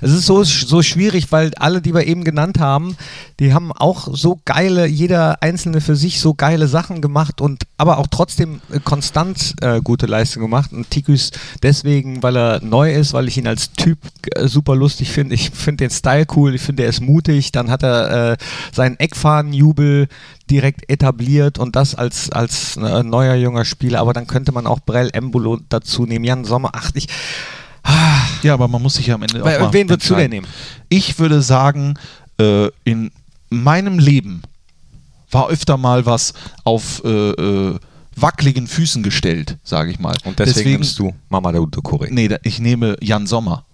Es 0.00 0.12
ist 0.12 0.26
so, 0.26 0.42
so 0.44 0.82
schwierig, 0.82 1.30
weil 1.30 1.52
alle, 1.56 1.80
die 1.80 1.94
wir 1.94 2.06
eben 2.06 2.24
genannt 2.24 2.58
haben, 2.58 2.96
die 3.40 3.54
haben 3.54 3.72
auch 3.72 4.08
so 4.12 4.40
geile, 4.44 4.86
jeder 4.86 5.42
einzelne 5.42 5.80
für 5.80 5.96
sich 5.96 6.20
so 6.20 6.34
geile 6.34 6.68
Sachen 6.68 7.00
gemacht 7.00 7.40
und 7.40 7.64
aber 7.76 7.98
auch 7.98 8.08
trotzdem 8.08 8.60
äh, 8.72 8.80
konstant 8.80 9.54
äh, 9.60 9.80
gute 9.80 10.06
Leistung 10.06 10.42
gemacht. 10.42 10.72
Und 10.72 10.90
Tikus 10.90 11.30
deswegen, 11.62 12.22
weil 12.22 12.36
er 12.36 12.64
neu 12.64 12.92
ist, 12.92 13.12
weil 13.12 13.28
ich 13.28 13.38
ihn 13.38 13.46
als 13.46 13.72
Typ 13.72 13.98
äh, 14.34 14.48
super 14.48 14.74
lustig 14.74 15.10
finde. 15.10 15.34
Ich 15.34 15.50
finde 15.50 15.84
den 15.84 15.90
Style 15.90 16.26
cool, 16.34 16.54
ich 16.54 16.62
finde 16.62 16.82
er 16.82 16.88
ist 16.88 17.00
mutig. 17.00 17.52
Dann 17.52 17.70
hat 17.70 17.82
er 17.82 18.32
äh, 18.32 18.36
seinen 18.72 18.98
Eckfahnenjubel 18.98 20.08
direkt 20.50 20.90
etabliert 20.90 21.58
und 21.58 21.76
das 21.76 21.94
als, 21.94 22.30
als 22.32 22.76
äh, 22.76 23.02
neuer 23.02 23.34
junger 23.34 23.64
Spieler. 23.64 24.00
Aber 24.00 24.12
dann 24.12 24.26
könnte 24.26 24.52
man 24.52 24.66
auch 24.66 24.80
Brell 24.80 25.10
Embolo 25.12 25.60
dazu 25.68 26.06
nehmen. 26.06 26.24
Jan 26.24 26.44
Sommer, 26.44 26.70
ach, 26.72 26.90
ich, 26.94 27.06
Ja, 28.42 28.54
aber 28.54 28.68
man 28.68 28.82
muss 28.82 28.94
sich 28.94 29.06
ja 29.06 29.14
am 29.14 29.22
Ende 29.22 29.42
auch 29.42 29.46
Wer- 29.46 29.60
mal 29.60 29.72
wen 29.72 29.88
würdest 29.88 30.08
du 30.10 30.14
denn 30.14 30.30
nehmen? 30.30 30.46
Ich 30.88 31.18
würde 31.18 31.42
sagen, 31.42 31.94
äh, 32.40 32.68
in 32.84 33.10
meinem 33.50 33.98
Leben 33.98 34.42
war 35.30 35.48
öfter 35.48 35.76
mal 35.76 36.06
was 36.06 36.34
auf 36.64 37.02
äh, 37.04 37.08
äh, 37.30 37.78
wackeligen 38.16 38.66
Füßen 38.66 39.02
gestellt, 39.02 39.56
sage 39.64 39.90
ich 39.90 39.98
mal. 39.98 40.16
Und 40.24 40.38
deswegen, 40.38 40.70
nimmst 40.72 40.98
du 40.98 41.12
Mamadou 41.28 41.64
Ducouré. 41.66 42.08
Nee, 42.10 42.28
da- 42.28 42.38
ich 42.42 42.58
nehme 42.60 42.96
Jan 43.00 43.26
Sommer. 43.26 43.64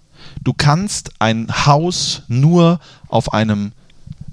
Du 0.42 0.52
kannst 0.52 1.12
ein 1.18 1.48
Haus 1.66 2.22
nur 2.28 2.80
auf 3.08 3.32
einem 3.32 3.72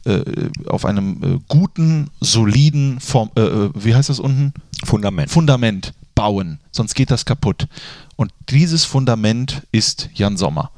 äh, 0.06 0.22
auf 0.68 0.86
einem 0.86 1.22
äh, 1.24 1.40
guten, 1.48 2.10
soliden, 2.22 3.00
Form, 3.00 3.30
wie 3.36 3.94
heißt 3.94 4.10
das 4.10 4.20
unten? 4.20 4.52
Fundament. 4.84 5.30
Fundament 5.30 5.94
bauen, 6.16 6.60
sonst 6.72 6.96
geht 6.96 7.12
das 7.12 7.24
kaputt. 7.26 7.68
Und 8.22 8.32
dieses 8.50 8.86
Fundament 8.86 9.64
ist 9.72 10.10
Jan 10.14 10.38
Sommer. 10.38 10.70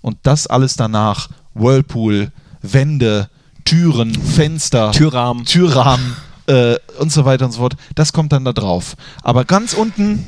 Und 0.00 0.16
das 0.22 0.46
alles 0.46 0.76
danach, 0.76 1.28
Whirlpool, 1.52 2.32
Wände, 2.62 3.28
Türen, 3.66 4.14
Fenster, 4.14 4.90
Türrahmen. 4.92 5.44
Türrahmen 5.44 6.16
äh, 6.46 6.76
und 6.98 7.12
so 7.12 7.26
weiter 7.26 7.44
und 7.44 7.52
so 7.52 7.58
fort, 7.58 7.76
das 7.96 8.14
kommt 8.14 8.32
dann 8.32 8.46
da 8.46 8.54
drauf. 8.54 8.96
Aber 9.22 9.44
ganz 9.44 9.74
unten 9.74 10.24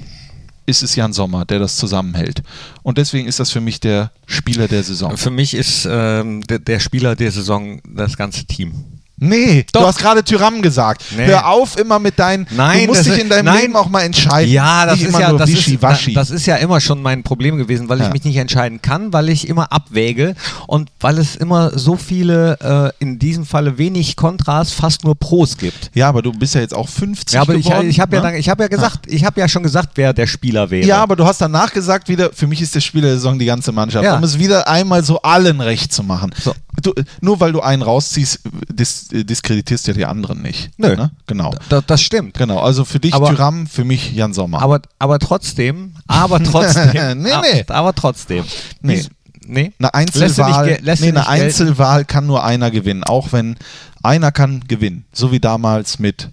ist 0.67 0.83
es 0.83 0.95
Jan 0.95 1.15
Sommer, 1.15 1.47
der 1.47 1.59
das 1.59 1.77
zusammenhält. 1.77 2.43
Und 2.83 2.99
deswegen 2.99 3.27
ist 3.27 3.41
das 3.41 3.51
für 3.51 3.63
mich 3.63 3.81
der 3.81 4.11
Spieler 4.27 4.69
der 4.69 4.83
Saison. 4.83 5.17
Für 5.17 5.31
mich 5.31 5.55
ist 5.55 5.89
ähm, 5.91 6.43
der, 6.43 6.59
der 6.59 6.81
Spieler 6.81 7.17
der 7.17 7.33
Saison 7.33 7.81
das 7.89 8.19
ganze 8.19 8.45
Team. 8.45 8.75
Nee, 9.23 9.65
Doch. 9.73 9.83
du 9.83 9.87
hast 9.87 9.99
gerade 9.99 10.25
Tyram 10.25 10.63
gesagt. 10.63 11.05
Nee. 11.17 11.27
Hör 11.27 11.47
auf 11.49 11.79
immer 11.79 11.99
mit 11.99 12.19
deinen. 12.19 12.47
Nein, 12.51 12.81
du 12.81 12.87
musst 12.89 13.07
dich 13.07 13.19
in 13.21 13.29
deinem 13.29 13.45
nein. 13.47 13.61
Leben 13.63 13.77
auch 13.77 13.89
mal 13.89 14.01
entscheiden. 14.03 14.51
Ja, 14.53 14.85
das 14.87 14.97
Nicht 14.97 15.05
ist 15.05 15.09
immer 15.11 15.21
ja, 15.21 15.33
das 15.33 15.49
ist, 15.51 15.57
Wischiwaschi. 15.59 16.13
das 16.15 16.31
ist 16.31 16.47
ja 16.47 16.57
immer 16.57 16.81
schon 16.81 17.01
mein 17.03 17.23
Problem 17.23 17.57
gewesen, 17.57 17.89
weil 17.89 18.01
Ja. 18.01 18.07
ich 18.09 18.13
mich 18.13 18.25
nicht 18.25 18.37
entscheiden 18.37 18.83
kann, 18.83 19.13
weil 19.13 19.29
ich 19.29 19.47
immer 19.49 19.73
abwäge 19.73 20.35
und 20.67 20.91
weil 21.01 21.19
es 21.19 21.37
immer 21.37 21.79
so 21.79 21.97
viele, 21.97 22.93
äh, 22.99 23.03
in 23.03 23.19
diesem 23.19 23.47
Falle 23.47 23.79
wenig 23.79 24.17
Kontras, 24.17 24.73
fast 24.73 25.05
nur 25.05 25.15
Pros 25.15 25.57
gibt. 25.57 25.91
Ja, 25.95 26.09
aber 26.09 26.23
du 26.23 26.33
bist 26.33 26.55
ja 26.55 26.61
jetzt 26.61 26.75
auch 26.75 26.89
50 26.89 27.35
Ja, 27.35 27.43
aber 27.43 27.55
ich, 27.55 27.67
geworden. 27.67 27.89
ich 27.89 28.01
habe 28.01 28.17
ja, 28.17 28.23
ne? 28.23 28.29
dann- 28.31 28.39
ich 28.41 28.49
hab 28.49 28.59
ja 28.61 28.67
gesagt, 28.69 29.07
ich 29.07 29.25
habe 29.25 29.39
ja 29.41 29.49
schon 29.49 29.63
gesagt, 29.63 29.91
wer 29.95 30.13
der 30.13 30.27
Spieler 30.27 30.71
wäre. 30.71 30.87
Ja, 30.87 31.03
aber 31.03 31.15
du 31.17 31.25
hast 31.25 31.41
danach 31.41 31.73
gesagt 31.73 32.09
wieder, 32.09 32.31
für 32.33 32.47
mich 32.47 32.61
ist 32.61 32.75
der 32.75 32.81
Spieler 32.81 33.07
der 33.09 33.17
Saison 33.17 33.39
die 33.39 33.47
ganze 33.47 33.71
Mannschaft. 33.73 34.05
Ja. 34.05 34.17
Um 34.17 34.25
es 34.25 34.39
wieder 34.39 34.67
einmal 34.69 35.05
so 35.05 35.23
allen 35.23 35.61
recht 35.61 35.93
zu 35.93 36.03
machen. 36.03 36.33
So. 36.43 36.53
Du, 36.81 36.95
nur 37.21 37.39
weil 37.41 37.53
du 37.53 37.61
einen 37.61 37.83
rausziehst, 37.83 38.41
dis, 38.69 39.09
diskreditierst 39.09 39.87
du 39.87 39.91
ja 39.91 39.97
die 39.97 40.07
anderen 40.07 40.41
nicht. 40.41 40.71
Nö. 40.79 40.97
Ne? 40.97 41.11
Genau. 41.27 41.55
Da, 41.69 41.83
das 41.83 42.01
stimmt. 42.01 42.39
Genau, 42.39 42.61
also 42.61 42.85
für 42.85 42.99
dich 42.99 43.13
Aber- 43.13 43.29
Tyram, 43.29 43.67
für 43.67 43.85
mich 43.85 44.13
Jan 44.13 44.33
Sommer. 44.33 44.63
Aber, 44.63 44.81
aber 44.99 45.19
trotzdem, 45.19 45.95
aber 46.07 46.43
trotzdem. 46.43 46.93
Nee, 47.23 47.31
nee. 47.43 47.65
Aber 47.69 47.95
trotzdem. 47.95 48.45
Nee. 48.81 49.05
Nee. 49.45 49.73
eine 49.79 49.89
nicht 49.89 49.95
Einzelwahl, 49.95 50.77
du 50.77 50.83
nee, 50.83 50.91
eine 50.91 51.13
nicht? 51.19 51.29
Einzelwahl 51.29 52.05
kann 52.05 52.27
nur 52.27 52.45
einer 52.45 52.71
gewinnen, 52.71 53.05
auch 53.05 53.33
wenn 53.33 53.57
einer 54.03 54.33
kann 54.33 54.65
gewinnen. 54.67 55.05
So 55.13 55.33
wie 55.33 55.41
damals 55.41 55.99
mit, 55.99 56.31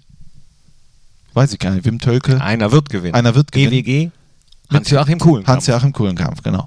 weiß 1.34 1.52
ich 1.52 1.58
gar 1.58 1.72
nicht, 1.72 1.84
Wim 1.84 1.98
Tölke. 1.98 2.40
Einer 2.40 2.72
wird 2.72 2.88
gewinnen. 2.88 3.14
Einer 3.14 3.34
wird 3.34 3.52
gewinnen. 3.52 3.70
GWG, 3.70 4.10
Hans-Joachim 4.72 5.18
Kuhlen. 5.18 5.46
Hans-Joachim 5.46 5.92
Kuhlenkampf, 5.92 6.42
genau. 6.42 6.66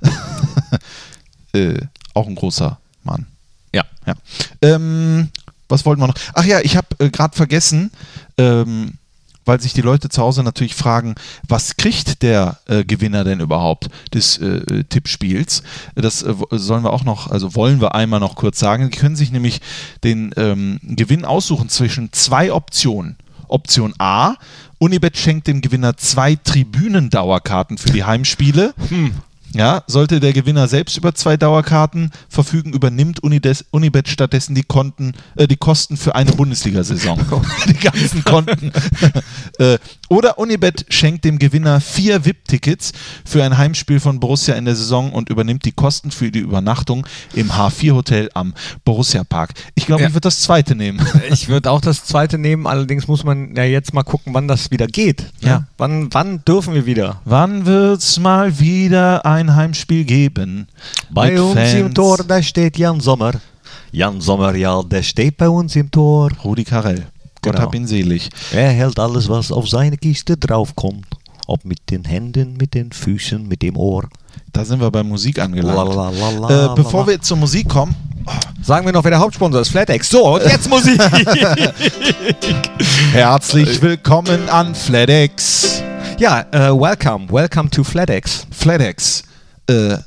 äh, 1.52 1.78
auch 2.14 2.26
ein 2.26 2.34
großer 2.34 2.78
Mann. 3.04 3.26
Ja. 3.74 3.84
Ja. 4.06 4.14
Ähm, 4.60 5.28
was 5.68 5.86
wollten 5.86 6.02
wir 6.02 6.06
noch? 6.06 6.14
Ach 6.34 6.44
ja, 6.44 6.60
ich 6.60 6.76
habe 6.76 6.88
äh, 6.98 7.10
gerade 7.10 7.34
vergessen, 7.34 7.90
ähm, 8.36 8.98
weil 9.44 9.60
sich 9.60 9.72
die 9.72 9.80
Leute 9.80 10.08
zu 10.08 10.22
Hause 10.22 10.42
natürlich 10.42 10.74
fragen, 10.74 11.14
was 11.48 11.76
kriegt 11.76 12.22
der 12.22 12.58
äh, 12.66 12.84
Gewinner 12.84 13.24
denn 13.24 13.40
überhaupt 13.40 13.88
des 14.14 14.38
äh, 14.38 14.46
äh, 14.46 14.84
Tippspiels? 14.84 15.62
Das 15.94 16.22
äh, 16.22 16.34
sollen 16.50 16.84
wir 16.84 16.92
auch 16.92 17.04
noch, 17.04 17.30
also 17.30 17.54
wollen 17.54 17.80
wir 17.80 17.94
einmal 17.94 18.20
noch 18.20 18.36
kurz 18.36 18.58
sagen. 18.58 18.90
Die 18.90 18.98
können 18.98 19.16
sich 19.16 19.32
nämlich 19.32 19.60
den 20.04 20.32
ähm, 20.36 20.78
Gewinn 20.82 21.24
aussuchen 21.24 21.68
zwischen 21.68 22.12
zwei 22.12 22.52
Optionen. 22.52 23.16
Option 23.48 23.94
A, 23.98 24.34
Unibet 24.78 25.16
schenkt 25.16 25.46
dem 25.46 25.60
Gewinner 25.60 25.96
zwei 25.96 26.36
Tribünendauerkarten 26.36 27.78
für 27.78 27.90
die 27.90 28.04
Heimspiele. 28.04 28.74
Ja, 29.54 29.82
sollte 29.86 30.20
der 30.20 30.32
Gewinner 30.32 30.68
selbst 30.68 30.96
über 30.96 31.14
zwei 31.14 31.36
Dauerkarten 31.36 32.10
verfügen, 32.28 32.72
übernimmt 32.72 33.22
Unides, 33.22 33.64
Unibet 33.70 34.08
stattdessen 34.08 34.54
die, 34.54 34.62
Konten, 34.62 35.12
äh, 35.36 35.46
die 35.46 35.56
Kosten 35.56 35.96
für 35.96 36.14
eine 36.14 36.32
Bundesliga-Saison. 36.32 37.18
die 37.68 37.74
ganzen 37.74 38.24
Konten. 38.24 38.72
äh, 39.58 39.78
oder 40.08 40.38
Unibet 40.38 40.86
schenkt 40.88 41.24
dem 41.24 41.38
Gewinner 41.38 41.80
vier 41.80 42.24
VIP-Tickets 42.24 42.92
für 43.24 43.42
ein 43.44 43.56
Heimspiel 43.58 44.00
von 44.00 44.20
Borussia 44.20 44.54
in 44.54 44.64
der 44.64 44.74
Saison 44.76 45.12
und 45.12 45.28
übernimmt 45.30 45.64
die 45.64 45.72
Kosten 45.72 46.10
für 46.10 46.30
die 46.30 46.40
Übernachtung 46.40 47.06
im 47.34 47.50
H4-Hotel 47.50 48.30
am 48.34 48.54
Borussia-Park. 48.84 49.50
Ich 49.74 49.86
glaube, 49.86 50.02
Ja. 50.02 50.08
ich 50.08 50.14
würde 50.14 50.22
das 50.28 50.40
zweite 50.42 50.74
nehmen. 50.74 51.00
Ich 51.30 51.48
würde 51.48 51.70
auch 51.70 51.80
das 51.80 52.04
zweite 52.04 52.36
nehmen, 52.36 52.66
allerdings 52.66 53.08
muss 53.08 53.24
man 53.24 53.54
ja 53.56 53.64
jetzt 53.64 53.94
mal 53.94 54.02
gucken, 54.02 54.34
wann 54.34 54.48
das 54.48 54.70
wieder 54.70 54.86
geht. 54.86 55.20
ne? 55.40 55.48
Ja. 55.48 55.66
Wann, 55.78 56.12
wann 56.12 56.44
dürfen 56.44 56.74
wir 56.74 56.84
wieder? 56.86 57.20
Wann 57.24 57.64
wird's 57.64 58.18
mal 58.18 58.58
wieder 58.58 59.24
ein 59.24 59.41
Heimspiel 59.54 60.04
geben? 60.04 60.68
Bei 61.10 61.30
mit 61.30 61.40
uns 61.40 61.72
im 61.72 61.82
Fans? 61.84 61.94
Tor, 61.94 62.18
da 62.26 62.42
steht 62.42 62.78
Jan 62.78 63.00
Sommer. 63.00 63.32
Jan 63.90 64.20
Sommer, 64.20 64.54
ja, 64.54 64.82
der 64.82 65.02
steht 65.02 65.36
bei 65.36 65.48
uns 65.48 65.76
im 65.76 65.90
Tor. 65.90 66.30
Rudi 66.44 66.64
Carell. 66.64 67.06
Gott 67.42 67.54
Genau. 67.54 67.66
hab 67.66 67.74
ihn 67.74 67.86
selig. 67.86 68.30
Er 68.52 68.70
hält 68.70 68.98
alles, 68.98 69.28
was 69.28 69.50
auf 69.50 69.68
seine 69.68 69.96
Kiste 69.96 70.36
draufkommt. 70.36 71.06
Ob 71.46 71.64
mit 71.64 71.78
den 71.90 72.04
Händen, 72.04 72.56
mit 72.56 72.74
den 72.74 72.92
Füßen, 72.92 73.46
mit 73.48 73.62
dem 73.62 73.76
Ohr. 73.76 74.04
Da 74.52 74.64
sind 74.64 74.80
wir 74.80 74.90
bei 74.90 75.02
Musik 75.02 75.40
angelangt. 75.40 76.50
Äh, 76.50 76.68
bevor 76.76 77.06
wir 77.06 77.20
zur 77.20 77.36
Musik 77.36 77.68
kommen, 77.68 77.94
Sagen 78.62 78.86
wir 78.86 78.92
noch, 78.92 79.02
wer 79.02 79.10
der 79.10 79.18
Hauptsponsor 79.20 79.60
ist. 79.60 79.70
FlatEx. 79.70 80.08
So, 80.08 80.36
und 80.36 80.44
jetzt 80.44 80.70
Musik. 80.70 81.00
herzlich 83.12 83.82
willkommen 83.82 84.48
an 84.48 84.74
FedEx. 84.74 85.82
ja, 86.18 86.40
äh, 86.52 86.70
welcome. 86.70 87.26
Welcome 87.30 87.68
to 87.70 87.82
FlatEx. 87.82 88.46
FedEx. 88.52 89.24
Äh, 89.68 89.98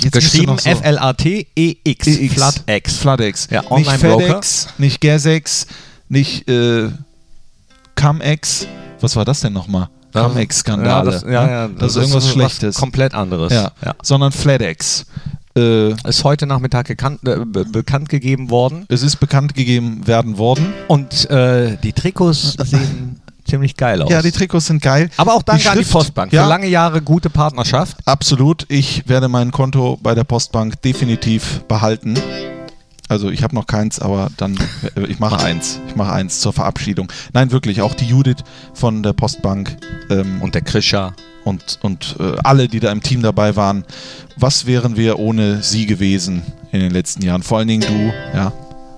jetzt 0.00 0.12
Geschrieben 0.12 0.58
so- 0.58 0.68
F-L-A-T-E-X. 0.70 2.06
EX. 2.06 2.34
FlatEx. 2.34 2.96
FlatEx. 2.96 3.48
Ja, 3.50 3.60
nicht 3.62 3.70
Online-Broker. 3.70 4.26
FedEx, 4.26 4.68
nicht 4.78 5.00
Gersex, 5.00 5.66
nicht 6.08 6.48
äh, 6.48 6.90
Cum-Ex, 7.96 8.66
was 9.00 9.16
war 9.16 9.24
das 9.24 9.40
denn 9.40 9.52
nochmal? 9.52 9.88
Ja, 10.14 10.24
Cum-Ex-Skandale. 10.28 11.10
das, 11.10 11.22
ja, 11.22 11.30
ja, 11.48 11.68
ne? 11.68 11.74
das, 11.78 11.92
ist 11.92 11.96
irgendwas 11.96 12.24
was 12.24 12.32
Schlechtes. 12.32 12.76
komplett 12.76 13.14
anderes. 13.14 13.52
ja. 13.52 13.72
Ja. 13.84 13.94
Sondern 14.02 14.32
FedEx. 14.32 15.06
Äh, 15.56 15.90
Ist 16.08 16.24
heute 16.24 16.46
Nachmittag 16.46 16.86
gekannt, 16.86 17.20
äh, 17.28 17.36
be 17.44 17.64
bekannt 17.64 18.08
gegeben 18.08 18.50
worden. 18.50 18.86
es 18.88 19.02
ist 19.02 19.20
bekannt 19.20 19.54
gegeben 19.54 20.04
werden 20.04 20.36
worden. 20.36 20.72
Und 20.88 21.30
äh, 21.30 21.76
die 21.80 21.92
Trikots 21.92 22.52
sehen 22.64 23.20
ziemlich 23.44 23.76
geil 23.76 24.02
aus. 24.02 24.10
Ja, 24.10 24.22
die 24.22 24.32
Trikots 24.32 24.66
sind 24.66 24.82
geil. 24.82 25.10
Aber 25.16 25.34
auch 25.34 25.42
danke 25.42 25.68
an 25.70 25.76
die 25.78 25.84
Schrift, 25.84 25.92
Postbank. 25.92 26.32
Ja, 26.32 26.44
Für 26.44 26.48
lange 26.48 26.66
Jahre 26.68 27.02
gute 27.02 27.30
Partnerschaft. 27.30 27.96
Absolut. 28.04 28.66
Ich 28.68 29.08
werde 29.08 29.28
mein 29.28 29.50
Konto 29.50 29.98
bei 30.02 30.14
der 30.14 30.24
Postbank 30.24 30.80
definitiv 30.82 31.62
behalten. 31.68 32.18
Also 33.08 33.28
ich 33.30 33.42
habe 33.42 33.54
noch 33.54 33.66
keins, 33.66 33.98
aber 34.00 34.30
dann 34.38 34.56
äh, 34.96 35.02
ich 35.08 35.18
mache 35.18 35.38
eins. 35.38 35.78
Ich 35.88 35.94
mache 35.94 36.12
eins 36.12 36.40
zur 36.40 36.52
Verabschiedung. 36.54 37.12
Nein, 37.34 37.52
wirklich. 37.52 37.82
Auch 37.82 37.94
die 37.94 38.06
Judith 38.06 38.38
von 38.72 39.02
der 39.02 39.12
Postbank 39.12 39.76
ähm, 40.10 40.40
Und 40.40 40.54
der 40.54 40.62
Krischer. 40.62 41.12
und, 41.44 41.78
und 41.82 42.16
äh, 42.18 42.36
alle, 42.42 42.66
die 42.66 42.80
da 42.80 42.90
im 42.90 43.02
Team 43.02 43.22
dabei 43.22 43.56
waren. 43.56 43.84
Was 44.36 44.64
wären 44.66 44.96
wir 44.96 45.18
ohne 45.18 45.62
sie 45.62 45.84
gewesen 45.86 46.42
in 46.72 46.80
den 46.80 46.90
letzten 46.90 47.22
Jahren? 47.22 47.42
Vor 47.42 47.58
allen 47.58 47.68
Dingen 47.68 47.82
du, 47.82 48.36
ja. 48.36 48.52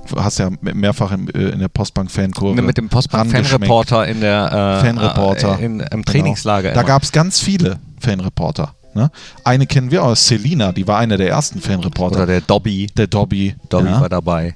Du 0.09 0.23
hast 0.23 0.39
ja 0.39 0.51
mehrfach 0.61 1.13
im, 1.13 1.29
äh, 1.29 1.51
in 1.51 1.59
der 1.59 1.69
Postbank-Fankurve. 1.69 2.61
Mit 2.63 2.77
dem. 2.79 2.89
Postbank-Fanreporter 2.89 4.07
in 4.07 4.21
der 4.21 4.81
äh, 4.83 4.85
Fanreporter. 4.87 5.59
Äh, 5.61 5.65
in, 5.65 5.81
im 5.81 5.89
Genau. 5.89 6.03
Trainingslager. 6.05 6.73
Da 6.73 6.81
immer. 6.81 6.87
gab 6.87 7.03
es 7.03 7.13
ganz 7.13 7.41
viele 7.41 7.79
Fanreporter. 8.01 8.75
Ne? 8.95 9.11
Eine 9.45 9.67
kennen 9.67 9.91
wir 9.91 10.03
aus, 10.05 10.27
Selina, 10.27 10.73
die 10.73 10.87
war 10.87 10.99
einer 10.99 11.17
der 11.19 11.29
ersten 11.29 11.61
Fanreporter. 11.61 12.17
Oder 12.17 12.27
der 12.27 12.41
Dobby. 12.41 12.87
der 12.97 13.07
Dobby. 13.09 13.55
Dobby 13.69 13.89
ja. 13.89 14.01
war 14.01 14.09
dabei. 14.09 14.55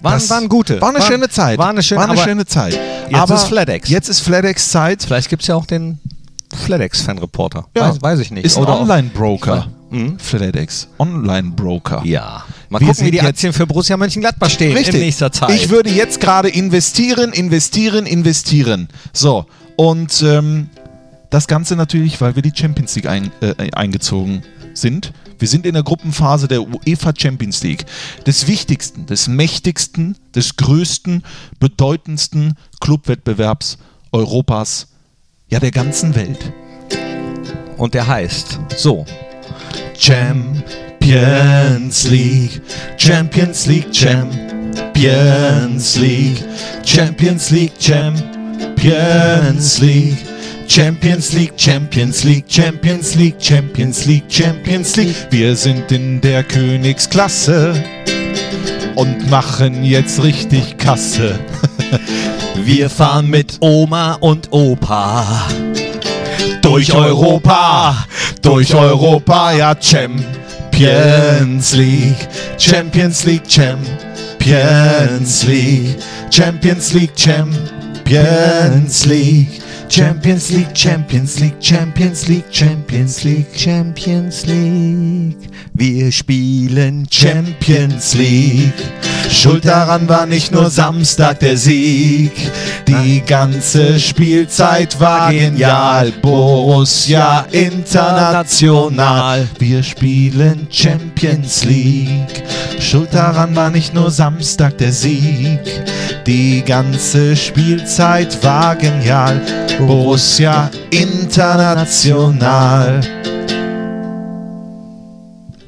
Waren, 0.00 0.30
waren 0.30 0.48
gute. 0.48 0.80
War 0.80 0.90
eine 0.90 0.98
Waren- 0.98 1.06
schöne 1.06 1.28
Zeit. 1.28 1.58
War 1.58 1.70
eine 1.70 1.82
schöne, 1.82 2.00
war 2.02 2.08
eine 2.10 2.18
schöne 2.20 2.46
Zeit. 2.46 2.78
jetzt 3.08 3.16
aber 3.18 3.34
ist 3.34 3.44
FedEx. 3.44 3.88
Jetzt 3.88 4.08
ist 4.08 4.20
FedEx 4.20 4.70
Zeit. 4.70 5.02
Vielleicht 5.02 5.28
gibt 5.30 5.42
es 5.42 5.48
ja 5.48 5.54
auch 5.56 5.66
den 5.66 5.98
FedEx-Fanreporter. 6.54 7.66
Ja. 7.76 7.88
Weiß, 7.88 8.02
weiß 8.02 8.18
ich 8.20 8.30
nicht. 8.30 8.44
Ist 8.44 8.58
ein 8.58 8.64
Online-Broker. 8.66 9.66
Mhm. 9.90 10.18
FedEx. 10.18 10.88
Online-Broker. 10.98 12.02
Ja. 12.04 12.44
Mal 12.74 12.80
Wir 12.80 12.88
gucken, 12.88 13.06
wie 13.06 13.12
die 13.12 13.20
Aktien 13.20 13.52
für 13.52 13.68
Borussia 13.68 13.96
Mönchengladbach 13.96 14.50
stehen 14.50 14.76
Richtig. 14.76 14.96
in 14.96 15.02
nächster 15.02 15.30
Zeit. 15.30 15.50
Ich 15.50 15.70
würde 15.70 15.90
jetzt 15.90 16.20
gerade 16.20 16.48
investieren, 16.48 17.32
investieren, 17.32 18.04
investieren. 18.04 18.88
So, 19.12 19.46
und 19.76 20.24
ähm, 20.26 20.70
das 21.30 21.46
Ganze 21.46 21.76
natürlich, 21.76 22.20
weil 22.20 22.34
wir 22.34 22.42
die 22.42 22.50
Champions 22.52 22.96
League 22.96 23.06
ein, 23.06 23.30
äh, 23.40 23.70
eingezogen 23.74 24.42
sind. 24.72 25.12
Wir 25.38 25.46
sind 25.46 25.66
in 25.66 25.74
der 25.74 25.84
Gruppenphase 25.84 26.48
der 26.48 26.62
UEFA 26.62 27.12
Champions 27.16 27.62
League. 27.62 27.84
Des 28.26 28.48
wichtigsten, 28.48 29.06
des 29.06 29.28
mächtigsten, 29.28 30.16
des 30.34 30.56
größten, 30.56 31.22
bedeutendsten 31.60 32.54
Clubwettbewerbs 32.80 33.78
Europas, 34.10 34.88
ja 35.48 35.60
der 35.60 35.70
ganzen 35.70 36.16
Welt. 36.16 36.52
Und 37.76 37.94
der 37.94 38.08
heißt 38.08 38.58
so. 38.76 39.06
Champions 39.96 40.83
Champions 41.04 42.10
League, 42.10 42.62
Champions 42.96 43.66
League, 43.66 43.92
Champions 43.92 45.98
League, 45.98 46.42
Champions 46.82 47.52
League, 47.52 47.78
Champions 47.78 49.82
League. 49.82 50.16
Champions 50.66 51.34
League, 51.34 51.52
Champions 51.58 52.24
League, 52.24 52.48
Champions 52.48 53.16
League, 53.16 53.38
Champions 53.38 54.06
League, 54.06 54.24
Champions 54.30 54.96
League. 54.96 55.14
Wir 55.28 55.54
sind 55.54 55.92
in 55.92 56.22
der 56.22 56.42
Königsklasse 56.42 57.74
und 58.94 59.30
machen 59.30 59.84
jetzt 59.84 60.22
richtig 60.22 60.78
Kasse. 60.78 61.38
Wir 62.64 62.88
fahren 62.88 63.28
mit 63.28 63.58
Oma 63.60 64.14
und 64.20 64.50
Opa 64.50 65.48
durch 66.62 66.94
Europa, 66.94 68.06
durch 68.40 68.74
Europa, 68.74 69.52
ja 69.52 69.76
Champions. 69.78 70.43
League, 71.76 72.28
Champions 72.58 73.24
League, 73.24 73.46
Champions 73.46 75.44
League, 75.46 76.00
Champions 76.30 76.94
League, 76.94 77.14
Champions 77.14 79.06
League, 79.06 79.60
Champions 79.88 80.50
League, 80.50 80.74
Champions 80.74 81.40
League, 81.40 81.60
Champions 81.60 82.28
League, 82.28 82.50
Champions 82.50 83.24
League, 83.24 83.52
Champions 83.54 84.46
League. 84.46 85.48
Wir 85.74 86.10
spielen 86.10 87.06
Champions 87.08 88.14
League. 88.16 89.13
Schuld 89.34 89.66
daran 89.66 90.08
war 90.08 90.26
nicht 90.26 90.52
nur 90.52 90.70
Samstag 90.70 91.40
der 91.40 91.56
Sieg, 91.56 92.32
die 92.86 93.20
ganze 93.20 93.98
Spielzeit 93.98 94.98
war 95.00 95.32
genial. 95.32 96.12
Borussia 96.22 97.44
international. 97.50 99.48
Wir 99.58 99.82
spielen 99.82 100.68
Champions 100.70 101.64
League. 101.64 102.44
Schuld 102.78 103.12
daran 103.12 103.56
war 103.56 103.70
nicht 103.70 103.92
nur 103.92 104.10
Samstag 104.10 104.78
der 104.78 104.92
Sieg, 104.92 105.60
die 106.26 106.62
ganze 106.64 107.36
Spielzeit 107.36 108.42
war 108.42 108.76
genial. 108.76 109.40
Borussia 109.78 110.70
international. 110.90 113.00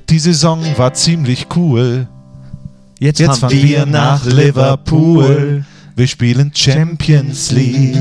Die 0.08 0.18
Saison 0.20 0.60
war 0.76 0.94
ziemlich 0.94 1.48
cool. 1.56 2.06
Jetzt, 2.98 3.20
Jetzt 3.20 3.40
fahren 3.40 3.52
wir 3.52 3.84
nach 3.84 4.24
Liverpool. 4.24 5.64
Wir 5.94 6.06
spielen 6.06 6.50
Champions 6.54 7.50
League. 7.50 7.98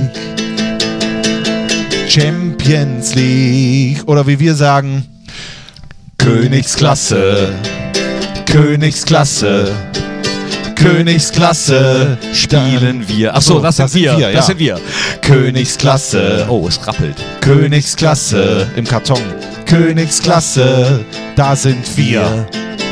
Champions 2.08 3.14
League. 3.14 4.04
Oder 4.08 4.26
wie 4.26 4.40
wir 4.40 4.56
sagen, 4.56 5.06
Königsklasse. 6.18 7.50
Königsklasse. 8.46 9.70
Königsklasse. 10.76 12.18
spielen 12.34 13.06
wir. 13.06 13.34
Ach 13.34 13.38
Achso, 13.38 13.56
so, 13.56 13.60
das, 13.62 13.76
sind 13.76 13.94
wir. 13.96 14.18
ja. 14.18 14.32
Das 14.32 14.48
sind 14.48 14.60
wir. 14.60 14.80
Königsklasse. 15.22 16.46
Oh, 16.48 16.70
es 16.70 16.88
rappelt. 16.88 17.18
Königsklasse 17.42 18.68
im 18.78 18.86
Karton. 18.86 19.20
Königsklasse, 19.66 21.04
da 21.36 21.54
sind 21.54 21.98
wir. 21.98 22.48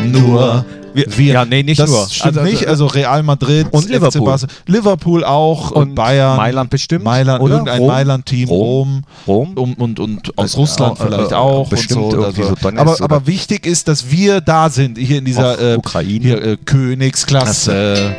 Nur 0.06 0.66
wir. 0.94 1.34
Ja, 1.34 1.46
nee, 1.46 1.64
nicht 1.64 1.80
das 1.80 1.90
nur. 1.90 2.08
Stimmt 2.10 2.38
Also- 2.38 2.50
nicht. 2.50 2.68
Also 2.68 2.86
Real 2.88 3.24
Madrid 3.24 3.68
Und 3.72 3.90
Liverpool. 3.90 4.36
Liverpool 4.68 5.24
auch 5.24 5.72
und, 5.72 5.90
Und 5.90 5.96
Bayern. 5.96 6.38
Mailand 6.38 6.70
bestimmt, 6.70 7.04
Mailand, 7.04 7.42
oder? 7.42 7.54
irgendein 7.56 7.80
Rom? 7.80 7.88
Mailand-Team, 7.88 8.50
Rom. 8.50 9.04
Rom? 9.28 9.54
Und, 9.56 9.80
und, 9.80 10.00
und 10.00 10.38
aus 10.38 10.44
Also, 10.44 10.58
Russland 10.60 11.00
äh, 11.00 11.04
vielleicht 11.06 11.32
äh, 11.32 11.36
auch. 11.36 11.70
bestimmt 11.70 12.02
und 12.04 12.12
so, 12.12 12.18
irgendwie 12.22 12.42
also. 12.44 12.56
so 12.62 12.68
aber, 12.70 12.94
oder- 12.94 13.04
aber 13.04 13.28
wichtig 13.28 13.66
ist, 13.66 13.88
dass 13.88 14.10
wir 14.12 14.42
da 14.42 14.70
sind, 14.70 14.98
hier 14.98 15.18
in 15.20 15.26
dieser 15.26 15.74
äh, 15.74 15.78
Ukraine. 15.78 16.20
Hier, 16.24 16.42
äh, 16.44 16.58
Königsklasse. 16.64 18.16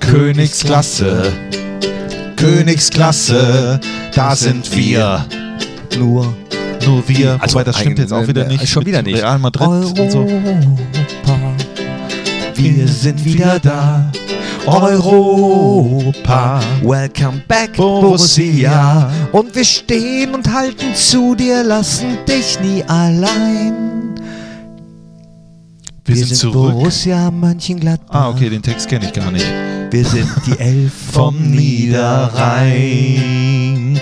Königsklasse. 0.00 1.32
Königsklasse. 2.36 3.80
Da 4.14 4.34
sind 4.36 4.74
wir. 4.76 5.24
Nur. 5.98 6.34
Nur 6.86 7.06
wir, 7.08 7.36
Also 7.40 7.54
wobei 7.54 7.64
das 7.64 7.78
stimmt 7.80 7.98
jetzt 7.98 8.12
auch 8.12 8.26
wieder 8.26 8.44
äh, 8.46 8.48
nicht. 8.48 8.68
schon 8.68 8.86
wieder 8.86 9.02
nicht. 9.02 9.18
Real 9.18 9.38
Madrid 9.38 9.98
und 9.98 10.10
so. 10.10 10.26
Wir 12.58 12.86
sind 12.88 13.24
wieder 13.24 13.58
da. 13.60 14.10
Europa. 14.66 16.60
Welcome 16.82 17.40
back, 17.46 17.76
Borussia. 17.76 19.08
Und 19.30 19.54
wir 19.54 19.64
stehen 19.64 20.34
und 20.34 20.52
halten 20.52 20.92
zu 20.92 21.36
dir, 21.36 21.62
lassen 21.62 22.18
dich 22.26 22.58
nie 22.58 22.82
allein. 22.82 24.16
Wir, 26.04 26.16
sind, 26.16 26.34
zurück. 26.34 26.72
Borussia 26.72 27.30
Mönchengladbach. 27.30 28.12
Ah, 28.12 28.30
okay, 28.30 28.50
den 28.50 28.60
Text 28.60 28.88
kenne 28.88 29.04
ich 29.04 29.12
gar 29.12 29.30
nicht. 29.30 29.46
Wir 29.90 30.04
sind 30.04 30.28
die 30.44 30.58
Elf 30.64 30.92
Vom 31.12 31.52
Niederrhein. 31.52 34.00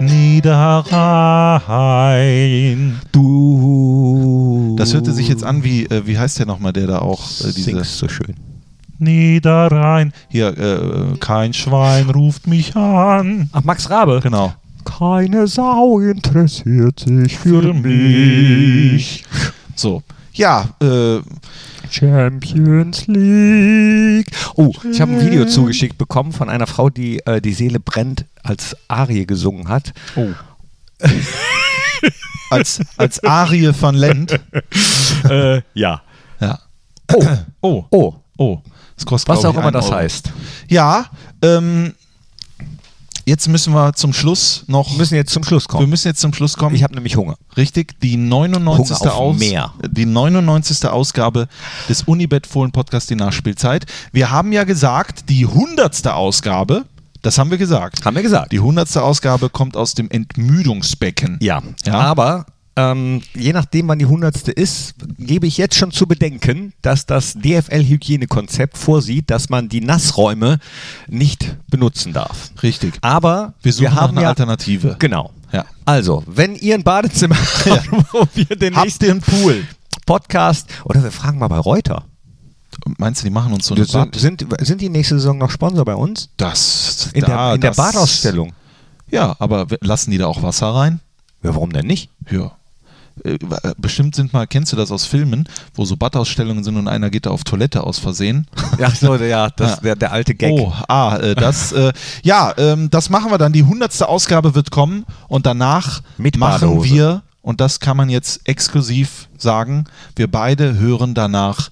Niederrhein. 0.00 2.98
Du. 3.12 4.31
Das 4.76 4.94
hörte 4.94 5.12
sich 5.12 5.28
jetzt 5.28 5.44
an 5.44 5.64
wie, 5.64 5.84
äh, 5.86 6.06
wie 6.06 6.18
heißt 6.18 6.38
der 6.38 6.46
nochmal, 6.46 6.72
der 6.72 6.86
da 6.86 6.98
auch 7.00 7.22
äh, 7.40 7.52
diese 7.52 7.62
Singst 7.62 7.98
so 7.98 8.08
schön. 8.08 8.34
Niederrhein. 8.98 10.12
Hier, 10.28 10.56
äh, 10.56 11.16
kein 11.18 11.52
Schwein 11.52 12.08
ruft 12.10 12.46
mich 12.46 12.76
an. 12.76 13.48
Ach, 13.52 13.64
Max 13.64 13.90
Rabe. 13.90 14.20
Genau. 14.22 14.54
Keine 14.84 15.46
Sau 15.46 15.98
interessiert 16.00 17.00
sich 17.00 17.38
für 17.38 17.72
mich. 17.74 19.24
So. 19.74 20.02
Ja, 20.34 20.70
äh, 20.80 21.18
Champions 21.90 23.06
League. 23.06 24.30
Oh, 24.56 24.72
ich 24.90 25.00
habe 25.00 25.12
ein 25.12 25.20
Video 25.20 25.44
zugeschickt 25.46 25.98
bekommen 25.98 26.32
von 26.32 26.48
einer 26.48 26.66
Frau, 26.66 26.88
die 26.88 27.18
äh, 27.26 27.40
Die 27.40 27.52
Seele 27.52 27.80
brennt 27.80 28.24
als 28.42 28.76
Arie 28.88 29.26
gesungen 29.26 29.68
hat. 29.68 29.92
oh. 30.16 30.28
als, 32.50 32.80
als 32.96 33.22
Arie 33.24 33.72
von 33.72 33.94
Lent. 33.94 34.38
äh, 35.28 35.62
ja. 35.74 36.02
Ja. 36.40 36.58
Oh, 37.12 37.24
Oh, 37.60 37.84
oh. 37.90 38.14
oh. 38.38 38.58
Das 38.96 39.06
kostet, 39.06 39.28
Was 39.30 39.44
auch 39.44 39.54
immer 39.56 39.70
das 39.72 39.86
Euro. 39.86 39.96
heißt. 39.96 40.32
Ja, 40.68 41.06
ähm, 41.42 41.94
Jetzt 43.24 43.46
müssen 43.48 43.72
wir 43.72 43.92
zum 43.92 44.12
Schluss 44.12 44.64
noch. 44.66 44.90
Wir 44.90 44.98
müssen 44.98 45.14
jetzt 45.14 45.32
zum 45.32 45.44
Schluss 45.44 45.64
wir 45.66 45.68
kommen. 45.68 45.88
müssen 45.90 46.08
jetzt 46.08 46.20
zum 46.20 46.34
Schluss 46.34 46.56
kommen. 46.56 46.74
Ich 46.74 46.82
habe 46.82 46.92
nämlich 46.96 47.14
Hunger. 47.16 47.36
Richtig, 47.56 48.00
die 48.00 48.16
99. 48.16 48.98
Hunger 48.98 49.12
auf 49.14 49.34
Aus 49.34 49.38
mehr. 49.38 49.72
die 49.88 50.06
99. 50.06 50.84
Ausgabe 50.88 51.46
des 51.88 52.02
Unibet 52.02 52.48
Fohlen 52.48 52.72
Podcast 52.72 53.10
die 53.10 53.14
Nachspielzeit. 53.14 53.86
Wir 54.10 54.32
haben 54.32 54.50
ja 54.50 54.64
gesagt, 54.64 55.28
die 55.28 55.46
100. 55.46 56.04
Ausgabe, 56.08 56.84
das 57.22 57.38
haben 57.38 57.50
wir 57.50 57.58
gesagt. 57.58 58.04
Haben 58.04 58.16
wir 58.16 58.22
gesagt. 58.22 58.52
Die 58.52 58.58
100. 58.58 58.96
Ausgabe 58.98 59.48
kommt 59.48 59.76
aus 59.76 59.94
dem 59.94 60.10
Entmüdungsbecken. 60.10 61.38
Ja, 61.40 61.62
Ja. 61.86 61.94
aber 61.94 62.46
ähm, 62.74 63.20
je 63.34 63.52
nachdem, 63.52 63.88
wann 63.88 63.98
die 63.98 64.06
hundertste 64.06 64.50
ist, 64.50 64.94
gebe 65.18 65.46
ich 65.46 65.58
jetzt 65.58 65.74
schon 65.74 65.90
zu 65.90 66.06
bedenken, 66.06 66.72
dass 66.80 67.04
das 67.04 67.34
DFL-Hygienekonzept 67.34 68.78
vorsieht, 68.78 69.30
dass 69.30 69.50
man 69.50 69.68
die 69.68 69.82
Nassräume 69.82 70.58
nicht 71.06 71.56
benutzen 71.68 72.12
darf. 72.14 72.50
Richtig. 72.62 72.94
Aber 73.02 73.54
Wir 73.62 73.72
suchen 73.74 73.84
nach 73.94 73.96
haben 73.96 74.12
einer 74.12 74.22
ja, 74.22 74.28
Alternative. 74.30 74.96
Genau. 74.98 75.32
Ja. 75.52 75.66
Also, 75.84 76.22
wenn 76.26 76.54
ihr 76.56 76.74
ein 76.74 76.82
Badezimmer 76.82 77.36
habt, 77.36 77.92
wo 78.12 78.26
wir 78.34 78.56
den 78.56 78.74
Habt 78.74 78.84
nächsten 78.86 79.10
einen 79.10 79.20
Pool? 79.20 79.64
Podcast 80.06 80.68
oder 80.84 81.02
wir 81.02 81.12
fragen 81.12 81.38
mal 81.38 81.48
bei 81.48 81.58
Reuter. 81.58 82.04
Meinst 82.98 83.20
du, 83.22 83.24
die 83.26 83.30
machen 83.30 83.52
uns 83.52 83.66
so 83.66 83.74
eine 83.74 83.84
Sind, 83.84 84.14
sind, 84.16 84.46
sind 84.60 84.80
die 84.80 84.88
nächste 84.88 85.16
Saison 85.16 85.38
noch 85.38 85.50
Sponsor 85.50 85.84
bei 85.84 85.94
uns? 85.94 86.30
Das, 86.36 87.10
In, 87.12 87.20
da, 87.22 87.26
der, 87.26 87.54
in 87.54 87.60
der 87.60 87.70
das- 87.70 87.76
Badausstellung. 87.76 88.52
Ja, 89.10 89.36
aber 89.38 89.66
lassen 89.80 90.10
die 90.10 90.18
da 90.18 90.26
auch 90.26 90.42
Wasser 90.42 90.74
rein? 90.74 91.00
Ja, 91.42 91.54
warum 91.54 91.72
denn 91.72 91.86
nicht? 91.86 92.08
Ja. 92.30 92.52
Äh, 93.24 93.36
Bestimmt 93.76 94.14
sind 94.14 94.32
mal, 94.32 94.46
kennst 94.46 94.72
du 94.72 94.76
das 94.76 94.90
aus 94.90 95.04
Filmen, 95.04 95.46
wo 95.74 95.84
so 95.84 95.96
Badausstellungen 95.98 96.64
sind 96.64 96.76
und 96.78 96.88
einer 96.88 97.10
geht 97.10 97.26
da 97.26 97.30
auf 97.30 97.44
Toilette 97.44 97.84
aus 97.84 97.98
Versehen? 97.98 98.46
Ja, 98.78 98.90
so, 98.90 99.16
ja, 99.16 99.50
das, 99.50 99.70
Ja. 99.72 99.76
Der, 99.82 99.96
der 99.96 100.12
alte 100.12 100.34
Gag. 100.34 100.52
Oh, 100.52 100.72
ah, 100.88 101.18
äh, 101.18 101.34
das, 101.34 101.72
äh, 101.72 101.92
ja, 102.22 102.54
ähm, 102.56 102.88
das 102.88 103.10
machen 103.10 103.30
wir 103.30 103.36
dann. 103.36 103.52
Die 103.52 103.64
hundertste 103.64 104.08
Ausgabe 104.08 104.54
wird 104.54 104.70
kommen 104.70 105.04
und 105.28 105.44
danach 105.44 106.00
Mit 106.16 106.38
machen 106.38 106.68
Badehose. 106.68 106.88
wir, 106.88 107.22
und 107.42 107.60
das 107.60 107.80
kann 107.80 107.98
man 107.98 108.08
jetzt 108.08 108.48
exklusiv 108.48 109.28
sagen, 109.36 109.84
wir 110.16 110.30
beide 110.30 110.78
hören 110.78 111.12
danach 111.12 111.68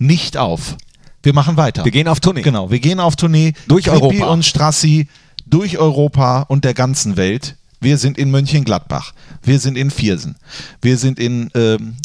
nicht 0.00 0.36
auf. 0.36 0.76
Wir 1.22 1.34
machen 1.34 1.56
weiter. 1.56 1.84
Wir 1.84 1.92
gehen 1.92 2.08
auf 2.08 2.18
Tournee. 2.18 2.42
Genau, 2.42 2.70
wir 2.70 2.80
gehen 2.80 2.98
auf 2.98 3.14
Tournee 3.14 3.52
Durch 3.68 3.84
Knippi 3.84 4.02
Europa. 4.22 4.32
und 4.32 4.44
Strassi 4.44 5.06
durch 5.46 5.78
Europa 5.78 6.42
und 6.42 6.64
der 6.64 6.74
ganzen 6.74 7.16
Welt. 7.16 7.56
Wir 7.80 7.96
sind 7.98 8.18
in 8.18 8.30
Mönchengladbach, 8.30 9.12
wir 9.42 9.58
sind 9.58 9.76
in 9.78 9.90
Viersen, 9.90 10.36
wir 10.82 10.98
sind 10.98 11.18
in 11.18 11.50
ähm, 11.54 11.96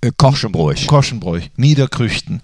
Äh, 0.00 0.10
Kochschenbräuch. 0.16 0.86
Koschenbräuch, 0.86 1.50
Niederkrüchten, 1.56 2.40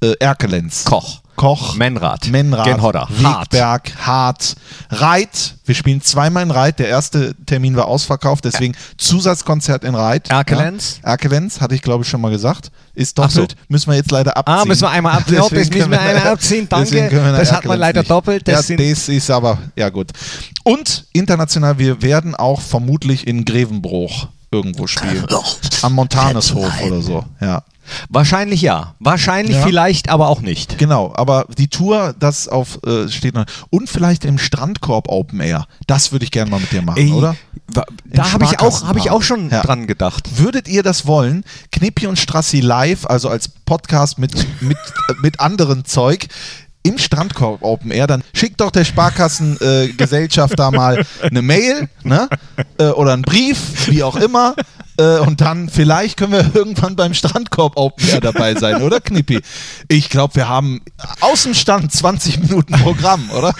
äh, 0.00 0.14
Erkelenz, 0.18 0.84
Koch. 0.84 1.20
Koch, 1.38 1.76
Menrad. 1.76 2.26
Menrad, 2.28 2.66
Genhodder. 2.66 3.08
Hart. 3.22 3.52
Wegberg, 3.52 3.92
Hart, 4.04 4.56
Reit. 4.90 5.54
Wir 5.64 5.74
spielen 5.76 6.02
zweimal 6.02 6.42
in 6.42 6.50
Reit. 6.50 6.80
Der 6.80 6.88
erste 6.88 7.34
Termin 7.46 7.76
war 7.76 7.86
ausverkauft, 7.86 8.44
deswegen 8.44 8.74
Zusatzkonzert 8.96 9.84
in 9.84 9.94
Reit. 9.94 10.30
Erkelenz. 10.30 10.98
Ja. 11.02 11.10
Erkelenz, 11.10 11.60
hatte 11.60 11.76
ich 11.76 11.82
glaube 11.82 12.02
ich 12.02 12.10
schon 12.10 12.20
mal 12.20 12.30
gesagt. 12.30 12.72
Ist 12.94 13.18
Ach 13.20 13.30
so. 13.30 13.42
doppelt. 13.42 13.56
Müssen 13.68 13.90
wir 13.90 13.96
jetzt 13.96 14.10
leider 14.10 14.36
abziehen. 14.36 14.58
Ah, 14.58 14.64
müssen 14.64 14.82
wir 14.82 14.90
einmal 14.90 15.12
abziehen. 15.16 15.38
Deswegen 15.50 15.62
Das 15.68 15.70
müssen 15.76 15.90
wir 15.92 16.00
einmal 16.00 16.26
abziehen. 16.26 16.66
Danke. 16.68 17.08
Das 17.36 17.52
hat 17.52 17.64
man 17.64 17.78
leider 17.78 18.00
nicht. 18.00 18.10
doppelt. 18.10 18.48
Das 18.48 18.68
ja, 18.68 18.76
das 18.76 19.08
ist 19.08 19.30
aber, 19.30 19.58
ja 19.76 19.88
gut. 19.90 20.10
Und 20.64 21.06
international, 21.12 21.78
wir 21.78 22.02
werden 22.02 22.34
auch 22.34 22.60
vermutlich 22.60 23.28
in 23.28 23.44
Grevenbruch 23.44 24.26
irgendwo 24.50 24.88
spielen. 24.88 25.24
Am 25.82 25.92
Montaneshof 25.92 26.72
oder 26.82 27.00
so. 27.00 27.24
Ja. 27.40 27.62
Wahrscheinlich 28.08 28.62
ja. 28.62 28.94
Wahrscheinlich 29.00 29.56
Ja. 29.56 29.62
vielleicht, 29.62 30.08
aber 30.08 30.28
auch 30.28 30.40
nicht. 30.40 30.78
Genau, 30.78 31.12
aber 31.14 31.46
die 31.56 31.68
Tour, 31.68 32.14
das 32.18 32.48
auf 32.48 32.78
äh, 32.86 33.08
steht 33.08 33.34
noch. 33.34 33.44
Und 33.70 33.88
vielleicht 33.88 34.24
im 34.24 34.38
Strandkorb 34.38 35.08
Open 35.08 35.40
Air. 35.40 35.66
Das 35.86 36.12
würde 36.12 36.24
ich 36.24 36.30
gerne 36.30 36.50
mal 36.50 36.60
mit 36.60 36.72
dir 36.72 36.82
machen, 36.82 36.98
Ey, 36.98 37.12
oder? 37.12 37.36
Da 38.06 38.32
habe 38.32 38.44
ich, 38.44 38.60
auch, 38.60 38.86
hab 38.86 38.96
ich 38.96 39.10
auch 39.10 39.22
schon 39.22 39.50
Ja. 39.50 39.62
dran 39.62 39.86
gedacht. 39.86 40.38
Würdet 40.38 40.68
ihr 40.68 40.82
das 40.82 41.06
wollen? 41.06 41.44
Knippi 41.72 42.06
und 42.06 42.18
Strassi 42.18 42.60
live, 42.60 43.04
also 43.06 43.28
als 43.28 43.48
Podcast 43.48 44.18
mit, 44.18 44.32
mit, 44.62 44.78
mit 45.22 45.40
anderen 45.40 45.84
Zeug. 45.84 46.26
Im 46.84 46.96
Strandkorb 46.96 47.62
Open 47.62 47.90
Air, 47.90 48.06
dann 48.06 48.22
schickt 48.32 48.60
doch 48.62 48.70
der 48.70 48.84
Sparkassengesellschaft 48.84 50.54
äh, 50.54 50.56
da 50.56 50.70
mal 50.70 51.04
eine 51.22 51.42
Mail 51.42 51.88
ne? 52.04 52.28
äh, 52.78 52.86
oder 52.86 53.12
einen 53.12 53.22
Brief, 53.22 53.88
wie 53.88 54.02
auch 54.02 54.16
immer. 54.16 54.54
Äh, 54.98 55.18
und 55.20 55.40
dann 55.40 55.68
vielleicht 55.68 56.16
können 56.16 56.32
wir 56.32 56.50
irgendwann 56.54 56.96
beim 56.96 57.14
Strandkorb 57.14 57.76
Open 57.76 58.08
Air 58.08 58.20
dabei 58.20 58.54
sein, 58.54 58.82
oder 58.82 59.00
Knippi? 59.00 59.40
Ich 59.88 60.08
glaube, 60.08 60.34
wir 60.36 60.48
haben 60.48 60.80
aus 61.20 61.44
dem 61.44 61.54
Stand 61.54 61.92
20 61.92 62.40
Minuten 62.40 62.72
Programm, 62.74 63.30
oder? 63.30 63.54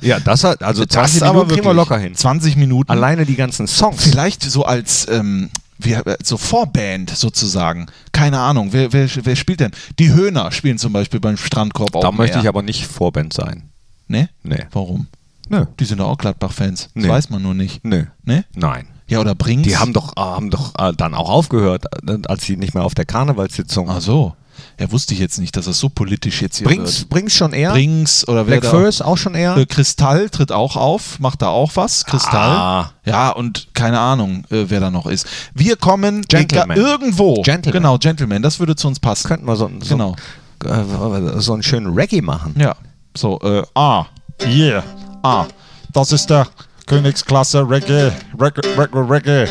Ja, 0.00 0.20
das 0.20 0.44
hat, 0.44 0.62
also 0.62 0.84
20 0.86 1.20
Das 1.20 1.32
Minuten 1.32 1.48
kriegen 1.50 1.64
wir 1.64 1.74
locker 1.74 1.98
hin. 1.98 2.14
20 2.14 2.56
Minuten. 2.56 2.90
Alleine 2.90 3.26
die 3.26 3.34
ganzen 3.36 3.66
Songs. 3.66 4.04
Vielleicht 4.04 4.42
so 4.42 4.64
als 4.64 5.08
ähm, 5.08 5.50
wir, 5.78 6.02
so 6.22 6.36
Vorband 6.36 7.10
sozusagen. 7.10 7.86
Keine 8.12 8.38
Ahnung, 8.38 8.68
wer, 8.72 8.92
wer, 8.92 9.08
wer 9.22 9.36
spielt 9.36 9.60
denn? 9.60 9.72
Die 9.98 10.12
Höhner 10.12 10.52
spielen 10.52 10.78
zum 10.78 10.92
Beispiel 10.92 11.20
beim 11.20 11.36
Strandkorb 11.36 11.92
Da 11.92 11.98
Open 12.08 12.16
möchte 12.18 12.36
Air. 12.36 12.42
ich 12.42 12.48
aber 12.48 12.62
nicht 12.62 12.86
Vorband 12.86 13.32
sein. 13.32 13.70
Ne? 14.08 14.28
Nee. 14.42 14.66
Warum? 14.72 15.08
Nö. 15.48 15.66
Die 15.80 15.84
sind 15.84 15.98
doch 15.98 16.08
auch 16.08 16.18
Gladbach-Fans. 16.18 16.90
Das 16.94 17.02
Nee. 17.02 17.08
weiß 17.08 17.30
man 17.30 17.42
nur 17.42 17.54
nicht. 17.54 17.84
Nö. 17.84 18.04
Ne? 18.24 18.44
Nein. 18.54 18.86
Ja, 19.08 19.20
oder 19.20 19.34
Brings? 19.34 19.62
Die 19.62 19.76
haben 19.76 19.92
doch, 19.92 20.16
äh, 20.16 20.20
haben 20.20 20.50
doch 20.50 20.74
äh, 20.78 20.92
dann 20.96 21.14
auch 21.14 21.30
aufgehört, 21.30 21.84
äh, 22.08 22.18
als 22.26 22.44
sie 22.44 22.56
nicht 22.56 22.74
mehr 22.74 22.84
auf 22.84 22.94
der 22.94 23.04
Karnevalssitzung. 23.04 23.88
Ach 23.90 24.00
so. 24.00 24.34
Ja, 24.80 24.90
wusste 24.90 25.14
ich 25.14 25.20
jetzt 25.20 25.38
nicht, 25.38 25.56
dass 25.56 25.66
das 25.66 25.78
so 25.78 25.88
politisch 25.88 26.42
jetzt 26.42 26.58
hier 26.58 26.66
Brings, 26.66 27.00
wird. 27.00 27.08
Brings 27.10 27.34
schon 27.34 27.52
eher. 27.52 27.72
Brings 27.72 28.26
oder 28.26 28.46
wer 28.46 28.60
Black. 28.60 28.70
First 28.70 29.04
auch 29.04 29.16
schon 29.16 29.34
eher. 29.34 29.56
Äh, 29.56 29.66
Kristall 29.66 30.30
tritt 30.30 30.52
auch 30.52 30.76
auf, 30.76 31.18
macht 31.18 31.42
da 31.42 31.48
auch 31.48 31.72
was. 31.74 32.04
Kristall. 32.04 32.56
Ah. 32.56 32.92
Ja, 33.04 33.30
und 33.30 33.68
keine 33.74 33.98
Ahnung, 33.98 34.44
äh, 34.50 34.64
wer 34.68 34.80
da 34.80 34.90
noch 34.90 35.06
ist. 35.06 35.26
Wir 35.54 35.76
kommen 35.76 36.22
Gentleman. 36.22 36.76
irgendwo. 36.76 37.42
Gentleman. 37.42 37.82
Genau, 37.82 37.98
Gentleman, 37.98 38.42
das 38.42 38.58
würde 38.58 38.76
zu 38.76 38.88
uns 38.88 38.98
passen. 39.00 39.28
Könnten 39.28 39.46
wir 39.46 39.56
so, 39.56 39.70
so, 39.80 39.96
Genau. 39.96 40.16
äh, 40.64 41.40
so 41.40 41.52
einen 41.52 41.62
schönen 41.62 41.94
Reggae 41.94 42.22
machen. 42.22 42.54
Ja, 42.58 42.76
so, 43.14 43.38
äh, 43.40 43.62
ah, 43.74 44.06
yeah, 44.44 44.82
ah, 45.22 45.46
das 45.92 46.12
ist 46.12 46.28
der 46.28 46.46
Königsklasse 46.86 47.68
Reggae, 47.68 48.12
Reggae, 48.38 48.60
Reggae, 48.78 49.10
Reggae. 49.10 49.46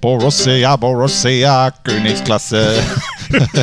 Borussia, 0.00 0.76
Borussia, 0.76 1.70
Königsklasse. 1.84 2.74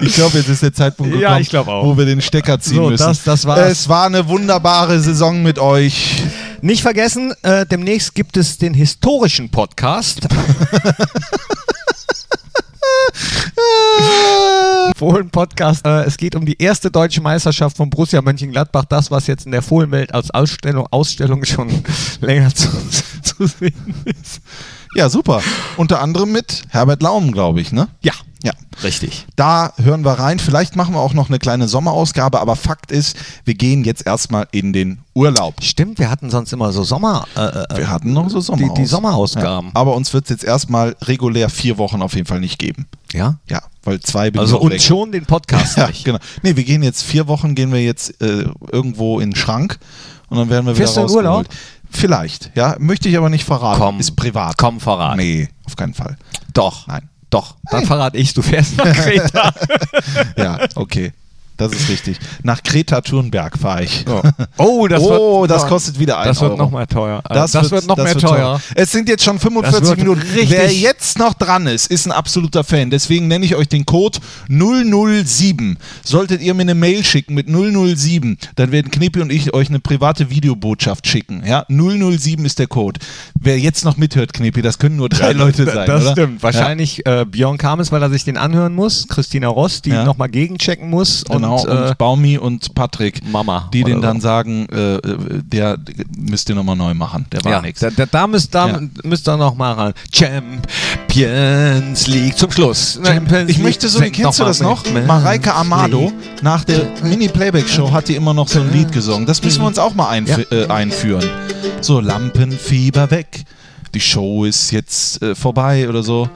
Ich 0.00 0.14
glaube, 0.14 0.38
jetzt 0.38 0.48
ist 0.48 0.62
der 0.62 0.72
Zeitpunkt 0.72 1.16
Ja, 1.16 1.36
gekommen, 1.36 1.68
auch. 1.68 1.84
wo 1.84 1.98
wir 1.98 2.04
den 2.06 2.20
Stecker 2.22 2.60
ziehen 2.60 2.76
So, 2.76 2.90
müssen. 2.90 3.04
das- 3.08 3.24
das 3.24 3.44
war's. 3.44 3.68
Es 3.72 3.88
war 3.88 4.06
eine 4.06 4.28
wunderbare 4.28 5.00
Saison 5.00 5.42
mit 5.42 5.58
euch. 5.58 6.22
Nicht 6.60 6.82
vergessen, 6.82 7.34
äh, 7.42 7.66
demnächst 7.66 8.14
gibt 8.14 8.36
es 8.36 8.56
den 8.58 8.74
historischen 8.74 9.50
Podcast. 9.50 10.20
Fohlen-Podcast. 14.96 15.86
Äh, 15.86 16.04
es 16.04 16.16
geht 16.16 16.34
um 16.34 16.44
die 16.44 16.60
erste 16.60 16.90
deutsche 16.90 17.20
Meisterschaft 17.20 17.76
von 17.76 17.90
Borussia 17.90 18.22
Mönchengladbach. 18.22 18.84
Das, 18.84 19.10
was 19.10 19.26
jetzt 19.26 19.46
in 19.46 19.52
der 19.52 19.62
Fohlenwelt 19.62 20.12
als 20.14 20.30
Ausstellung, 20.30 20.86
Ausstellung 20.90 21.44
schon 21.44 21.68
länger 22.20 22.54
zu, 22.54 22.68
zu 23.22 23.46
sehen 23.46 23.94
ist. 24.04 24.40
Ja, 24.94 25.08
super. 25.08 25.40
Unter 25.76 26.00
anderem 26.00 26.32
mit 26.32 26.62
Herbert 26.68 27.02
Laum, 27.02 27.30
glaube 27.32 27.60
ich, 27.60 27.70
ne? 27.70 27.88
Ja, 28.02 28.12
Ja. 28.42 28.52
richtig. 28.82 29.26
Da 29.36 29.72
hören 29.76 30.04
wir 30.04 30.12
rein. 30.12 30.38
Vielleicht 30.40 30.74
machen 30.74 30.94
wir 30.94 31.00
auch 31.00 31.12
noch 31.14 31.28
eine 31.28 31.38
kleine 31.38 31.68
Sommerausgabe, 31.68 32.40
aber 32.40 32.56
Fakt 32.56 32.90
ist, 32.90 33.16
wir 33.44 33.54
gehen 33.54 33.84
jetzt 33.84 34.04
erstmal 34.04 34.48
in 34.50 34.72
den 34.72 34.98
Urlaub. 35.14 35.54
Stimmt, 35.62 35.98
wir 36.00 36.10
hatten 36.10 36.28
sonst 36.30 36.52
immer 36.52 36.72
so 36.72 36.82
Sommer. 36.82 37.24
Äh, 37.36 37.40
äh, 37.40 37.76
Wir 37.76 37.88
hatten 37.90 38.12
noch 38.12 38.28
so 38.30 38.40
Sommer 38.40 38.58
die, 38.74 38.74
die 38.82 38.86
Sommerausgaben. 38.86 39.68
Ja, 39.68 39.72
aber 39.80 39.94
uns 39.94 40.12
wird 40.12 40.24
es 40.24 40.30
jetzt 40.30 40.44
erstmal 40.44 40.96
regulär 41.02 41.50
vier 41.50 41.78
Wochen 41.78 42.02
auf 42.02 42.14
jeden 42.14 42.26
Fall 42.26 42.40
nicht 42.40 42.58
geben. 42.58 42.86
Ja. 43.12 43.36
Ja, 43.48 43.62
weil 43.84 44.00
zwei 44.00 44.30
bin 44.32 44.40
Also 44.40 44.58
und 44.58 44.72
weg. 44.72 44.82
schon 44.82 45.12
den 45.12 45.24
Podcast 45.26 45.76
Ja, 45.76 45.86
nicht. 45.86 46.04
genau. 46.04 46.18
Nee, 46.42 46.56
wir 46.56 46.64
gehen 46.64 46.82
jetzt 46.82 47.02
vier 47.04 47.28
Wochen, 47.28 47.54
gehen 47.54 47.72
wir 47.72 47.82
jetzt 47.82 48.20
äh, 48.20 48.44
irgendwo 48.72 49.20
in 49.20 49.30
den 49.30 49.36
Schrank 49.36 49.78
und 50.30 50.36
dann 50.38 50.48
werden 50.50 50.66
wir 50.66 50.74
Fährst 50.74 50.96
wieder 50.96 51.06
in 51.06 51.12
Urlaub? 51.14 51.46
Vielleicht, 51.90 52.50
ja. 52.56 52.76
Möchte 52.78 53.08
ich 53.08 53.16
aber 53.18 53.28
nicht 53.28 53.44
verraten. 53.44 53.80
Komm. 53.80 54.00
Ist 54.00 54.16
privat. 54.16 54.56
Komm, 54.56 54.80
verrat. 54.80 55.16
Nee, 55.16 55.48
auf 55.64 55.76
keinen 55.76 55.94
Fall. 55.94 56.16
Doch. 56.54 56.86
Nein. 56.86 57.08
Doch. 57.30 57.56
Dann 57.70 57.86
verrate 57.86 58.16
ich, 58.16 58.34
du 58.34 58.42
fährst 58.42 58.76
nach 58.76 58.84
Kreta. 58.92 59.52
Ja, 60.36 60.58
okay. 60.74 61.12
Das 61.60 61.72
ist 61.72 61.88
richtig. 61.88 62.18
Nach 62.42 62.62
Kreta 62.62 63.00
Thunberg 63.00 63.56
fahre 63.58 63.84
ich. 63.84 64.04
Oh, 64.56 64.86
das 64.88 65.02
oh, 65.02 65.42
wird, 65.42 65.50
das 65.50 65.66
kostet 65.66 65.98
wieder 65.98 66.18
ein 66.18 66.28
Das 66.28 66.40
wird 66.40 66.52
Euro. 66.52 66.62
noch 66.62 66.70
mal 66.70 66.86
teuer. 66.86 67.22
Das, 67.28 67.54
wird, 67.70 67.86
noch 67.86 67.96
mehr 67.96 68.14
teuer. 68.16 68.60
Es 68.74 68.90
sind 68.92 69.08
jetzt 69.08 69.22
schon 69.24 69.38
45 69.38 69.80
Das 69.80 69.88
wird 69.88 69.98
Minuten. 69.98 70.20
richtig- 70.22 70.50
Wer 70.50 70.72
jetzt 70.72 71.18
noch 71.18 71.34
dran 71.34 71.66
ist, 71.66 71.86
ist 71.90 72.06
ein 72.06 72.12
absoluter 72.12 72.64
Fan. 72.64 72.90
Deswegen 72.90 73.28
nenne 73.28 73.44
ich 73.44 73.54
euch 73.56 73.68
den 73.68 73.86
Code 73.86 74.18
007. 74.48 75.78
Solltet 76.04 76.40
ihr 76.42 76.54
mir 76.54 76.62
eine 76.62 76.74
Mail 76.74 77.04
schicken 77.04 77.34
mit 77.34 77.46
007, 77.48 78.38
dann 78.56 78.72
werden 78.72 78.90
Knippi 78.90 79.20
und 79.20 79.30
ich 79.32 79.52
euch 79.54 79.68
eine 79.68 79.80
private 79.80 80.30
Videobotschaft 80.30 81.06
schicken. 81.06 81.42
Ja, 81.46 81.64
007 81.68 82.44
ist 82.44 82.58
der 82.58 82.66
Code. 82.66 83.00
Wer 83.38 83.58
jetzt 83.58 83.84
noch 83.84 83.96
mithört, 83.96 84.32
Knippi, 84.32 84.62
das 84.62 84.78
können 84.78 84.96
nur 84.96 85.08
drei 85.08 85.32
Leute 85.32 85.64
sein, 85.64 85.86
Das 85.86 86.02
oder? 86.02 86.12
stimmt. 86.12 86.42
Wahrscheinlich 86.42 87.06
äh, 87.06 87.24
Björn 87.24 87.58
Kames, 87.58 87.92
weil 87.92 88.02
er 88.02 88.10
sich 88.10 88.24
den 88.24 88.36
anhören 88.36 88.74
muss. 88.74 89.06
Christina 89.08 89.48
Ross, 89.48 89.82
die 89.82 89.90
Ja. 89.90 90.04
nochmal 90.04 90.28
gegenchecken 90.28 90.88
muss. 90.90 91.22
Und 91.24 91.42
Genau, 91.58 91.82
und, 91.84 91.90
äh, 91.90 91.94
Baumi 91.96 92.38
und 92.38 92.74
Patrick, 92.74 93.20
Mama 93.30 93.68
die 93.72 93.84
den 93.84 94.00
dann 94.00 94.20
so. 94.20 94.22
sagen, 94.28 94.66
äh, 94.72 94.96
äh, 94.96 95.00
der 95.42 95.78
müsst 96.16 96.48
ihr 96.48 96.54
nochmal 96.54 96.76
neu 96.76 96.94
machen, 96.94 97.26
der 97.32 97.44
war 97.44 97.52
ja, 97.52 97.60
nix. 97.62 97.80
Da, 97.80 97.90
da, 97.90 98.06
da 98.06 98.26
müsst, 98.26 98.54
da 98.54 98.68
Ja. 98.68 98.80
müsst 99.04 99.28
ihr 99.28 99.36
noch 99.36 99.54
mal 99.54 99.72
ran. 99.72 99.92
Champions 100.12 102.06
League 102.06 102.36
zum 102.38 102.50
Schluss. 102.50 103.00
Champions 103.04 103.50
Ich 103.50 103.56
League. 103.56 103.64
möchte 103.66 103.88
so, 103.88 104.00
kennst 104.00 104.38
du 104.38 104.42
mal 104.42 104.48
das 104.48 104.60
noch? 104.60 104.84
Mareike 105.06 105.54
Amado, 105.54 106.12
nach 106.42 106.64
der 106.64 106.86
Mini-Playback-Show 107.02 107.90
hat 107.90 108.08
die 108.08 108.16
immer 108.16 108.34
noch 108.34 108.48
so 108.48 108.60
ein 108.60 108.72
Lied 108.72 108.92
gesungen. 108.92 109.26
Das 109.26 109.42
müssen 109.42 109.62
wir 109.62 109.66
uns 109.66 109.78
auch 109.78 109.94
mal 109.94 110.08
einf 110.08 110.38
äh, 110.50 110.66
einführen. 110.66 111.28
So, 111.80 112.00
Lampenfieber 112.00 113.10
weg. 113.10 113.44
Die 113.94 114.00
Show 114.00 114.44
ist 114.44 114.70
jetzt 114.70 115.20
äh, 115.22 115.34
vorbei 115.34 115.88
oder 115.88 116.02
so. 116.02 116.28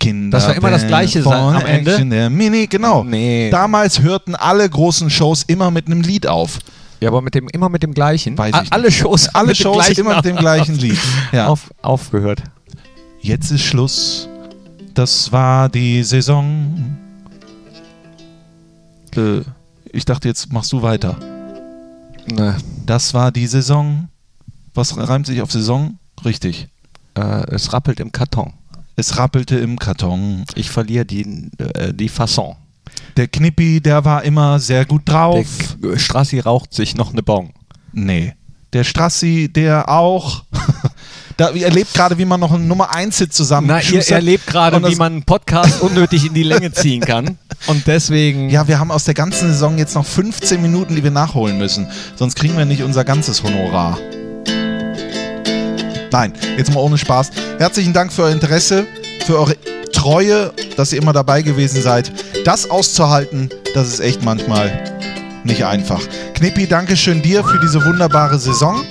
Kinder. 0.00 0.36
Das 0.38 0.48
war 0.48 0.56
immer 0.56 0.70
das 0.70 0.86
Gleiche 0.86 1.24
am 1.24 1.64
Ende? 1.64 1.92
Action, 1.92 2.10
der 2.10 2.28
Mini, 2.30 2.66
genau. 2.66 3.04
Nee. 3.04 3.50
Damals 3.50 4.00
hörten 4.00 4.34
alle 4.34 4.68
großen 4.68 5.08
Shows 5.10 5.44
immer 5.44 5.70
mit 5.70 5.86
einem 5.86 6.00
Lied 6.00 6.26
auf. 6.26 6.58
Ja, 7.00 7.08
aber 7.08 7.22
mit 7.22 7.34
dem, 7.34 7.48
immer 7.48 7.68
mit 7.68 7.82
dem 7.82 7.94
gleichen. 7.94 8.36
Weiß 8.36 8.54
ich 8.64 8.72
Alle 8.72 8.90
Shows, 8.90 9.28
Alle 9.34 9.54
Shows 9.54 9.76
gleichen 9.76 10.00
immer 10.00 10.16
mit 10.16 10.24
dem 10.24 10.36
gleichen 10.36 10.74
Lied. 10.74 10.98
Ja. 11.32 11.46
Auf, 11.46 11.70
aufgehört. 11.82 12.42
Jetzt 13.20 13.50
ist 13.52 13.62
Schluss. 13.62 14.28
Das 14.94 15.30
war 15.30 15.68
die 15.68 16.02
Saison. 16.02 16.96
Äh, 19.16 19.40
ich 19.92 20.04
dachte, 20.04 20.28
jetzt 20.28 20.52
machst 20.52 20.72
du 20.72 20.82
weiter. 20.82 21.16
Ne, 22.30 22.56
Das 22.86 23.14
war 23.14 23.30
die 23.32 23.46
Saison. 23.46 24.08
Was 24.74 24.96
reimt 24.96 25.26
sich 25.26 25.42
auf 25.42 25.50
Saison? 25.50 25.98
Richtig. 26.24 26.68
äh, 27.16 27.44
es 27.50 27.72
rappelt 27.72 27.98
im 28.00 28.12
Karton. 28.12 28.52
Es 29.00 29.16
rappelte 29.16 29.56
im 29.56 29.78
Karton. 29.78 30.44
Ich 30.54 30.70
verliere 30.70 31.06
die, 31.06 31.50
äh, 31.58 31.94
die 31.94 32.10
Fasson. 32.10 32.54
Der 33.16 33.28
Knippi, 33.28 33.80
der 33.80 34.04
war 34.04 34.22
immer 34.24 34.58
sehr 34.60 34.84
gut 34.84 35.08
Der 35.08 35.14
drauf. 35.14 35.46
K- 35.80 35.98
Strassi 35.98 36.38
raucht 36.38 36.74
sich 36.74 36.94
noch 36.94 37.12
eine 37.12 37.22
Bon. 37.22 37.50
nee. 37.92 38.34
Der 38.74 38.84
Strassi, 38.84 39.50
der 39.52 39.88
auch. 39.88 40.44
da, 41.38 41.48
er 41.48 41.64
erlebt 41.64 41.92
gerade, 41.94 42.18
wie 42.18 42.24
man 42.26 42.38
noch 42.38 42.52
einen 42.52 42.68
Nummer 42.68 42.94
1 42.94 43.18
Hit 43.18 43.32
zusammen 43.34 43.66
Na, 43.66 43.80
ihr 43.82 44.06
erlebt 44.10 44.46
gerade, 44.46 44.80
wie 44.86 44.94
man 44.94 45.12
einen 45.14 45.22
Podcast 45.24 45.80
unnötig 45.80 46.26
in 46.26 46.34
die 46.34 46.44
Länge 46.44 46.70
ziehen 46.70 47.00
kann. 47.00 47.36
Und 47.66 47.86
deswegen. 47.88 48.48
Ja, 48.50 48.68
wir 48.68 48.78
haben 48.78 48.92
aus 48.92 49.04
der 49.04 49.14
ganzen 49.14 49.48
Saison 49.48 49.76
jetzt 49.78 49.94
noch 49.96 50.06
15 50.06 50.62
Minuten, 50.62 50.94
die 50.94 51.02
wir 51.02 51.10
nachholen 51.10 51.58
müssen. 51.58 51.88
Sonst 52.14 52.36
kriegen 52.36 52.56
wir 52.56 52.64
nicht 52.66 52.82
unser 52.84 53.04
ganzes 53.04 53.42
Honorar. 53.42 53.98
Nein, 56.12 56.32
jetzt 56.56 56.74
mal 56.74 56.80
ohne 56.80 56.98
Spaß. 56.98 57.30
Herzlichen 57.58 57.92
Dank 57.92 58.12
für 58.12 58.24
euer 58.24 58.32
Interesse, 58.32 58.86
für 59.26 59.38
eure 59.38 59.56
Treue, 59.92 60.52
dass 60.76 60.92
ihr 60.92 61.00
immer 61.00 61.12
dabei 61.12 61.42
gewesen 61.42 61.82
seid. 61.82 62.12
Das 62.44 62.68
auszuhalten, 62.68 63.48
das 63.74 63.88
ist 63.88 64.00
echt 64.00 64.24
manchmal 64.24 64.72
nicht 65.44 65.64
einfach. 65.64 66.00
Knippi, 66.34 66.66
danke 66.66 66.96
schön 66.96 67.22
dir 67.22 67.44
für 67.44 67.58
diese 67.60 67.84
wunderbare 67.84 68.38
Saison. 68.38 68.82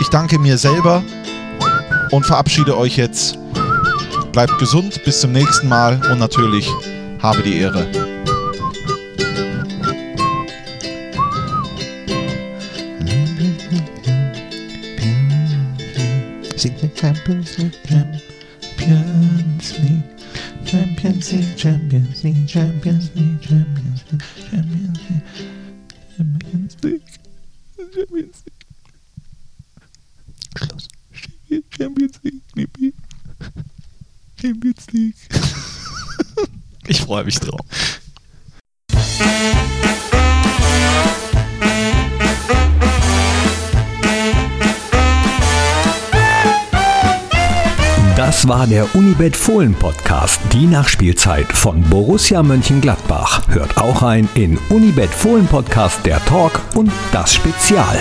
Ich 0.00 0.08
danke 0.08 0.38
mir 0.38 0.58
selber 0.58 1.02
und 2.10 2.26
verabschiede 2.26 2.76
euch 2.76 2.96
jetzt. 2.96 3.38
Bleibt 4.32 4.58
gesund, 4.58 5.02
bis 5.04 5.20
zum 5.20 5.32
nächsten 5.32 5.68
Mal 5.68 6.00
und 6.10 6.18
natürlich 6.18 6.68
habe 7.22 7.42
die 7.42 7.58
Ehre. 7.58 8.13
Champions 16.64 16.96
League, 16.96 16.96
Champions 16.96 17.58
League, 17.58 17.74
Champions 18.78 19.78
League. 19.80 20.02
Champions 20.64 21.32
League, 21.34 21.56
Champions 21.58 22.24
League, 22.24 22.48
Champions 22.48 23.10
League, 23.14 23.40
Champions 23.42 24.04
League, 24.10 24.24
Champions 24.48 24.98
League, 25.04 25.22
Champions 26.16 26.76
League, 26.82 27.02
Champions 27.76 28.44
League. 28.44 28.54
Schluss. 30.56 30.88
Champions 31.70 32.18
League, 32.24 32.42
Knippi. 32.56 32.94
Champions 34.40 34.86
League. 34.94 35.16
Ich 36.88 37.02
freue 37.02 37.24
mich 37.24 37.40
drauf. 37.40 37.60
Das 48.16 48.46
war 48.46 48.68
der 48.68 48.94
Unibet 48.94 49.36
Fohlen 49.36 49.74
Podcast, 49.74 50.40
die 50.52 50.66
Nachspielzeit 50.66 51.52
von 51.52 51.80
Borussia 51.82 52.44
Mönchengladbach. 52.44 53.48
Hört 53.48 53.76
auch 53.76 54.02
ein 54.02 54.28
in 54.36 54.56
Unibet 54.68 55.10
Fohlen 55.10 55.48
Podcast 55.48 56.06
der 56.06 56.24
Talk 56.24 56.60
und 56.76 56.92
das 57.10 57.34
Spezial. 57.34 57.98